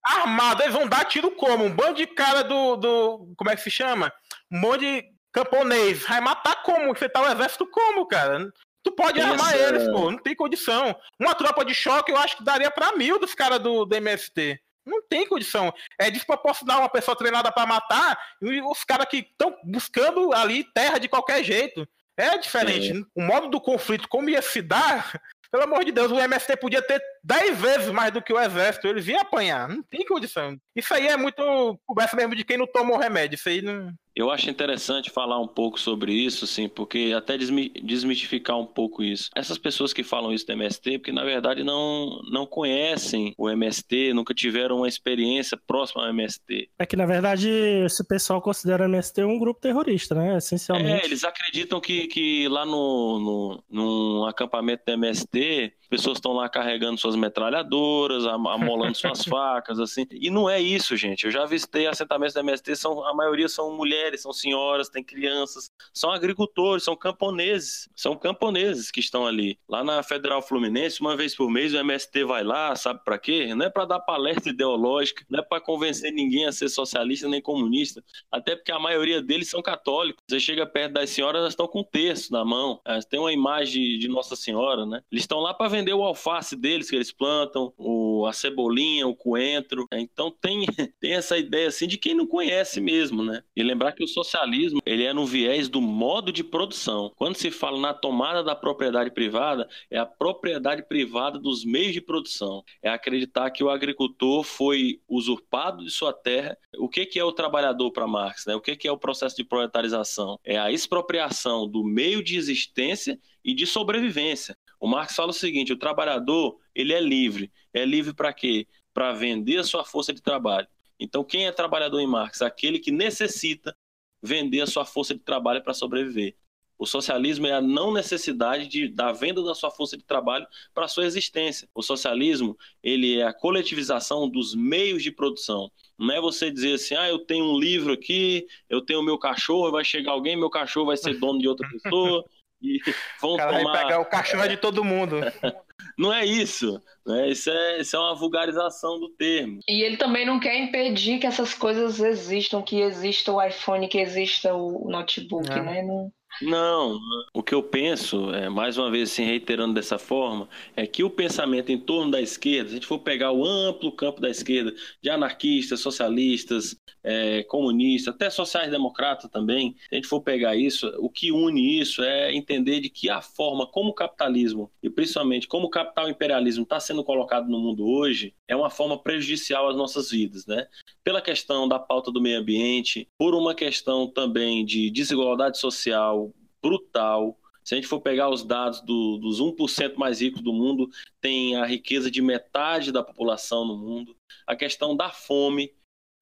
[0.03, 1.63] armado, eles vão dar tiro como?
[1.63, 3.33] Um bando de cara do, do.
[3.37, 4.11] Como é que se chama?
[4.51, 6.03] Um monte de camponês.
[6.07, 6.95] Vai matar como?
[6.95, 8.51] Você tá o exército como, cara?
[8.85, 9.31] Tu pode Essa...
[9.31, 10.95] armar eles, pô, não tem condição.
[11.19, 14.61] Uma tropa de choque eu acho que daria para mil dos caras do, do MST.
[14.85, 15.73] Não tem condição.
[15.99, 20.99] É desproporcional uma pessoa treinada para matar e os caras que estão buscando ali terra
[20.99, 21.87] de qualquer jeito.
[22.15, 22.93] É diferente.
[22.93, 23.05] Sim.
[23.15, 25.19] O modo do conflito, como ia se dar,
[25.51, 28.87] pelo amor de Deus, o MST podia ter 10 vezes mais do que o exército.
[28.87, 29.67] Eles iam apanhar.
[29.67, 30.55] Não tem condição.
[30.75, 31.41] Isso aí é muito
[31.87, 33.35] conversa mesmo de quem não tomou remédio.
[33.35, 33.91] Isso aí não.
[34.15, 39.29] Eu acho interessante falar um pouco sobre isso, assim, porque até desmistificar um pouco isso.
[39.35, 44.13] Essas pessoas que falam isso do MST, porque na verdade não, não conhecem o MST,
[44.13, 46.69] nunca tiveram uma experiência próxima ao MST.
[46.79, 50.37] É que na verdade esse pessoal considera o MST um grupo terrorista, né?
[50.37, 51.03] Essencialmente.
[51.03, 56.49] É, eles acreditam que, que lá no, no, num acampamento do MST pessoas estão lá
[56.49, 60.05] carregando suas metralhadoras, amolando suas facas, assim.
[60.11, 61.25] E não é isso, gente.
[61.25, 65.69] Eu já visitei assentamentos da MST, são, a maioria são mulheres, são senhoras, tem crianças,
[65.93, 67.89] são agricultores, são camponeses.
[67.95, 69.57] São camponeses que estão ali.
[69.67, 73.53] Lá na Federal Fluminense, uma vez por mês, o MST vai lá, sabe para quê?
[73.55, 77.41] Não é para dar palestra ideológica, não é para convencer ninguém a ser socialista nem
[77.41, 80.23] comunista, até porque a maioria deles são católicos.
[80.29, 83.31] Você chega perto das senhoras, elas estão com um terço na mão, elas têm uma
[83.31, 85.01] imagem de Nossa Senhora, né?
[85.11, 89.15] Eles estão lá para vender o alface deles que eles plantam, o, a cebolinha, o
[89.15, 89.85] coentro.
[89.91, 89.99] Né?
[89.99, 90.65] Então tem,
[90.99, 93.43] tem essa ideia assim de quem não conhece mesmo, né?
[93.55, 97.11] E lembrar que o socialismo ele é no viés do modo de produção.
[97.15, 102.01] Quando se fala na tomada da propriedade privada, é a propriedade privada dos meios de
[102.01, 102.63] produção.
[102.81, 106.57] É acreditar que o agricultor foi usurpado de sua terra.
[106.77, 108.45] O que, que é o trabalhador para Marx?
[108.45, 108.55] Né?
[108.55, 110.39] O que, que é o processo de proletarização?
[110.43, 114.57] É a expropriação do meio de existência e de sobrevivência.
[114.79, 117.51] O Marx fala o seguinte: o trabalhador ele é livre.
[117.73, 118.67] É livre para quê?
[118.93, 120.67] Para vender a sua força de trabalho.
[120.99, 122.41] Então, quem é trabalhador em Marx?
[122.41, 123.75] Aquele que necessita
[124.21, 126.35] vender a sua força de trabalho para sobreviver.
[126.77, 130.85] O socialismo é a não necessidade de, da venda da sua força de trabalho para
[130.85, 131.69] a sua existência.
[131.73, 135.71] O socialismo ele é a coletivização dos meios de produção.
[135.97, 139.71] Não é você dizer assim, ah, eu tenho um livro aqui, eu tenho meu cachorro,
[139.71, 142.25] vai chegar alguém, meu cachorro vai ser dono de outra pessoa,
[142.65, 142.79] e
[143.21, 143.71] vão cara tomar...
[143.71, 145.19] vai pegar o cachorro de todo mundo.
[145.97, 146.81] não é isso.
[147.05, 147.29] Né?
[147.29, 149.59] Isso, é, isso é uma vulgarização do termo.
[149.67, 153.99] E ele também não quer impedir que essas coisas existam, que exista o iPhone, que
[153.99, 155.61] exista o notebook, é.
[155.61, 155.83] né?
[155.83, 156.11] Não...
[156.41, 156.99] Não,
[157.33, 161.09] o que eu penso, é, mais uma vez assim, reiterando dessa forma, é que o
[161.09, 164.73] pensamento em torno da esquerda, se a gente for pegar o amplo campo da esquerda,
[165.01, 171.09] de anarquistas, socialistas, é, comunistas, até sociais-democratas também, se a gente for pegar isso, o
[171.09, 175.67] que une isso é entender de que a forma como o capitalismo, e principalmente como
[175.67, 180.09] o capital imperialismo está sendo colocado no mundo hoje, é uma forma prejudicial às nossas
[180.09, 180.67] vidas, né?
[181.03, 186.24] Pela questão da pauta do meio ambiente, por uma questão também de desigualdade social
[186.65, 190.89] brutal, se a gente for pegar os dados do, dos 1% mais ricos do mundo,
[191.21, 194.17] tem a riqueza de metade da população no mundo.
[194.47, 195.71] A questão da fome,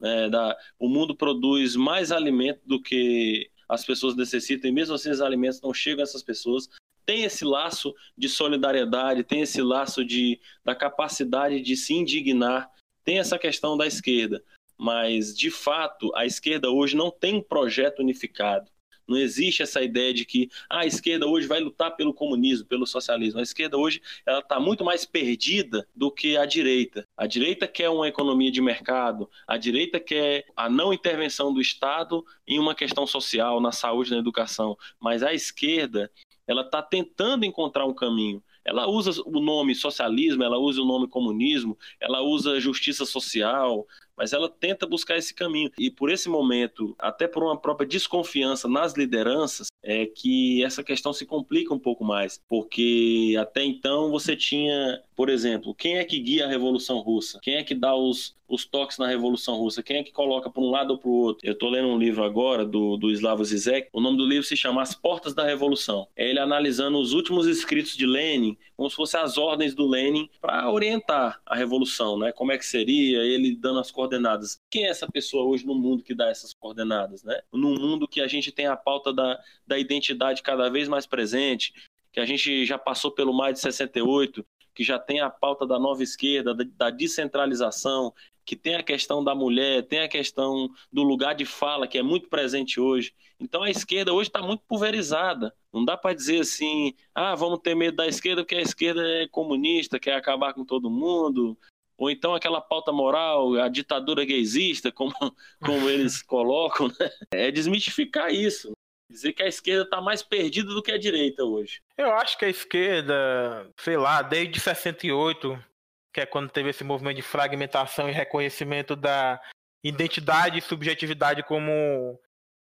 [0.01, 5.09] né, da, o mundo produz mais alimento do que as pessoas necessitam, e mesmo assim
[5.09, 6.69] os alimentos não chegam a essas pessoas.
[7.05, 12.69] Tem esse laço de solidariedade, tem esse laço de, da capacidade de se indignar,
[13.03, 14.43] tem essa questão da esquerda.
[14.77, 18.72] Mas, de fato, a esquerda hoje não tem um projeto unificado.
[19.07, 22.85] Não existe essa ideia de que ah, a esquerda hoje vai lutar pelo comunismo, pelo
[22.85, 23.39] socialismo.
[23.39, 27.07] A esquerda hoje ela está muito mais perdida do que a direita.
[27.17, 32.25] A direita quer uma economia de mercado, a direita quer a não intervenção do Estado
[32.47, 34.77] em uma questão social, na saúde, na educação.
[34.99, 36.11] Mas a esquerda
[36.47, 38.43] ela está tentando encontrar um caminho.
[38.65, 43.85] Ela usa o nome socialismo, ela usa o nome comunismo, ela usa justiça social,
[44.17, 45.71] mas ela tenta buscar esse caminho.
[45.77, 51.11] E por esse momento, até por uma própria desconfiança nas lideranças, é que essa questão
[51.11, 56.19] se complica um pouco mais, porque até então você tinha, por exemplo, quem é que
[56.19, 57.39] guia a Revolução Russa?
[57.41, 59.83] Quem é que dá os, os toques na Revolução Russa?
[59.83, 61.45] Quem é que coloca para um lado ou para o outro?
[61.45, 64.55] Eu estou lendo um livro agora do, do Slavoj Zizek, o nome do livro se
[64.55, 66.07] chama As Portas da Revolução.
[66.15, 70.29] É ele analisando os últimos escritos de Lenin, como se fossem as ordens do Lenin
[70.39, 72.31] para orientar a Revolução, né?
[72.31, 74.61] Como é que seria, ele dando as coordenadas.
[74.69, 77.41] Quem é essa pessoa hoje no mundo que dá essas coordenadas, né?
[77.51, 81.73] Num mundo que a gente tem a pauta da, da identidade cada vez mais presente,
[82.11, 85.79] que a gente já passou pelo mais de 68, que já tem a pauta da
[85.79, 88.13] nova esquerda, da, da descentralização,
[88.45, 92.03] que tem a questão da mulher, tem a questão do lugar de fala, que é
[92.03, 93.13] muito presente hoje.
[93.39, 95.53] Então a esquerda hoje está muito pulverizada.
[95.71, 99.27] Não dá para dizer assim, ah, vamos ter medo da esquerda porque a esquerda é
[99.27, 101.57] comunista, quer acabar com todo mundo,
[101.97, 105.13] ou então aquela pauta moral, a ditadura gaysista, como,
[105.63, 107.09] como eles colocam, né?
[107.31, 108.72] é desmistificar isso.
[109.13, 111.83] Dizer que a esquerda está mais perdida do que a direita hoje.
[111.95, 115.63] Eu acho que a esquerda, sei lá, desde 68,
[116.11, 119.39] que é quando teve esse movimento de fragmentação e reconhecimento da
[119.83, 122.19] identidade e subjetividade como,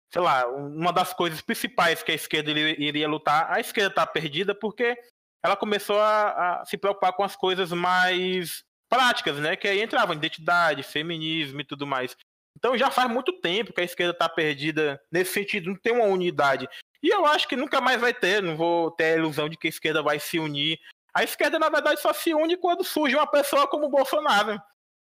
[0.09, 4.55] sei lá, uma das coisas principais que a esquerda iria lutar, a esquerda está perdida
[4.55, 4.97] porque
[5.43, 9.57] ela começou a, a, se preocupar com as coisas mais práticas, né?
[9.57, 12.15] Que aí entravam identidade, feminismo e tudo mais.
[12.57, 16.05] Então já faz muito tempo que a esquerda está perdida nesse sentido, não tem uma
[16.05, 16.67] unidade.
[17.03, 19.67] E eu acho que nunca mais vai ter, não vou ter a ilusão de que
[19.67, 20.79] a esquerda vai se unir.
[21.13, 24.59] A esquerda, na verdade, só se une quando surge uma pessoa como o Bolsonaro.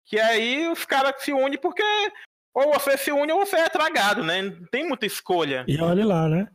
[0.05, 1.83] Que aí os caras se unem porque
[2.53, 4.41] ou você se une ou você é tragado, né?
[4.41, 5.63] Não tem muita escolha.
[5.67, 6.47] E olha lá, né?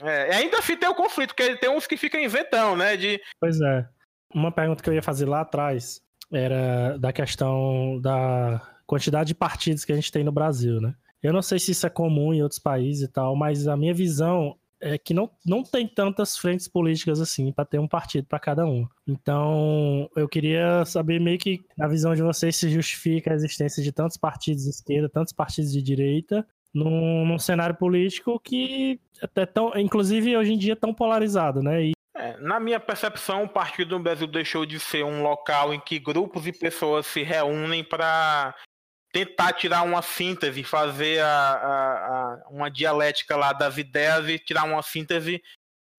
[0.00, 2.96] É, ainda assim tem o conflito, porque tem uns que ficam inventando, né?
[2.96, 3.20] De...
[3.40, 3.86] Pois é.
[4.34, 6.00] Uma pergunta que eu ia fazer lá atrás
[6.32, 10.94] era da questão da quantidade de partidos que a gente tem no Brasil, né?
[11.22, 13.94] Eu não sei se isso é comum em outros países e tal, mas a minha
[13.94, 18.40] visão é que não, não tem tantas frentes políticas assim para ter um partido para
[18.40, 18.84] cada um.
[19.06, 23.92] Então, eu queria saber meio que na visão de vocês se justifica a existência de
[23.92, 26.44] tantos partidos de esquerda, tantos partidos de direita,
[26.74, 31.84] num, num cenário político que até tão, inclusive hoje em dia tão polarizado, né?
[31.84, 35.78] E É, na minha percepção, o Partido do Brasil deixou de ser um local em
[35.78, 38.54] que grupos e pessoas se reúnem para
[39.12, 41.94] tentar tirar uma síntese, fazer a, a,
[42.44, 45.42] a, uma dialética lá das ideias e tirar uma síntese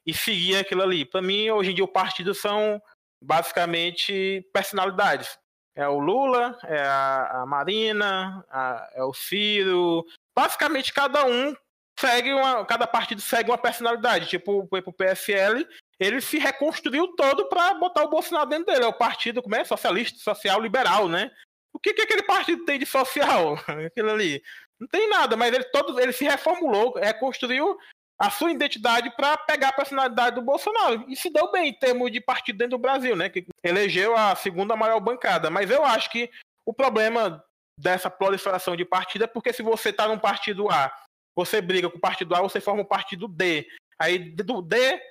[0.05, 1.05] e seguir aquilo ali.
[1.05, 2.81] Para mim, hoje em dia, o partido são
[3.23, 5.37] basicamente personalidades.
[5.75, 8.45] É o Lula, é a, Marina,
[8.93, 10.05] é o Ciro.
[10.35, 11.55] Basicamente, cada um
[11.99, 12.65] segue uma.
[12.65, 14.27] Cada partido segue uma personalidade.
[14.27, 15.67] Tipo, o PSL,
[15.99, 18.85] ele se reconstruiu todo para botar o Bolsonaro dentro dele.
[18.85, 19.63] É o partido, como é?
[19.63, 21.31] Socialista, social, liberal, né?
[21.73, 23.55] O que, que aquele partido tem de social?
[23.87, 24.41] Aquilo ali.
[24.79, 27.77] Não tem nada, mas ele todo ele se reformulou, reconstruiu
[28.19, 31.03] a sua identidade para pegar a personalidade do Bolsonaro.
[31.07, 33.29] E se deu bem em termos de partido dentro do Brasil, né?
[33.29, 35.49] Que elegeu a segunda maior bancada.
[35.49, 36.29] Mas eu acho que
[36.65, 37.43] o problema
[37.77, 40.93] dessa proliferação de partido é porque se você está num partido A,
[41.35, 43.67] você briga com o partido A, você forma o partido D.
[43.99, 45.01] Aí do D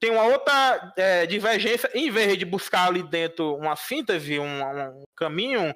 [0.00, 5.02] tem uma outra é, divergência, em vez de buscar ali dentro uma síntese, um, um
[5.14, 5.74] caminho,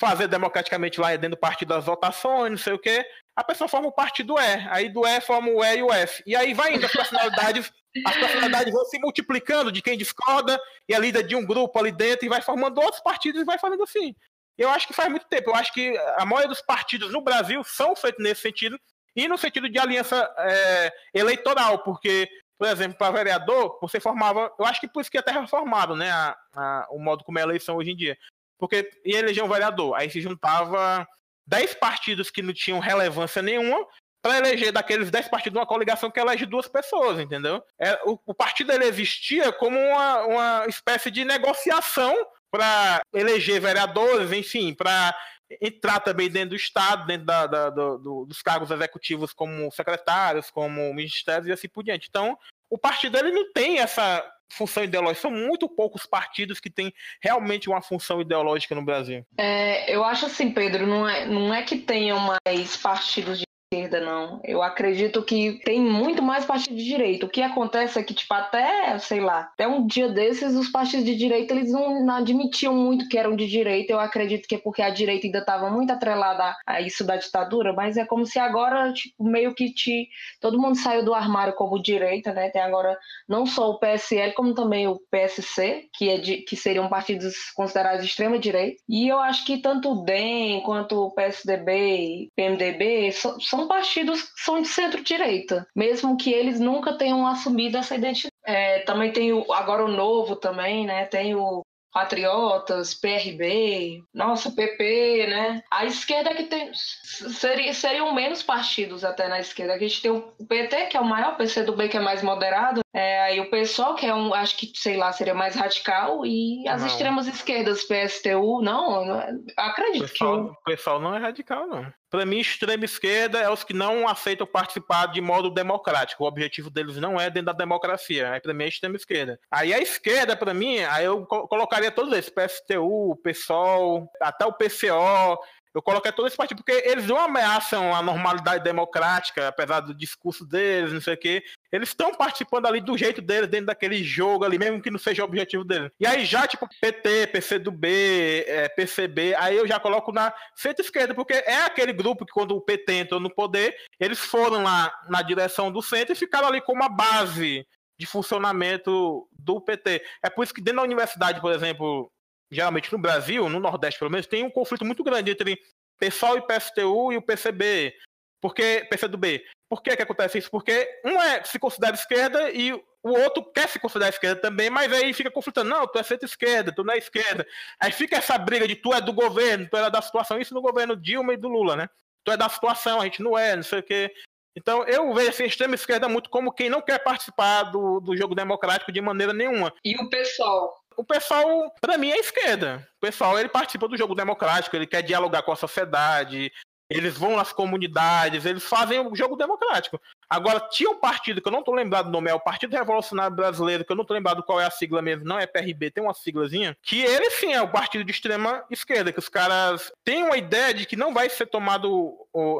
[0.00, 3.06] fazer democraticamente lá dentro do partido das votações, não sei o quê,
[3.36, 6.22] a pessoa forma o partido E, aí do E forma o E e o F.
[6.26, 7.70] E aí vai indo as personalidades,
[8.06, 10.58] as personalidades vão se multiplicando de quem discorda
[10.88, 13.58] e é líder de um grupo ali dentro e vai formando outros partidos e vai
[13.58, 14.16] fazendo assim.
[14.56, 15.50] Eu acho que faz muito tempo.
[15.50, 18.80] Eu acho que a maioria dos partidos no Brasil são feitos nesse sentido
[19.14, 22.26] e no sentido de aliança é, eleitoral, porque,
[22.58, 24.50] por exemplo, para vereador, você formava.
[24.58, 26.10] Eu acho que por isso que até reformado, né?
[26.10, 28.16] A, a, o modo como é a eleição hoje em dia.
[28.60, 29.94] Porque ia eleger um vereador.
[29.96, 31.06] Aí se juntava
[31.46, 33.84] 10 partidos que não tinham relevância nenhuma
[34.22, 37.62] para eleger daqueles 10 partidos uma coligação que elege duas pessoas, entendeu?
[37.78, 42.14] É, o, o partido ele existia como uma, uma espécie de negociação
[42.50, 45.16] para eleger vereadores, enfim, para
[45.60, 50.92] entrar também dentro do Estado, dentro da, da, do, dos cargos executivos como secretários, como
[50.92, 52.08] ministérios e assim por diante.
[52.08, 52.38] Então,
[52.68, 55.22] o partido ele não tem essa função ideológica.
[55.22, 59.24] São muito poucos partidos que têm realmente uma função ideológica no Brasil.
[59.38, 64.00] É, eu acho assim, Pedro, não é, não é que tenham mais partidos de esquerda,
[64.00, 64.40] não.
[64.42, 67.24] Eu acredito que tem muito mais partido de direita.
[67.24, 71.06] O que acontece é que, tipo, até, sei lá, até um dia desses, os partidos
[71.06, 73.92] de direita, eles não, não admitiam muito que eram de direita.
[73.92, 77.72] Eu acredito que é porque a direita ainda estava muito atrelada a isso da ditadura,
[77.72, 80.08] mas é como se agora, tipo, meio que te...
[80.40, 82.50] todo mundo saiu do armário como direita, né?
[82.50, 82.98] Tem agora
[83.28, 88.02] não só o PSL, como também o PSC, que, é de, que seriam partidos considerados
[88.02, 88.82] de extrema direita.
[88.88, 94.22] E eu acho que tanto o DEM quanto o PSDB e PMDB são, são partidos
[94.22, 98.30] que são de centro-direita, mesmo que eles nunca tenham assumido essa identidade.
[98.44, 101.04] É, também tem o, agora o novo também, né?
[101.04, 101.62] Tem o
[101.92, 105.60] Patriotas, PRB, nossa, PP, né?
[105.72, 106.70] A esquerda que tem.
[106.72, 109.74] Seria, seriam menos partidos até na esquerda.
[109.74, 112.80] A gente tem o PT, que é o maior, o PCdoB, que é mais moderado,
[112.94, 116.66] é, aí o PSOL, que é um, acho que, sei lá, seria mais radical, e
[116.68, 116.86] as não.
[116.86, 120.50] extremas esquerdas, PSTU, não, não acredito pessoal, que.
[120.50, 121.92] O pessoal não é radical, não.
[122.10, 126.24] Para mim, extrema esquerda é os que não aceitam participar de modo democrático.
[126.24, 128.32] O objetivo deles não é dentro da democracia.
[128.32, 129.38] Aí, para mim, é extrema esquerda.
[129.48, 135.38] Aí, a esquerda, para mim, aí eu colocaria todos esses: PSTU, PSOL, até o PCO.
[135.72, 140.44] Eu coloquei todo esse partido porque eles não ameaçam a normalidade democrática, apesar do discurso
[140.44, 141.44] deles, não sei o quê.
[141.72, 145.22] Eles estão participando ali do jeito deles, dentro daquele jogo ali, mesmo que não seja
[145.22, 145.90] o objetivo deles.
[146.00, 151.34] E aí já, tipo, PT, PCdoB, é, PCB, aí eu já coloco na centro-esquerda, porque
[151.34, 155.70] é aquele grupo que quando o PT entrou no poder, eles foram lá na direção
[155.70, 157.66] do centro e ficaram ali como a base
[157.98, 160.02] de funcionamento do PT.
[160.22, 162.10] É por isso que dentro da universidade, por exemplo,
[162.50, 165.60] geralmente no Brasil, no Nordeste pelo menos, tem um conflito muito grande entre
[165.98, 167.94] PSOL e PSTU e o PCB.
[168.40, 169.44] Porque, PCdoB.
[169.68, 170.50] Por que, que acontece isso?
[170.50, 172.72] Porque um é, se considera esquerda e
[173.02, 175.70] o outro quer se considerar esquerda também, mas aí fica conflitando.
[175.70, 177.46] Não, tu é centro-esquerda, tu não é esquerda.
[177.80, 180.40] Aí fica essa briga de tu é do governo, tu é da situação.
[180.40, 181.88] Isso no governo Dilma e do Lula, né?
[182.24, 184.12] Tu é da situação, a gente não é, não sei o quê.
[184.56, 188.34] Então eu vejo essa extrema esquerda muito como quem não quer participar do, do jogo
[188.34, 189.72] democrático de maneira nenhuma.
[189.84, 190.80] E o pessoal?
[190.96, 192.86] O pessoal, para mim, é esquerda.
[192.98, 196.52] O pessoal, ele participa do jogo democrático, ele quer dialogar com a sociedade,
[196.90, 200.00] eles vão nas comunidades, eles fazem o jogo democrático.
[200.28, 203.34] Agora, tinha um partido que eu não tô lembrado do nome, é o Partido Revolucionário
[203.34, 206.02] Brasileiro, que eu não tô lembrado qual é a sigla mesmo, não é PRB, tem
[206.02, 210.24] uma siglazinha, que ele sim é o partido de extrema esquerda, que os caras têm
[210.24, 212.12] uma ideia de que não vai ser tomado,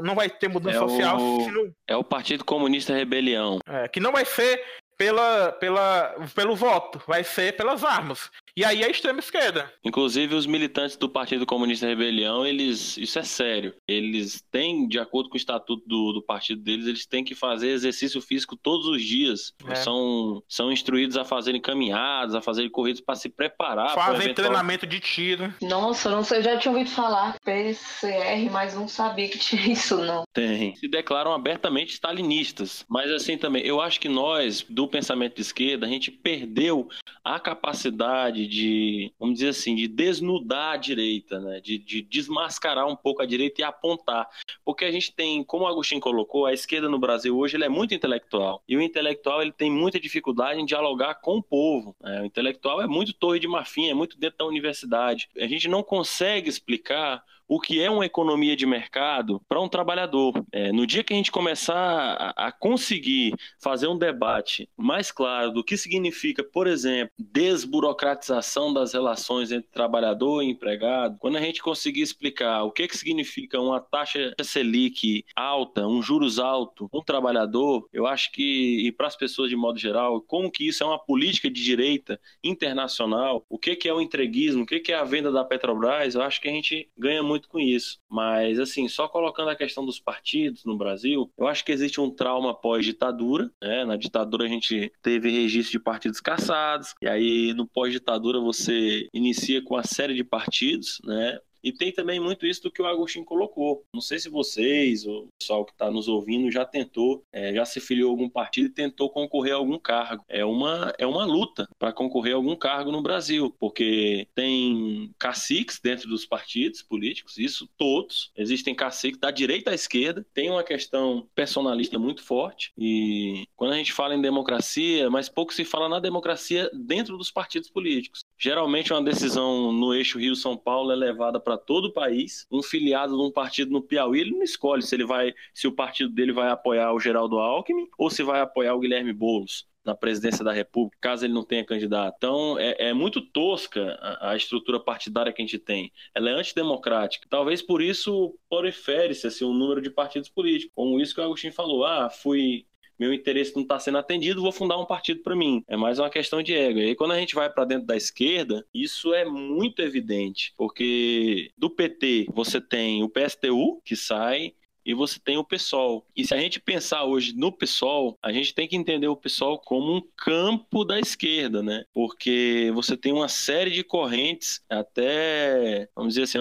[0.03, 1.21] não vai ter mudança é social.
[1.21, 1.75] O...
[1.89, 3.59] É o Partido Comunista Rebelião.
[3.67, 4.63] É, que não vai ser
[5.01, 8.31] pela, pela, pelo voto, vai ser pelas armas.
[8.57, 9.73] E aí a extrema esquerda.
[9.85, 13.75] Inclusive os militantes do Partido Comunista Rebelião, eles, isso é sério.
[13.87, 17.69] Eles têm, de acordo com o estatuto do, do partido deles, eles têm que fazer
[17.69, 19.53] exercício físico todos os dias.
[19.67, 19.75] É.
[19.77, 23.95] São, são instruídos a fazerem caminhadas, a fazerem corridas para se preparar.
[23.95, 24.49] Fazem eventual...
[24.49, 25.53] treinamento de tiro.
[25.63, 30.25] Nossa, não sei, já tinha ouvido falar PCR, mas não sabia que tinha isso não.
[30.33, 30.75] Tem.
[30.77, 32.85] Se declaram abertamente stalinistas.
[32.89, 36.89] Mas assim também, eu acho que nós, do pensamento de esquerda, a gente perdeu
[37.25, 41.61] a capacidade de, vamos dizer assim, de desnudar a direita, né?
[41.61, 44.29] De, de desmascarar um pouco a direita e apontar.
[44.65, 47.95] Porque a gente tem, como o Agostinho colocou, a esquerda no Brasil hoje é muito
[47.95, 48.63] intelectual.
[48.69, 51.95] E o intelectual ele tem muita dificuldade em dialogar com o povo.
[52.01, 52.23] Né?
[52.23, 55.29] O intelectual é muito torre de marfim, é muito dentro da universidade.
[55.39, 60.33] A gente não consegue explicar o que é uma economia de mercado para um trabalhador.
[60.53, 65.51] É, no dia que a gente começar a, a, conseguir fazer um debate mais claro
[65.51, 71.61] do que significa, por exemplo, desburocratização das relações entre trabalhador e empregado, quando a gente
[71.61, 77.89] conseguir explicar o que, que significa uma taxa Selic alta, um juros alto, um trabalhador,
[77.93, 81.01] eu acho que, e para as pessoas de modo geral, como que isso é uma
[81.01, 85.03] política de direita internacional, o que, que é o entreguismo, o que, que é a
[85.03, 87.99] venda da Petrobras, eu acho que a gente ganha muito muito com isso.
[88.09, 92.11] Mas, assim, só colocando a questão dos partidos no Brasil, eu acho que existe um
[92.11, 93.51] trauma pós-ditadura.
[93.61, 93.85] Né?
[93.85, 99.63] Na ditadura a gente teve registro de partidos caçados, e aí no pós-ditadura você inicia
[99.63, 101.39] com a série de partidos, né?
[101.63, 103.85] E tem também muito isso do que o Agostinho colocou.
[103.95, 107.81] Não sei se vocês, o pessoal que está nos ouvindo, já tentou, é, já se
[107.81, 110.25] filiou a algum partido e tentou concorrer a algum cargo.
[110.29, 115.81] É uma, é uma luta para concorrer a algum cargo no Brasil, porque tem caciques
[115.83, 118.31] dentro dos partidos políticos, isso todos.
[118.37, 120.27] Existem caciques da direita à esquerda.
[120.33, 122.73] Tem uma questão personalista muito forte.
[122.79, 127.31] E quando a gente fala em democracia, mas pouco se fala na democracia dentro dos
[127.31, 128.21] partidos políticos.
[128.39, 132.47] Geralmente, uma decisão no eixo Rio-São Paulo é levada para todo o país.
[132.51, 135.73] Um filiado de um partido no Piauí, ele não escolhe se ele vai, se o
[135.73, 139.95] partido dele vai apoiar o Geraldo Alckmin ou se vai apoiar o Guilherme Boulos na
[139.95, 142.15] presidência da República, caso ele não tenha candidato.
[142.17, 145.93] Então, é, é muito tosca a, a, estrutura partidária que a gente tem.
[146.15, 147.27] Ela é antidemocrática.
[147.31, 150.73] Talvez por isso prolifere-se assim, um número de partidos políticos.
[150.75, 151.85] Como isso que o Agostinho falou.
[151.85, 152.67] Ah, fui
[153.01, 155.65] meu interesse não está sendo atendido, vou fundar um partido para mim.
[155.67, 156.79] É mais uma questão de ego.
[156.79, 161.51] E aí, quando a gente vai para dentro da esquerda, isso é muito evidente, porque
[161.57, 164.53] do PT você tem o PSTU, que sai,
[164.85, 166.07] e você tem o PSOL.
[166.17, 169.59] E se a gente pensar hoje no PSOL, a gente tem que entender o PSOL
[169.59, 171.85] como um campo da esquerda, né?
[171.93, 176.39] Porque você tem uma série de correntes até, vamos dizer assim,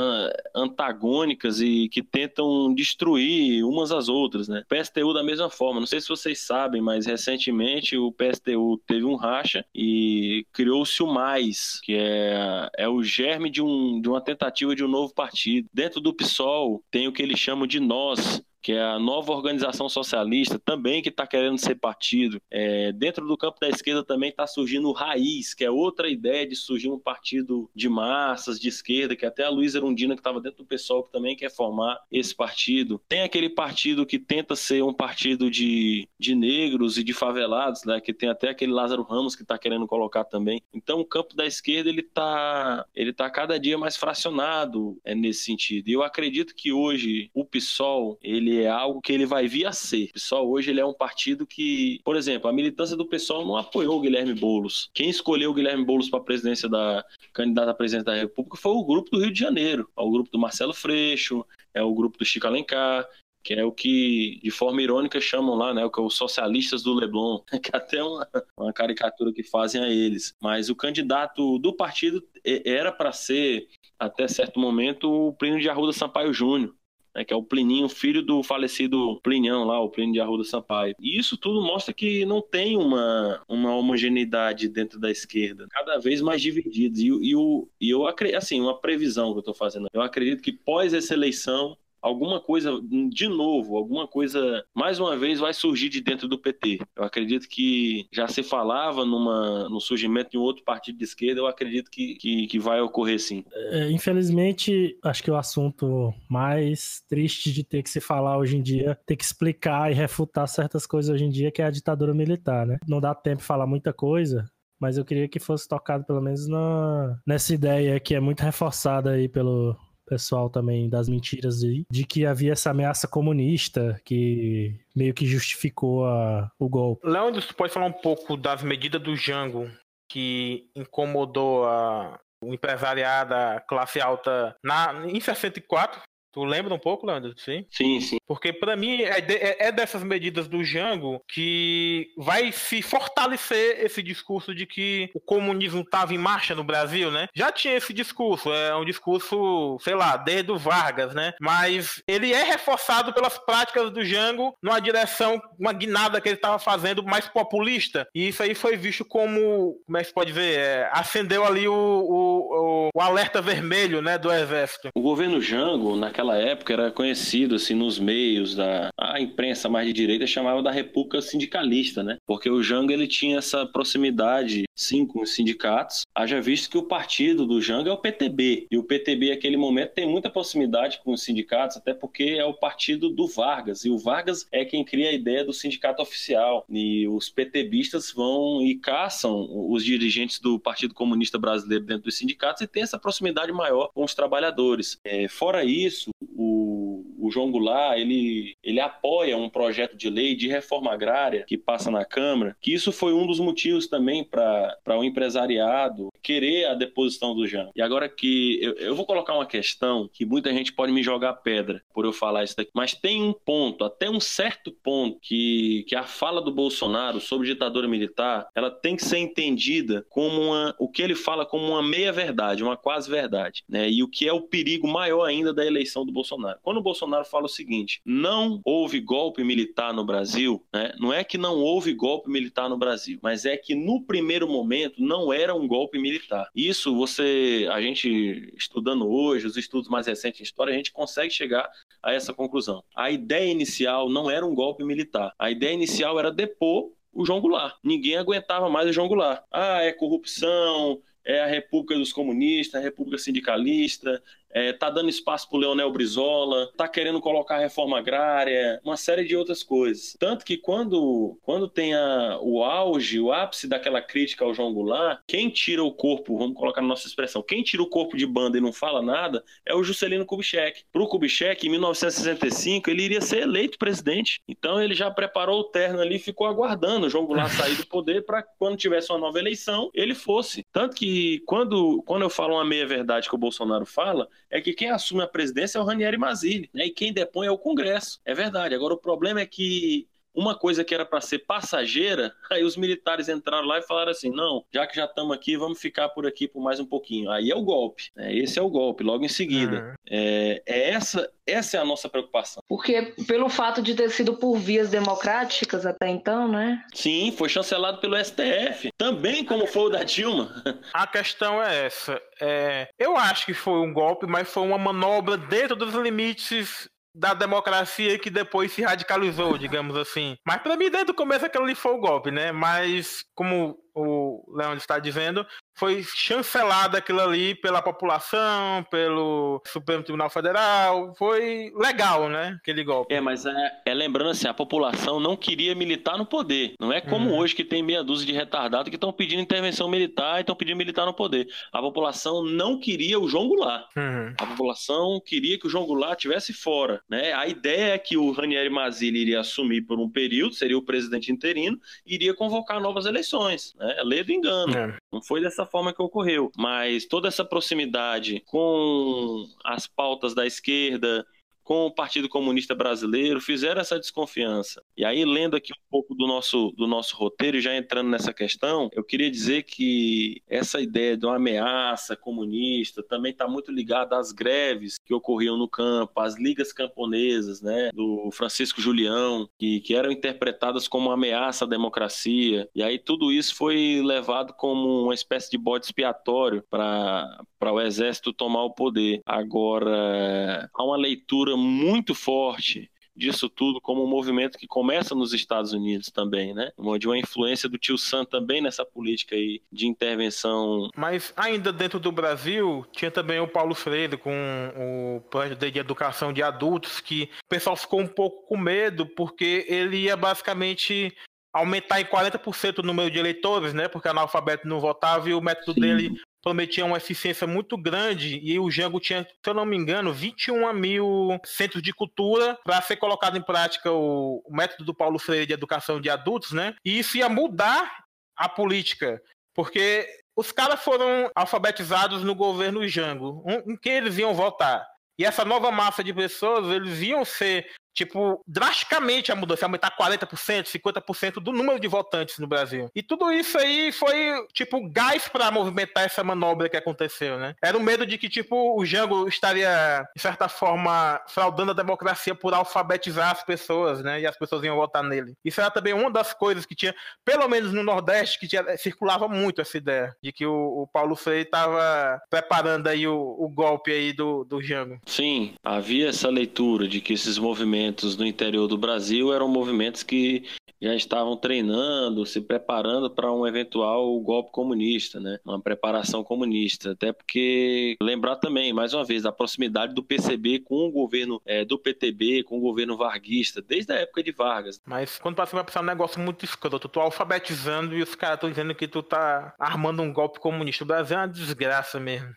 [0.56, 4.64] antagônicas e que tentam destruir umas às outras, né?
[4.68, 5.80] PSTU da mesma forma.
[5.80, 11.08] Não sei se vocês sabem, mas recentemente o PSTU teve um racha e criou-se o
[11.08, 15.68] Mais, que é, é o germe de, um, de uma tentativa de um novo partido.
[15.74, 18.29] Dentro do PSOL tem o que eles chamam de nós,
[18.62, 22.42] que é a nova organização socialista, também que está querendo ser partido.
[22.50, 26.46] É, dentro do campo da esquerda também está surgindo o Raiz, que é outra ideia
[26.46, 30.42] de surgir um partido de massas, de esquerda, que até a Luísa Erundina, que estava
[30.42, 33.02] dentro do pessoal, que também quer formar esse partido.
[33.08, 38.00] Tem aquele partido que tenta ser um partido de, de negros e de favelados, né,
[38.02, 40.62] que tem até aquele Lázaro Ramos que está querendo colocar também.
[40.74, 45.44] Então o campo da esquerda ele está ele tá cada dia mais fracionado é, nesse
[45.44, 45.88] sentido.
[45.90, 49.66] E eu acredito que hoje o PSOL, ele ele é algo que ele vai vir
[49.66, 50.10] a ser.
[50.32, 53.98] O hoje ele é um partido que, por exemplo, a militância do PSOL não apoiou
[53.98, 54.90] o Guilherme Boulos.
[54.94, 57.04] Quem escolheu o Guilherme Boulos para a presidência da
[57.34, 60.32] candidata à presidência da República foi o grupo do Rio de Janeiro, é o grupo
[60.32, 63.08] do Marcelo Freixo, é o grupo do Chico Alencar,
[63.44, 66.84] que é o que, de forma irônica, chamam lá, né, o que é os socialistas
[66.84, 68.28] do Leblon, que é até uma,
[68.58, 70.36] uma caricatura que fazem a eles.
[70.42, 73.68] Mas o candidato do partido era para ser,
[73.98, 76.76] até certo momento, o Plínio de Arruda Sampaio Júnior
[77.16, 80.96] né, que é o Plininho, filho do falecido Plinião lá, o Plínio de Arruda Sampaio.
[81.00, 86.22] E isso tudo mostra que não tem uma, uma homogeneidade dentro da esquerda, cada vez
[86.22, 87.00] mais divididos.
[87.00, 90.42] E, e, o, e eu acredito, assim, uma previsão que eu estou fazendo, eu acredito
[90.42, 92.72] que pós essa eleição alguma coisa,
[93.10, 96.80] de novo, alguma coisa, mais uma vez, vai surgir de dentro do PT.
[96.96, 101.42] Eu acredito que já se falava numa, no surgimento de um outro partido de esquerda,
[101.42, 103.44] eu acredito que, que, que vai ocorrer sim.
[103.54, 108.62] É, infelizmente, acho que o assunto mais triste de ter que se falar hoje em
[108.62, 112.14] dia, ter que explicar e refutar certas coisas hoje em dia, que é a ditadura
[112.14, 112.78] militar, né?
[112.88, 114.46] Não dá tempo de falar muita coisa,
[114.80, 119.12] mas eu queria que fosse tocado pelo menos na, nessa ideia que é muito reforçada
[119.12, 119.76] aí pelo,
[120.10, 126.06] pessoal também das mentiras aí, de que havia essa ameaça comunista que meio que justificou
[126.08, 127.08] a, o golpe.
[127.08, 129.70] Leandro, você pode falar um pouco das medidas do Jango
[130.10, 137.06] que incomodou a, o empresariado, a classe alta na, em 64, Tu lembra um pouco,
[137.06, 137.34] Leandro?
[137.38, 137.66] Sim?
[137.70, 138.18] Sim, sim.
[138.28, 143.84] Porque para mim é, de, é, é, dessas medidas do Jango que vai se fortalecer
[143.84, 147.28] esse discurso de que o comunismo estava em marcha no Brasil, né?
[147.34, 151.34] Já tinha esse discurso, é um discurso, sei lá, desde o Vargas, né?
[151.42, 156.60] Mas ele é reforçado pelas práticas do Jango numa direção, uma guinada que ele estava
[156.60, 158.08] fazendo mais populista.
[158.14, 161.68] E isso aí foi visto como, como é que se pode dizer, é, acendeu ali
[161.68, 164.90] o, o, o, alerta vermelho, né, do exército.
[164.96, 169.88] O governo Jango, naquela naquela época era conhecido assim nos meios da a imprensa mais
[169.88, 172.18] de direita chamava da República Sindicalista, né?
[172.26, 176.02] Porque o Jango ele tinha essa proximidade sim com os sindicatos.
[176.16, 179.94] Haja visto que o partido do Jango é o PTB e o PTB naquele momento
[179.94, 183.98] tem muita proximidade com os sindicatos, até porque é o partido do Vargas e o
[183.98, 189.48] Vargas é quem cria a ideia do sindicato oficial e os PTBistas vão e caçam
[189.70, 194.04] os dirigentes do Partido Comunista Brasileiro dentro dos sindicatos e tem essa proximidade maior com
[194.04, 194.98] os trabalhadores.
[195.04, 196.69] É, fora isso o,
[197.18, 201.92] o João Goulart ele, ele apoia um projeto de lei de reforma agrária que passa
[201.92, 207.36] na Câmara, que isso foi um dos motivos também para o empresariado querer a deposição
[207.36, 207.70] do Jean.
[207.76, 211.34] E agora que eu, eu vou colocar uma questão que muita gente pode me jogar
[211.34, 215.86] pedra por eu falar isso daqui, mas tem um ponto, até um certo ponto, que,
[215.88, 220.76] que a fala do Bolsonaro sobre ditadura militar, ela tem que ser entendida como uma,
[220.80, 223.90] o que ele fala como uma meia-verdade, uma quase-verdade, né?
[223.90, 226.60] E o que é o perigo maior ainda da eleição do Bolsonaro.
[226.62, 230.92] Quando o Bolsonaro fala o seguinte: não houve golpe militar no Brasil, né?
[231.00, 235.02] não é que não houve golpe militar no Brasil, mas é que no primeiro momento
[235.02, 236.50] não era um golpe militar.
[236.56, 241.32] Isso você, a gente estudando hoje, os estudos mais recentes em história, a gente consegue
[241.32, 241.70] chegar
[242.02, 242.84] a essa conclusão.
[242.96, 245.34] A ideia inicial não era um golpe militar.
[245.38, 247.76] A ideia inicial era depor o João Goulart.
[247.84, 249.44] Ninguém aguentava mais o João Goulart.
[249.52, 254.22] Ah, é corrupção, é a República dos Comunistas, a República Sindicalista,
[254.52, 259.26] é, tá dando espaço para o Leonel Brizola, tá querendo colocar reforma agrária, uma série
[259.26, 260.16] de outras coisas.
[260.20, 265.22] Tanto que quando, quando tem a, o auge, o ápice daquela crítica ao João Goulart,
[265.28, 268.58] quem tira o corpo, vamos colocar na nossa expressão, quem tira o corpo de banda
[268.58, 270.84] e não fala nada é o Juscelino Kubitschek.
[270.92, 274.42] Para o Kubitschek, em 1965, ele iria ser eleito presidente.
[274.48, 277.86] Então ele já preparou o terno ali e ficou aguardando o João Goulart sair do
[277.86, 280.66] poder para quando tivesse uma nova eleição, ele fosse.
[280.72, 284.90] Tanto que quando, quando eu falo uma meia-verdade que o Bolsonaro fala, é que quem
[284.90, 286.88] assume a presidência é o Ranieri Mazzilli, né?
[286.88, 288.20] e quem depõe é o Congresso.
[288.26, 288.74] É verdade.
[288.74, 293.30] Agora, o problema é que uma coisa que era para ser passageira, aí os militares
[293.30, 296.48] entraram lá e falaram assim: não, já que já estamos aqui, vamos ficar por aqui
[296.48, 297.30] por mais um pouquinho.
[297.32, 298.34] Aí é o golpe, né?
[298.34, 299.82] esse é o golpe, logo em seguida.
[299.82, 299.94] Uhum.
[300.10, 302.64] É, é, essa, essa é a nossa preocupação.
[302.68, 306.84] Porque pelo fato de ter sido por vias democráticas até então, né?
[306.94, 310.50] Sim, foi chancelado pelo STF, também como foi o da Dilma.
[310.94, 312.22] A questão é essa.
[312.42, 317.34] É, eu acho que foi um golpe, mas foi uma manobra dentro dos limites da
[317.34, 320.38] democracia que depois se radicalizou, digamos assim.
[320.46, 322.52] Mas para mim, desde o começo, aquilo ali foi o golpe, né?
[322.52, 325.46] Mas, como o Leandro está dizendo,
[325.80, 331.16] foi chancelado aquilo ali pela população, pelo Supremo Tribunal Federal.
[331.18, 332.58] Foi legal, né?
[332.62, 333.14] Aquele golpe.
[333.14, 336.74] É, mas é, é lembrando assim, a população não queria militar no poder.
[336.80, 337.38] Não é como uhum.
[337.38, 340.76] hoje que tem meia dúzia de retardados que estão pedindo intervenção militar e estão pedindo
[340.76, 341.48] militar no poder.
[341.72, 343.88] A população não queria o João Goulart.
[343.96, 344.34] Uhum.
[344.38, 347.02] A população queria que o João Goulart estivesse fora.
[347.10, 347.32] Né?
[347.32, 351.32] A ideia é que o Ranieri Mazzilli iria assumir por um período, seria o presidente
[351.32, 353.74] interino, e iria convocar novas eleições.
[353.80, 353.96] Né?
[354.04, 354.78] Lei do engano.
[354.78, 354.98] É.
[355.12, 356.52] Não foi dessa forma que ocorreu.
[356.58, 361.26] Mas toda essa proximidade com as pautas da esquerda,
[361.70, 364.82] com o Partido Comunista Brasileiro, fizeram essa desconfiança.
[364.98, 368.34] E aí, lendo aqui um pouco do nosso, do nosso roteiro e já entrando nessa
[368.34, 374.18] questão, eu queria dizer que essa ideia de uma ameaça comunista também está muito ligada
[374.18, 379.94] às greves que ocorriam no campo, às ligas camponesas, né, do Francisco Julião, que, que
[379.94, 382.68] eram interpretadas como ameaça à democracia.
[382.74, 388.34] E aí tudo isso foi levado como uma espécie de bode expiatório para o exército
[388.34, 389.22] tomar o poder.
[389.24, 395.74] Agora, há uma leitura muito forte disso tudo como um movimento que começa nos Estados
[395.74, 396.72] Unidos também, né?
[396.98, 400.90] De uma influência do tio Sam também nessa política aí de intervenção.
[400.96, 404.32] Mas ainda dentro do Brasil, tinha também o Paulo Freire com
[404.78, 409.66] o projeto de educação de adultos, que o pessoal ficou um pouco com medo, porque
[409.68, 411.14] ele ia basicamente
[411.52, 413.88] aumentar em 40% o número de eleitores, né?
[413.90, 415.82] Porque analfabeto não votava e o método Sim.
[415.82, 420.14] dele prometia uma eficiência muito grande e o Jango tinha, se eu não me engano,
[420.14, 425.20] 21 mil centros de cultura para ser colocado em prática o, o método do Paulo
[425.20, 426.76] Freire de educação de adultos, né?
[426.84, 428.04] E isso ia mudar
[428.36, 429.22] a política
[429.54, 434.88] Porque os caras foram alfabetizados no governo Jango, em que eles iam votar.
[435.20, 440.68] E essa nova massa de pessoas, eles iam ser tipo, drasticamente a mudança, aumentar 40%,
[440.68, 442.90] 50% do número de votantes no Brasil.
[442.96, 447.56] E tudo isso aí foi, tipo, gás para movimentar essa manobra que aconteceu, né?
[447.62, 452.36] Era o medo de que, tipo, o Jango estaria, de certa forma, fraudando a democracia
[452.36, 454.22] por alfabetizar as pessoas, né?
[454.22, 455.34] E as pessoas iam votar nele.
[455.44, 456.96] Isso era também uma das coisas que tinha,
[457.26, 461.16] pelo menos no Nordeste, que tinha, circulava muito essa ideia de que o, o Paulo
[461.16, 465.00] Freire estava preparando aí o, o, golpe aí do, do Jango.
[465.06, 470.04] Sim, havia essa leitura de que esses movimentos movimentos no interior do Brasil eram movimentos
[470.04, 470.44] que
[470.82, 475.38] já estavam treinando, se preparando para um eventual golpe comunista, né?
[475.44, 476.92] Uma preparação comunista.
[476.92, 481.66] Até porque lembrar também, mais uma vez, a proximidade do PCB com o governo é,
[481.66, 484.80] do PTB, com o governo varguista, desde a época de Vargas.
[484.86, 488.50] Mas quando você vai pensar um negócio muito escroto, tu alfabetizando e os caras estão
[488.50, 490.84] dizendo que tu tá armando um golpe comunista.
[490.84, 492.34] O Brasil é uma desgraça mesmo.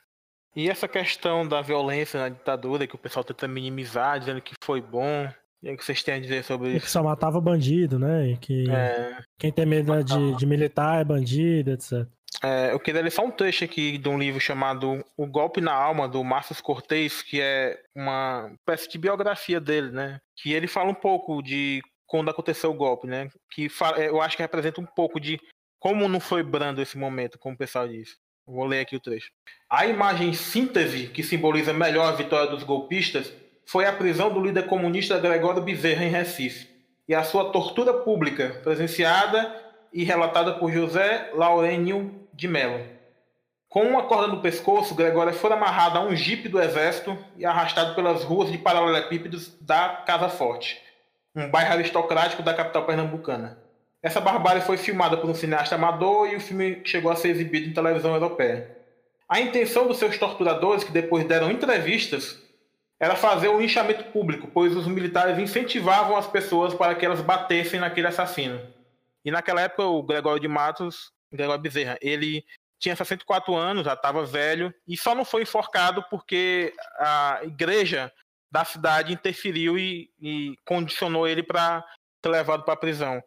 [0.55, 4.81] E essa questão da violência na ditadura, que o pessoal tenta minimizar, dizendo que foi
[4.81, 5.29] bom.
[5.63, 6.87] E o que vocês têm a dizer sobre isso?
[6.87, 8.31] Que só matava bandido, né?
[8.31, 9.17] E que é...
[9.39, 12.07] quem tem medo de, de, militar é bandido, etc.
[12.43, 15.73] É, eu queria ler só um trecho aqui de um livro chamado O Golpe na
[15.73, 20.21] Alma, do Márcio Cortez, que é uma espécie de biografia dele, né?
[20.37, 23.29] Que ele fala um pouco de quando aconteceu o golpe, né?
[23.51, 25.41] Que fala, eu acho que representa um pouco de
[25.79, 28.17] como não foi brando esse momento, como o pessoal diz.
[28.47, 29.31] Vou ler aqui o trecho.
[29.71, 33.33] A imagem síntese que simboliza melhor a vitória dos golpistas
[33.65, 36.69] foi a prisão do líder comunista Gregório Bezerra em Recife
[37.09, 39.55] e a sua tortura pública, presenciada
[39.93, 42.85] e relatada por José Laurênio de Mello.
[43.69, 47.95] Com uma corda no pescoço, Gregório foi amarrado a um jipe do exército e arrastado
[47.95, 50.79] pelas ruas de paralelepípedos da Casa Forte,
[51.35, 53.62] um bairro aristocrático da capital pernambucana.
[54.03, 57.69] Essa barbárie foi filmada por um cineasta amador e o filme chegou a ser exibido
[57.69, 58.77] em televisão europeia.
[59.29, 62.43] A intenção dos seus torturadores, que depois deram entrevistas,
[62.99, 67.79] era fazer o linchamento público, pois os militares incentivavam as pessoas para que elas batessem
[67.79, 68.61] naquele assassino.
[69.25, 72.45] E naquela época, o Gregório de Matos, Gregório Bezerra, ele
[72.81, 78.13] tinha 64 anos, já estava velho, e só não foi enforcado porque a igreja
[78.51, 81.85] da cidade interferiu e, e condicionou ele para
[82.23, 83.23] ser levado para a prisão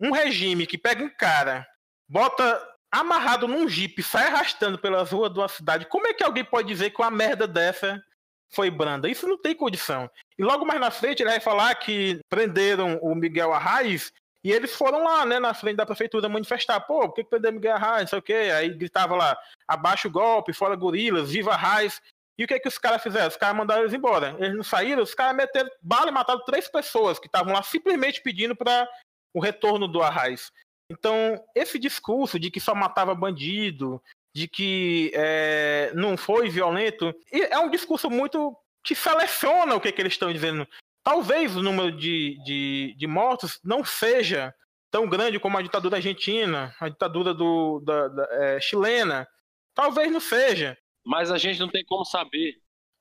[0.00, 1.66] um regime que pega um cara,
[2.08, 6.44] bota amarrado num jipe, sai arrastando pelas ruas de uma cidade, como é que alguém
[6.44, 8.02] pode dizer que uma merda dessa
[8.50, 9.08] foi branda?
[9.08, 10.08] Isso não tem condição.
[10.38, 14.12] E logo mais na frente ele vai falar que prenderam o Miguel Arraes
[14.46, 16.80] e eles foram lá, né, na frente da prefeitura manifestar.
[16.80, 18.02] Pô, por que, que prendeu Miguel Arraes?
[18.02, 18.52] Não sei o quê.
[18.54, 19.36] Aí gritava lá,
[19.66, 22.00] abaixo o golpe, fora gorilas, viva Arraes.
[22.38, 23.26] E o que, que os caras fizeram?
[23.26, 24.36] Os caras mandaram eles embora.
[24.38, 28.22] Eles não saíram, os caras meteram bala e mataram três pessoas que estavam lá simplesmente
[28.22, 28.88] pedindo para
[29.36, 30.50] o retorno do Arraes.
[30.90, 34.02] Então, esse discurso de que só matava bandido,
[34.34, 40.00] de que é, não foi violento, é um discurso muito que seleciona o que, que
[40.00, 40.66] eles estão dizendo.
[41.04, 44.54] Talvez o número de, de, de, mortos não seja
[44.90, 49.28] tão grande como a ditadura argentina, a ditadura do, da, da é, chilena.
[49.74, 50.78] Talvez não seja.
[51.04, 52.54] Mas a gente não tem como saber.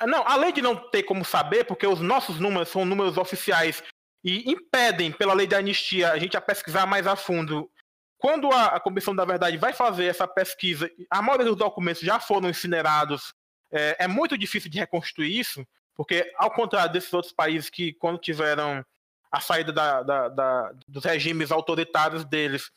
[0.06, 3.82] Não, além de não ter como saber, porque os nossos números são números oficiais
[4.26, 7.70] e impedem, pela lei da anistia, a gente a pesquisar mais a fundo.
[8.18, 12.20] Quando a, a Comissão da Verdade vai fazer essa pesquisa, a maioria dos documentos já
[12.20, 13.36] foram incinerados,
[13.72, 18.18] é, é muito difícil de reconstruir isso, porque, ao contrário desses outros países que, quando
[18.18, 18.84] tiveram
[19.32, 22.72] a saída da, da, da, dos regimes autoritários deles,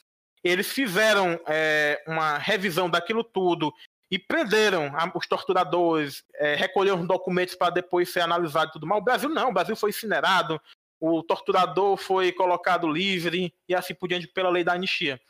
[0.45, 3.73] eles fizeram é, uma revisão daquilo tudo
[4.11, 9.01] e prenderam os torturadores, é, recolheram os documentos para depois ser analisado e tudo mais.
[9.01, 10.61] O Brasil não, o Brasil foi incinerado,
[11.01, 15.21] o torturador foi colocado livre e assim por diante pela lei da anistia.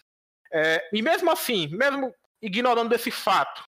[0.53, 3.63] É, e mesmo assim, mesmo ignorando esse fato,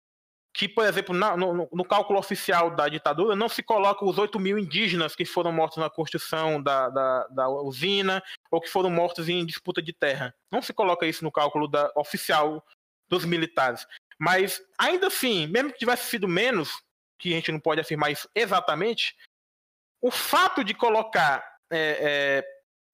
[0.57, 4.41] que, por exemplo, na, no, no, cálculo oficial da ditadura, não se coloca os 8
[4.41, 9.29] mil indígenas que foram mortos na construção da, da, da, usina ou que foram mortos
[9.29, 10.35] em disputa de terra.
[10.51, 12.65] Não se coloca isso no cálculo da, oficial
[13.07, 13.87] dos militares.
[14.19, 16.83] Mas, ainda assim, mesmo que tivesse sido menos,
[17.19, 19.15] que a gente não pode afirmar isso exatamente,
[20.01, 22.45] o fato de colocar é, é,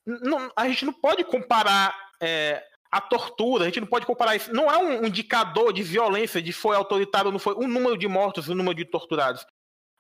[0.07, 4.53] não, a gente não pode comparar é, a tortura, a gente não pode comparar isso.
[4.53, 8.07] Não é um indicador de violência, de foi autoritário ou não foi, o número de
[8.07, 9.47] mortos, o número de torturados.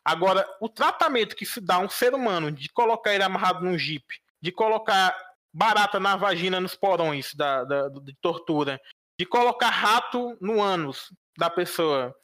[0.05, 3.79] Agora, o tratamento que se dá a um ser humano de colocar ele amarrado num
[3.79, 5.17] jipe, de colocar
[5.55, 8.81] barata na vagina, nos porões da, da, de tortura,
[9.19, 12.15] de colocar rato no ânus da pessoa,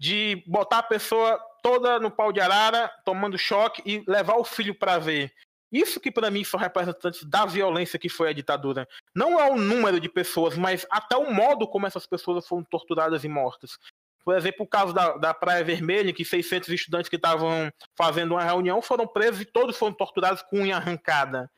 [0.00, 4.74] de botar a pessoa toda no pau de arara, tomando choque e levar o filho
[4.74, 5.32] para ver,
[5.76, 8.88] Isso que para mim são representantes da violência que foi a ditadura.
[9.14, 13.24] Não é o número de pessoas, mas até o modo como essas pessoas foram torturadas
[13.24, 13.78] e mortas.
[14.24, 18.42] Por exemplo, o caso da, da Praia Vermelha, que 600 estudantes que estavam fazendo uma
[18.42, 21.50] reunião foram presos e todos foram torturados com unha arrancada.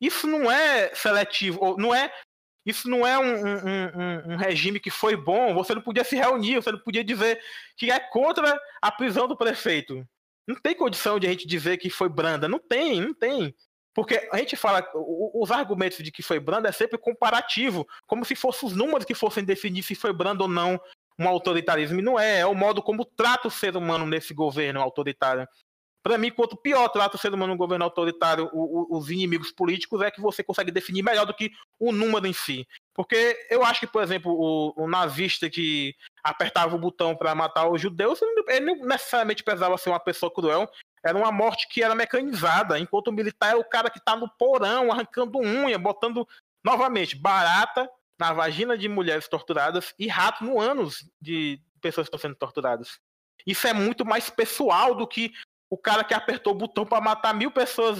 [0.00, 2.12] Isso não é seletivo, não é
[2.64, 5.54] isso não é um, um, um, um, regime que foi bom.
[5.54, 7.40] Você não podia se reunir, você não podia dizer
[7.76, 10.06] que é contra a prisão do prefeito.
[10.46, 12.48] Não tem condição de a gente dizer que foi branda.
[12.48, 13.54] Não tem, não tem.
[13.94, 18.36] Porque a gente fala, os argumentos de que foi branda é sempre comparativo, como se
[18.36, 20.78] fossem os números que fossem definir se foi branda ou não
[21.18, 21.98] um autoritarismo.
[21.98, 25.48] E não é, é o modo como trata o ser humano nesse governo autoritário.
[26.02, 29.50] Para mim, quanto pior trata o ser humano no governo autoritário, o, o, os inimigos
[29.50, 31.50] políticos, é que você consegue definir melhor do que
[31.80, 32.68] o número em si.
[32.96, 35.94] Porque eu acho que, por exemplo, o, o nazista que
[36.24, 40.66] apertava o botão para matar os judeus, ele não necessariamente precisava ser uma pessoa cruel,
[41.04, 44.28] era uma morte que era mecanizada, enquanto o militar é o cara que está no
[44.38, 46.26] porão, arrancando unha, botando,
[46.64, 52.30] novamente, barata na vagina de mulheres torturadas e rato no ânus de pessoas que estão
[52.30, 52.98] sendo torturadas.
[53.46, 55.32] Isso é muito mais pessoal do que
[55.68, 57.98] o cara que apertou o botão para matar mil pessoas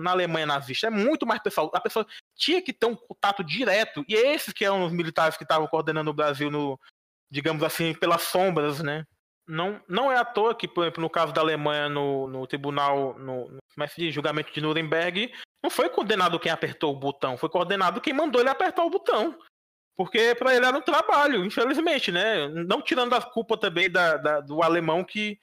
[0.00, 0.86] na Alemanha nazista.
[0.86, 1.70] É muito mais pessoal.
[1.74, 2.06] A pessoa
[2.36, 4.04] tinha que ter um contato direto.
[4.08, 6.78] E é esses que eram os militares que estavam coordenando o Brasil no,
[7.30, 9.04] digamos assim, pelas sombras, né?
[9.46, 13.18] Não, não é à toa que, por exemplo, no caso da Alemanha, no, no tribunal,
[13.18, 15.32] no, no de julgamento de Nuremberg,
[15.62, 19.38] não foi condenado quem apertou o botão, foi condenado quem mandou ele apertar o botão.
[19.96, 22.46] Porque para ele era um trabalho, infelizmente, né?
[22.48, 25.40] Não tirando a culpa também da, da do alemão que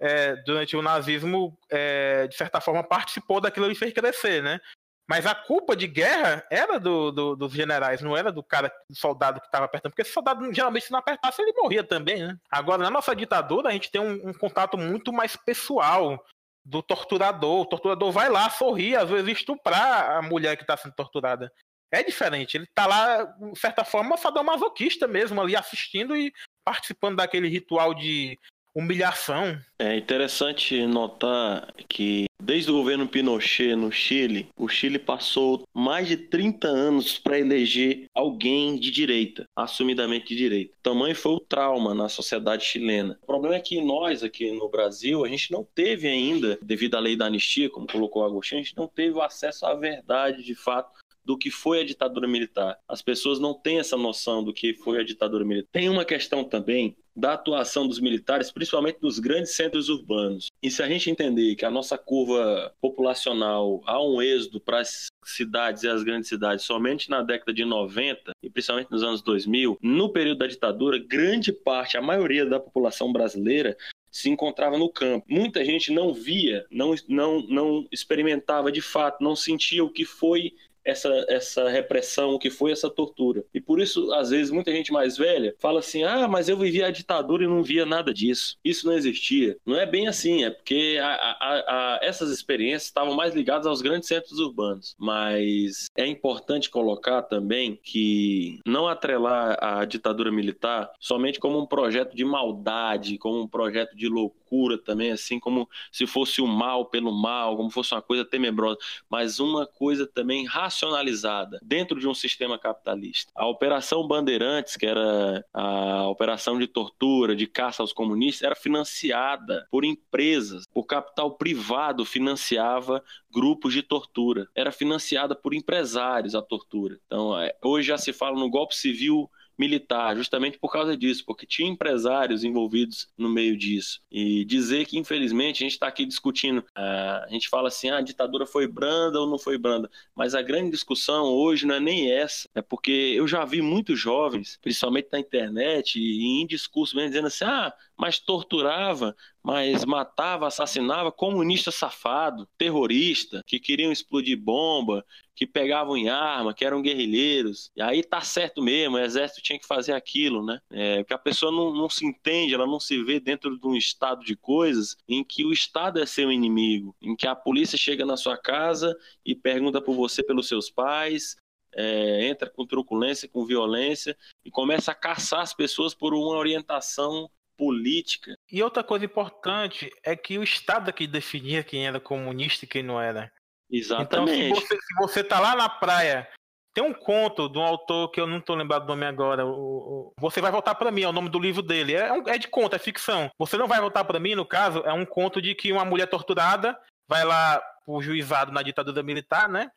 [0.00, 4.60] é, durante o nazismo, é, de certa forma, participou daquilo e fez crescer, né?
[5.08, 8.94] Mas a culpa de guerra era do, do, dos generais, não era do cara, do
[8.94, 12.26] soldado que estava apertando, porque se o soldado geralmente se não apertasse, ele morria também,
[12.26, 12.36] né?
[12.50, 16.22] Agora, na nossa ditadura, a gente tem um, um contato muito mais pessoal
[16.62, 17.62] do torturador.
[17.62, 21.50] O torturador vai lá, sorrir, às vezes estuprar a mulher que está sendo torturada.
[21.90, 26.30] É diferente, ele está lá, de certa forma, sadomasoquista mesmo, ali assistindo e
[26.62, 28.38] participando daquele ritual de
[28.74, 29.58] humilhação.
[29.78, 36.16] É interessante notar que desde o governo Pinochet no Chile, o Chile passou mais de
[36.16, 40.74] 30 anos para eleger alguém de direita, assumidamente de direita.
[40.78, 43.18] O tamanho foi o trauma na sociedade chilena.
[43.22, 47.00] O problema é que nós aqui no Brasil, a gente não teve ainda, devido à
[47.00, 50.42] lei da anistia, como colocou o Agostinho, a gente não teve o acesso à verdade
[50.42, 52.78] de fato do que foi a ditadura militar.
[52.88, 55.68] As pessoas não têm essa noção do que foi a ditadura militar.
[55.70, 60.46] Tem uma questão também da atuação dos militares, principalmente nos grandes centros urbanos.
[60.62, 65.08] E se a gente entender que a nossa curva populacional há um êxodo para as
[65.22, 69.76] cidades e as grandes cidades somente na década de 90 e principalmente nos anos 2000,
[69.82, 73.76] no período da ditadura, grande parte, a maioria da população brasileira
[74.10, 75.26] se encontrava no campo.
[75.28, 80.54] Muita gente não via, não, não, não experimentava de fato, não sentia o que foi
[80.88, 83.44] essa, essa repressão, o que foi essa tortura.
[83.52, 86.86] E por isso, às vezes, muita gente mais velha fala assim: ah, mas eu vivia
[86.86, 88.56] a ditadura e não via nada disso.
[88.64, 89.56] Isso não existia.
[89.66, 93.82] Não é bem assim, é porque a, a, a, essas experiências estavam mais ligadas aos
[93.82, 94.94] grandes centros urbanos.
[94.98, 102.16] Mas é importante colocar também que não atrelar a ditadura militar somente como um projeto
[102.16, 107.12] de maldade, como um projeto de loucura também, assim como se fosse o mal pelo
[107.12, 108.78] mal, como fosse uma coisa tenebrosa,
[109.10, 113.32] mas uma coisa também racional racionalizada dentro de um sistema capitalista.
[113.34, 119.66] A Operação Bandeirantes, que era a operação de tortura, de caça aos comunistas, era financiada
[119.70, 124.48] por empresas, o capital privado financiava grupos de tortura.
[124.54, 126.98] Era financiada por empresários a tortura.
[127.06, 131.44] Então, é, hoje já se fala no golpe civil militar, justamente por causa disso, porque
[131.46, 134.00] tinha empresários envolvidos no meio disso.
[134.10, 137.98] E dizer que, infelizmente, a gente está aqui discutindo, uh, a gente fala assim, ah,
[137.98, 141.80] a ditadura foi branda ou não foi branda, mas a grande discussão hoje não é
[141.80, 146.94] nem essa, é porque eu já vi muitos jovens, principalmente na internet e em discurso
[146.94, 154.38] mesmo, dizendo assim, ah, mas torturava, mas matava, assassinava comunista safado, terrorista, que queriam explodir
[154.38, 155.04] bomba,
[155.34, 157.70] que pegavam em arma, que eram guerrilheiros.
[157.74, 160.60] E aí tá certo mesmo, o exército tinha que fazer aquilo, né?
[160.70, 163.74] É, porque a pessoa não, não se entende, ela não se vê dentro de um
[163.74, 168.06] estado de coisas em que o Estado é seu inimigo, em que a polícia chega
[168.06, 171.36] na sua casa e pergunta por você pelos seus pais,
[171.74, 177.30] é, entra com truculência, com violência e começa a caçar as pessoas por uma orientação
[177.58, 178.38] política.
[178.50, 182.84] E outra coisa importante é que o Estado que definia quem era comunista e quem
[182.84, 183.30] não era.
[183.68, 184.40] Exatamente.
[184.40, 186.26] Então, se você, se você tá lá na praia,
[186.72, 189.44] tem um conto de um autor que eu não tô lembrado do nome agora.
[189.44, 191.94] O, o você vai voltar para mim, é o nome do livro dele.
[191.94, 193.28] É, um, é de conto, é ficção.
[193.36, 196.06] Você não vai voltar para mim, no caso, é um conto de que uma mulher
[196.06, 196.78] torturada
[197.08, 199.70] vai lá pro juizado na ditadura militar, né?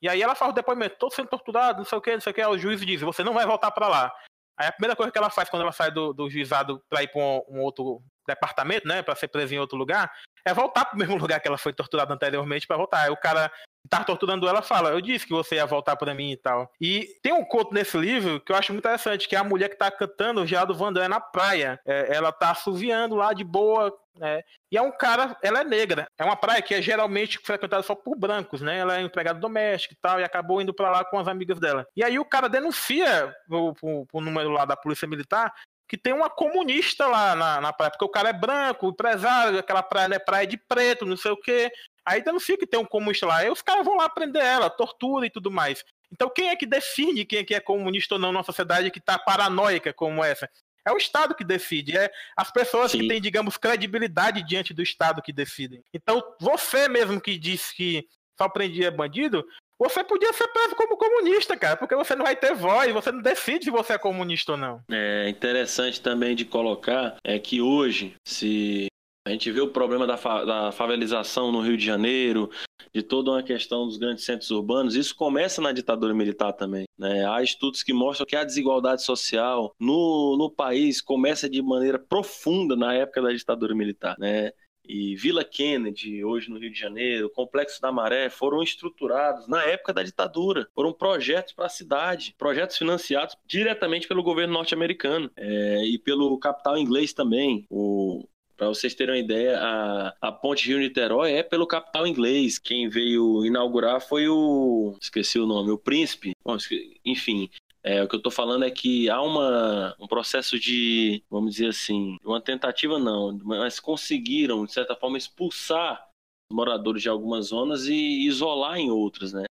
[0.00, 2.30] E aí ela faz o depoimento, tô sendo torturado, não sei o que, não sei
[2.30, 4.12] o que, o juiz diz, você não vai voltar para lá.
[4.58, 7.08] Aí a primeira coisa que ela faz quando ela sai do, do juizado para ir
[7.08, 10.10] para um, um, outro departamento, né, para ser presa em outro lugar,
[10.44, 13.02] é voltar para o mesmo lugar que ela foi torturada anteriormente para voltar.
[13.02, 16.14] Aí o cara que tá torturando ela fala: Eu disse que você ia voltar para
[16.14, 16.70] mim e tal.
[16.80, 19.68] E tem um conto nesse livro que eu acho muito interessante, que é a mulher
[19.68, 21.78] que tá cantando o Geraldo Vandré na praia.
[21.86, 26.06] É, ela tá assoviando lá de boa, é, e é um cara, ela é negra.
[26.18, 28.78] É uma praia que é geralmente frequentada só por brancos, né?
[28.78, 31.86] Ela é empregada doméstica e tal, e acabou indo para lá com as amigas dela.
[31.96, 35.52] E aí o cara denuncia pro, pro, pro número lá da polícia militar
[35.88, 39.82] que tem uma comunista lá na, na praia, porque o cara é branco, empresário, aquela
[39.82, 41.70] praia é praia de preto, não sei o quê.
[42.04, 43.38] Aí denuncia que tem um comunista lá.
[43.38, 45.84] Aí os caras vão lá prender ela, tortura e tudo mais.
[46.12, 48.98] Então quem é que define quem é que é comunista ou não numa sociedade que
[48.98, 50.48] está paranoica como essa?
[50.86, 53.00] É o Estado que decide, é as pessoas Sim.
[53.00, 55.82] que têm, digamos, credibilidade diante do Estado que decidem.
[55.92, 58.06] Então, você mesmo que disse que
[58.38, 59.44] só prendia bandido,
[59.78, 63.20] você podia ser preso como comunista, cara, porque você não vai ter voz, você não
[63.20, 64.82] decide se você é comunista ou não.
[64.90, 68.86] É interessante também de colocar é que hoje, se
[69.26, 72.48] a gente vê o problema da, fa da favelização no Rio de Janeiro,
[72.94, 76.84] de toda uma questão dos grandes centros urbanos, isso começa na ditadura militar também.
[76.96, 77.26] Né?
[77.28, 82.76] Há estudos que mostram que a desigualdade social no, no país começa de maneira profunda
[82.76, 84.14] na época da ditadura militar.
[84.16, 84.52] Né?
[84.88, 89.92] e Vila Kennedy, hoje no Rio de Janeiro, Complexo da Maré, foram estruturados na época
[89.92, 90.68] da ditadura.
[90.72, 96.78] Foram projetos para a cidade, projetos financiados diretamente pelo governo norte-americano é, e pelo capital
[96.78, 97.66] inglês também.
[97.68, 98.24] O,
[98.56, 102.58] para vocês terem uma ideia, a, a ponte Rio-Niterói é pelo capital inglês.
[102.58, 104.96] Quem veio inaugurar foi o.
[105.00, 106.32] Esqueci o nome, o Príncipe.
[106.44, 106.56] Bom,
[107.04, 107.50] enfim,
[107.82, 111.68] é, o que eu estou falando é que há uma, um processo de, vamos dizer
[111.68, 116.04] assim, uma tentativa não, mas conseguiram, de certa forma, expulsar
[116.50, 119.44] os moradores de algumas zonas e isolar em outras, né?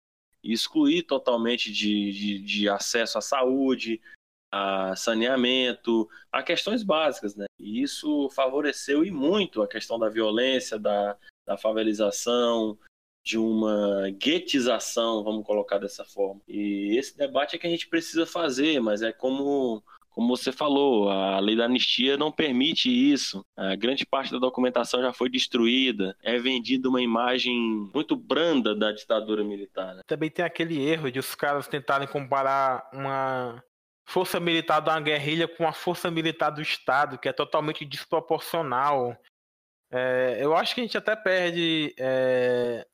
[0.43, 4.01] E excluir totalmente de, de, de acesso à saúde,
[4.55, 7.47] a saneamento, a questões básicas, né?
[7.59, 12.79] E isso favoreceu e muito a questão da violência, da, da favelização,
[13.25, 16.41] de uma guetização, vamos colocar dessa forma.
[16.47, 21.11] E esse debate é que a gente precisa fazer, mas é como como você falou,
[21.11, 23.45] a lei da anistia não permite isso.
[23.57, 26.17] A grande parte da documentação já foi destruída.
[26.23, 29.93] É vendida uma imagem muito branda da ditadura militar.
[29.97, 30.03] Né?
[30.07, 33.61] Também tem aquele erro de os caras tentarem comparar uma
[34.07, 39.17] força militar uma guerrilha com a força militar do Estado, que é totalmente desproporcional.
[39.91, 42.87] É, eu acho que a gente até perde é,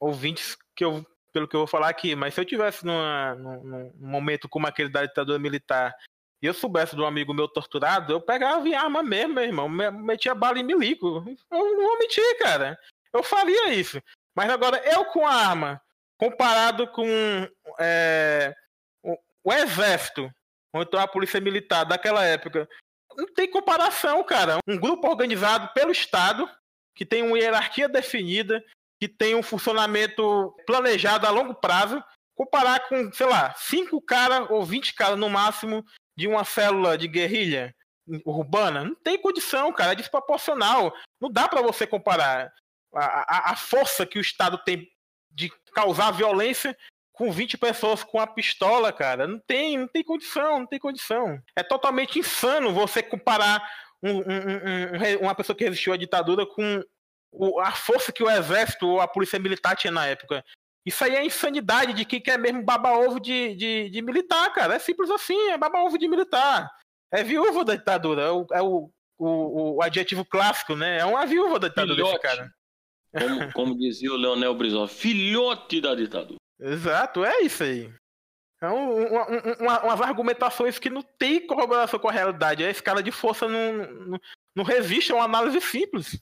[0.00, 3.62] ouvintes que eu, pelo que eu vou falar aqui, mas se eu tivesse numa, num,
[3.62, 5.94] num momento como aquele da ditadura militar
[6.42, 9.68] e eu soubesse de um amigo meu torturado, eu pegava em arma mesmo, meu irmão,
[9.68, 11.24] metia bala em milico.
[11.50, 12.78] Eu não vou mentir, cara.
[13.12, 14.02] Eu faria isso.
[14.34, 15.80] Mas agora, eu com arma,
[16.18, 17.06] comparado com
[17.78, 18.54] é,
[19.02, 20.30] o, o exército,
[20.76, 22.68] ou então a polícia militar daquela época.
[23.16, 24.58] Não tem comparação, cara.
[24.66, 26.48] Um grupo organizado pelo Estado,
[26.94, 28.62] que tem uma hierarquia definida,
[29.00, 32.02] que tem um funcionamento planejado a longo prazo,
[32.34, 35.84] comparar com, sei lá, cinco caras ou 20 caras no máximo
[36.16, 37.74] de uma célula de guerrilha
[38.24, 40.94] urbana, não tem condição, cara, é desproporcional.
[41.20, 42.52] Não dá para você comparar
[42.94, 44.88] a, a, a, força que o Estado tem
[45.30, 46.76] de causar violência
[47.16, 49.26] com 20 pessoas com a pistola, cara.
[49.26, 51.42] Não tem, não tem condição, não tem condição.
[51.56, 53.66] É totalmente insano você comparar
[54.02, 56.82] um, um, um, uma pessoa que resistiu à ditadura com
[57.32, 60.44] o, a força que o exército ou a polícia militar tinha na época.
[60.84, 64.74] Isso aí é insanidade de quem quer mesmo baba-ovo de, de, de, militar, cara.
[64.74, 66.70] É simples assim, é baba-ovo de militar.
[67.10, 70.98] É viúva da ditadura, é o, é o, o, o adjetivo clássico, né?
[70.98, 72.20] É uma viúva da ditadura Filhote.
[72.20, 72.50] cara.
[73.18, 76.36] Como, como dizia o Leonel Brizola, filhote da ditadura.
[76.60, 77.92] Exato, é isso aí.
[78.60, 79.26] É um, uma,
[79.60, 82.64] uma, umas argumentações que não tem corroboração com a realidade.
[82.64, 83.76] A escala de força não,
[84.06, 84.20] não,
[84.54, 86.18] não resiste a uma análise simples.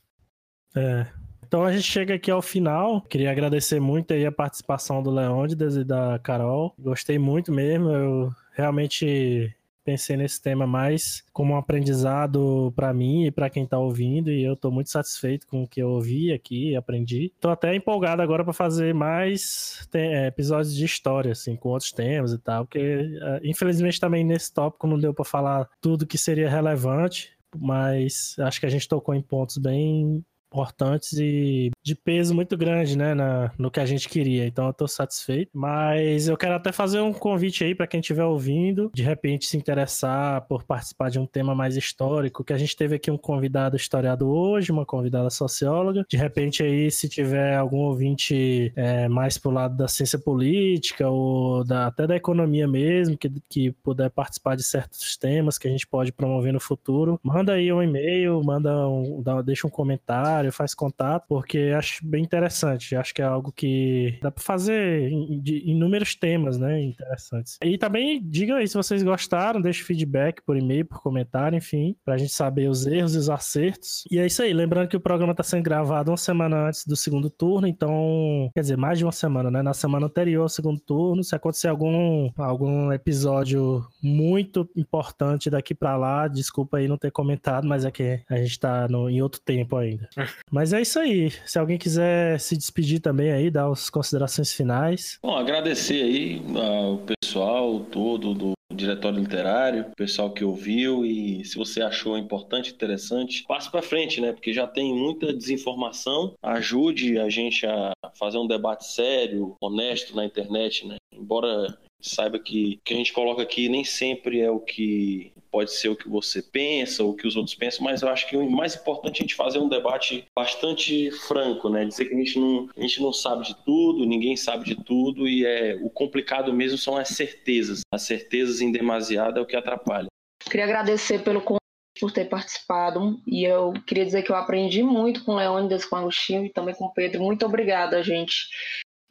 [0.74, 1.06] É.
[1.46, 3.00] Então a gente chega aqui ao final.
[3.02, 6.74] Queria agradecer muito aí a participação do Leônidas e da Carol.
[6.76, 7.90] Gostei muito mesmo.
[7.90, 9.54] Eu realmente
[9.84, 14.42] pensei nesse tema mais como um aprendizado para mim e para quem tá ouvindo e
[14.42, 17.32] eu tô muito satisfeito com o que eu ouvi aqui e aprendi.
[17.40, 22.32] Tô até empolgado agora para fazer mais é, episódios de história assim, com outros temas
[22.32, 26.48] e tal, porque é, infelizmente também nesse tópico não deu para falar tudo que seria
[26.48, 30.24] relevante, mas acho que a gente tocou em pontos bem
[30.54, 34.46] importantes e de peso muito grande, né, na, no que a gente queria.
[34.46, 35.50] Então eu tô satisfeito.
[35.52, 39.56] Mas eu quero até fazer um convite aí para quem estiver ouvindo, de repente se
[39.56, 43.76] interessar por participar de um tema mais histórico, que a gente teve aqui um convidado
[43.76, 46.04] historiador hoje, uma convidada socióloga.
[46.08, 51.64] De repente aí, se tiver algum ouvinte é, mais pro lado da ciência política ou
[51.64, 55.86] da, até da economia mesmo, que, que puder participar de certos temas que a gente
[55.86, 60.74] pode promover no futuro, manda aí um e-mail, manda um, dá, deixa um comentário, faz
[60.74, 62.96] contato, porque acho bem interessante.
[62.96, 66.80] Acho que é algo que dá para fazer em, inúmeros temas, né?
[66.82, 67.58] Interessantes.
[67.62, 72.16] E também digam aí se vocês gostaram, deixe feedback por e-mail, por comentário, enfim, pra
[72.16, 74.04] gente saber os erros e os acertos.
[74.10, 74.52] E é isso aí.
[74.52, 78.60] Lembrando que o programa tá sendo gravado uma semana antes do segundo turno, então, quer
[78.60, 79.62] dizer, mais de uma semana, né?
[79.62, 85.96] Na semana anterior ao segundo turno, se acontecer algum, algum episódio muito importante daqui para
[85.96, 89.40] lá, desculpa aí não ter comentado, mas é que a gente tá no, em outro
[89.40, 90.08] tempo ainda.
[90.50, 91.30] mas é isso aí.
[91.46, 95.18] Se alguém quiser se despedir também aí, dar as considerações finais.
[95.22, 101.80] Bom, agradecer aí ao pessoal todo do diretório literário, pessoal que ouviu e se você
[101.80, 104.32] achou importante, interessante, passe para frente, né?
[104.32, 106.34] Porque já tem muita desinformação.
[106.42, 110.96] Ajude a gente a fazer um debate sério, honesto na internet, né?
[111.12, 115.72] Embora saiba que o que a gente coloca aqui nem sempre é o que pode
[115.72, 118.36] ser o que você pensa ou o que os outros pensam, mas eu acho que
[118.36, 121.84] o mais importante é a gente fazer um debate bastante franco, né?
[121.84, 125.28] Dizer que a gente não, a gente não sabe de tudo, ninguém sabe de tudo
[125.28, 127.82] e é o complicado mesmo são as certezas.
[127.92, 130.08] As certezas em demasiado é o que atrapalha.
[130.44, 131.60] Queria agradecer pelo convite
[132.00, 135.94] por ter participado e eu queria dizer que eu aprendi muito com o Leônidas, com
[135.94, 137.22] o Agostinho e também com o Pedro.
[137.22, 138.48] Muito obrigada, gente.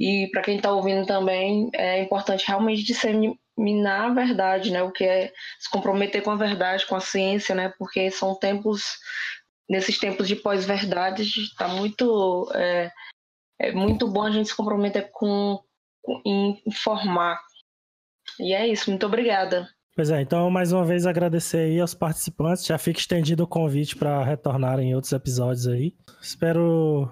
[0.04, 4.84] E para quem está ouvindo também, é importante realmente disseminar a verdade, né?
[4.84, 7.74] O que é se comprometer com a verdade, com a ciência, né?
[7.80, 8.98] Porque são tempos,
[9.70, 12.92] nesses tempos de pós-verdade, está muito, é,
[13.62, 15.64] é, muito bom a gente se comprometer com,
[16.02, 17.40] com informar.
[18.42, 18.90] E é isso.
[18.90, 19.70] Muito obrigada.
[19.96, 22.66] Pois é, então mais uma vez agradecer aí aos participantes.
[22.66, 25.96] Já fica estendido o convite para retornarem em outros episódios aí.
[26.22, 27.10] Espero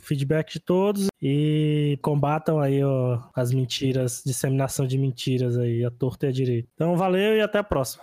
[0.00, 6.26] feedback de todos e combatam aí ó, as mentiras, disseminação de mentiras aí, a torta
[6.26, 6.68] e a direita.
[6.74, 8.02] Então valeu e até a próxima.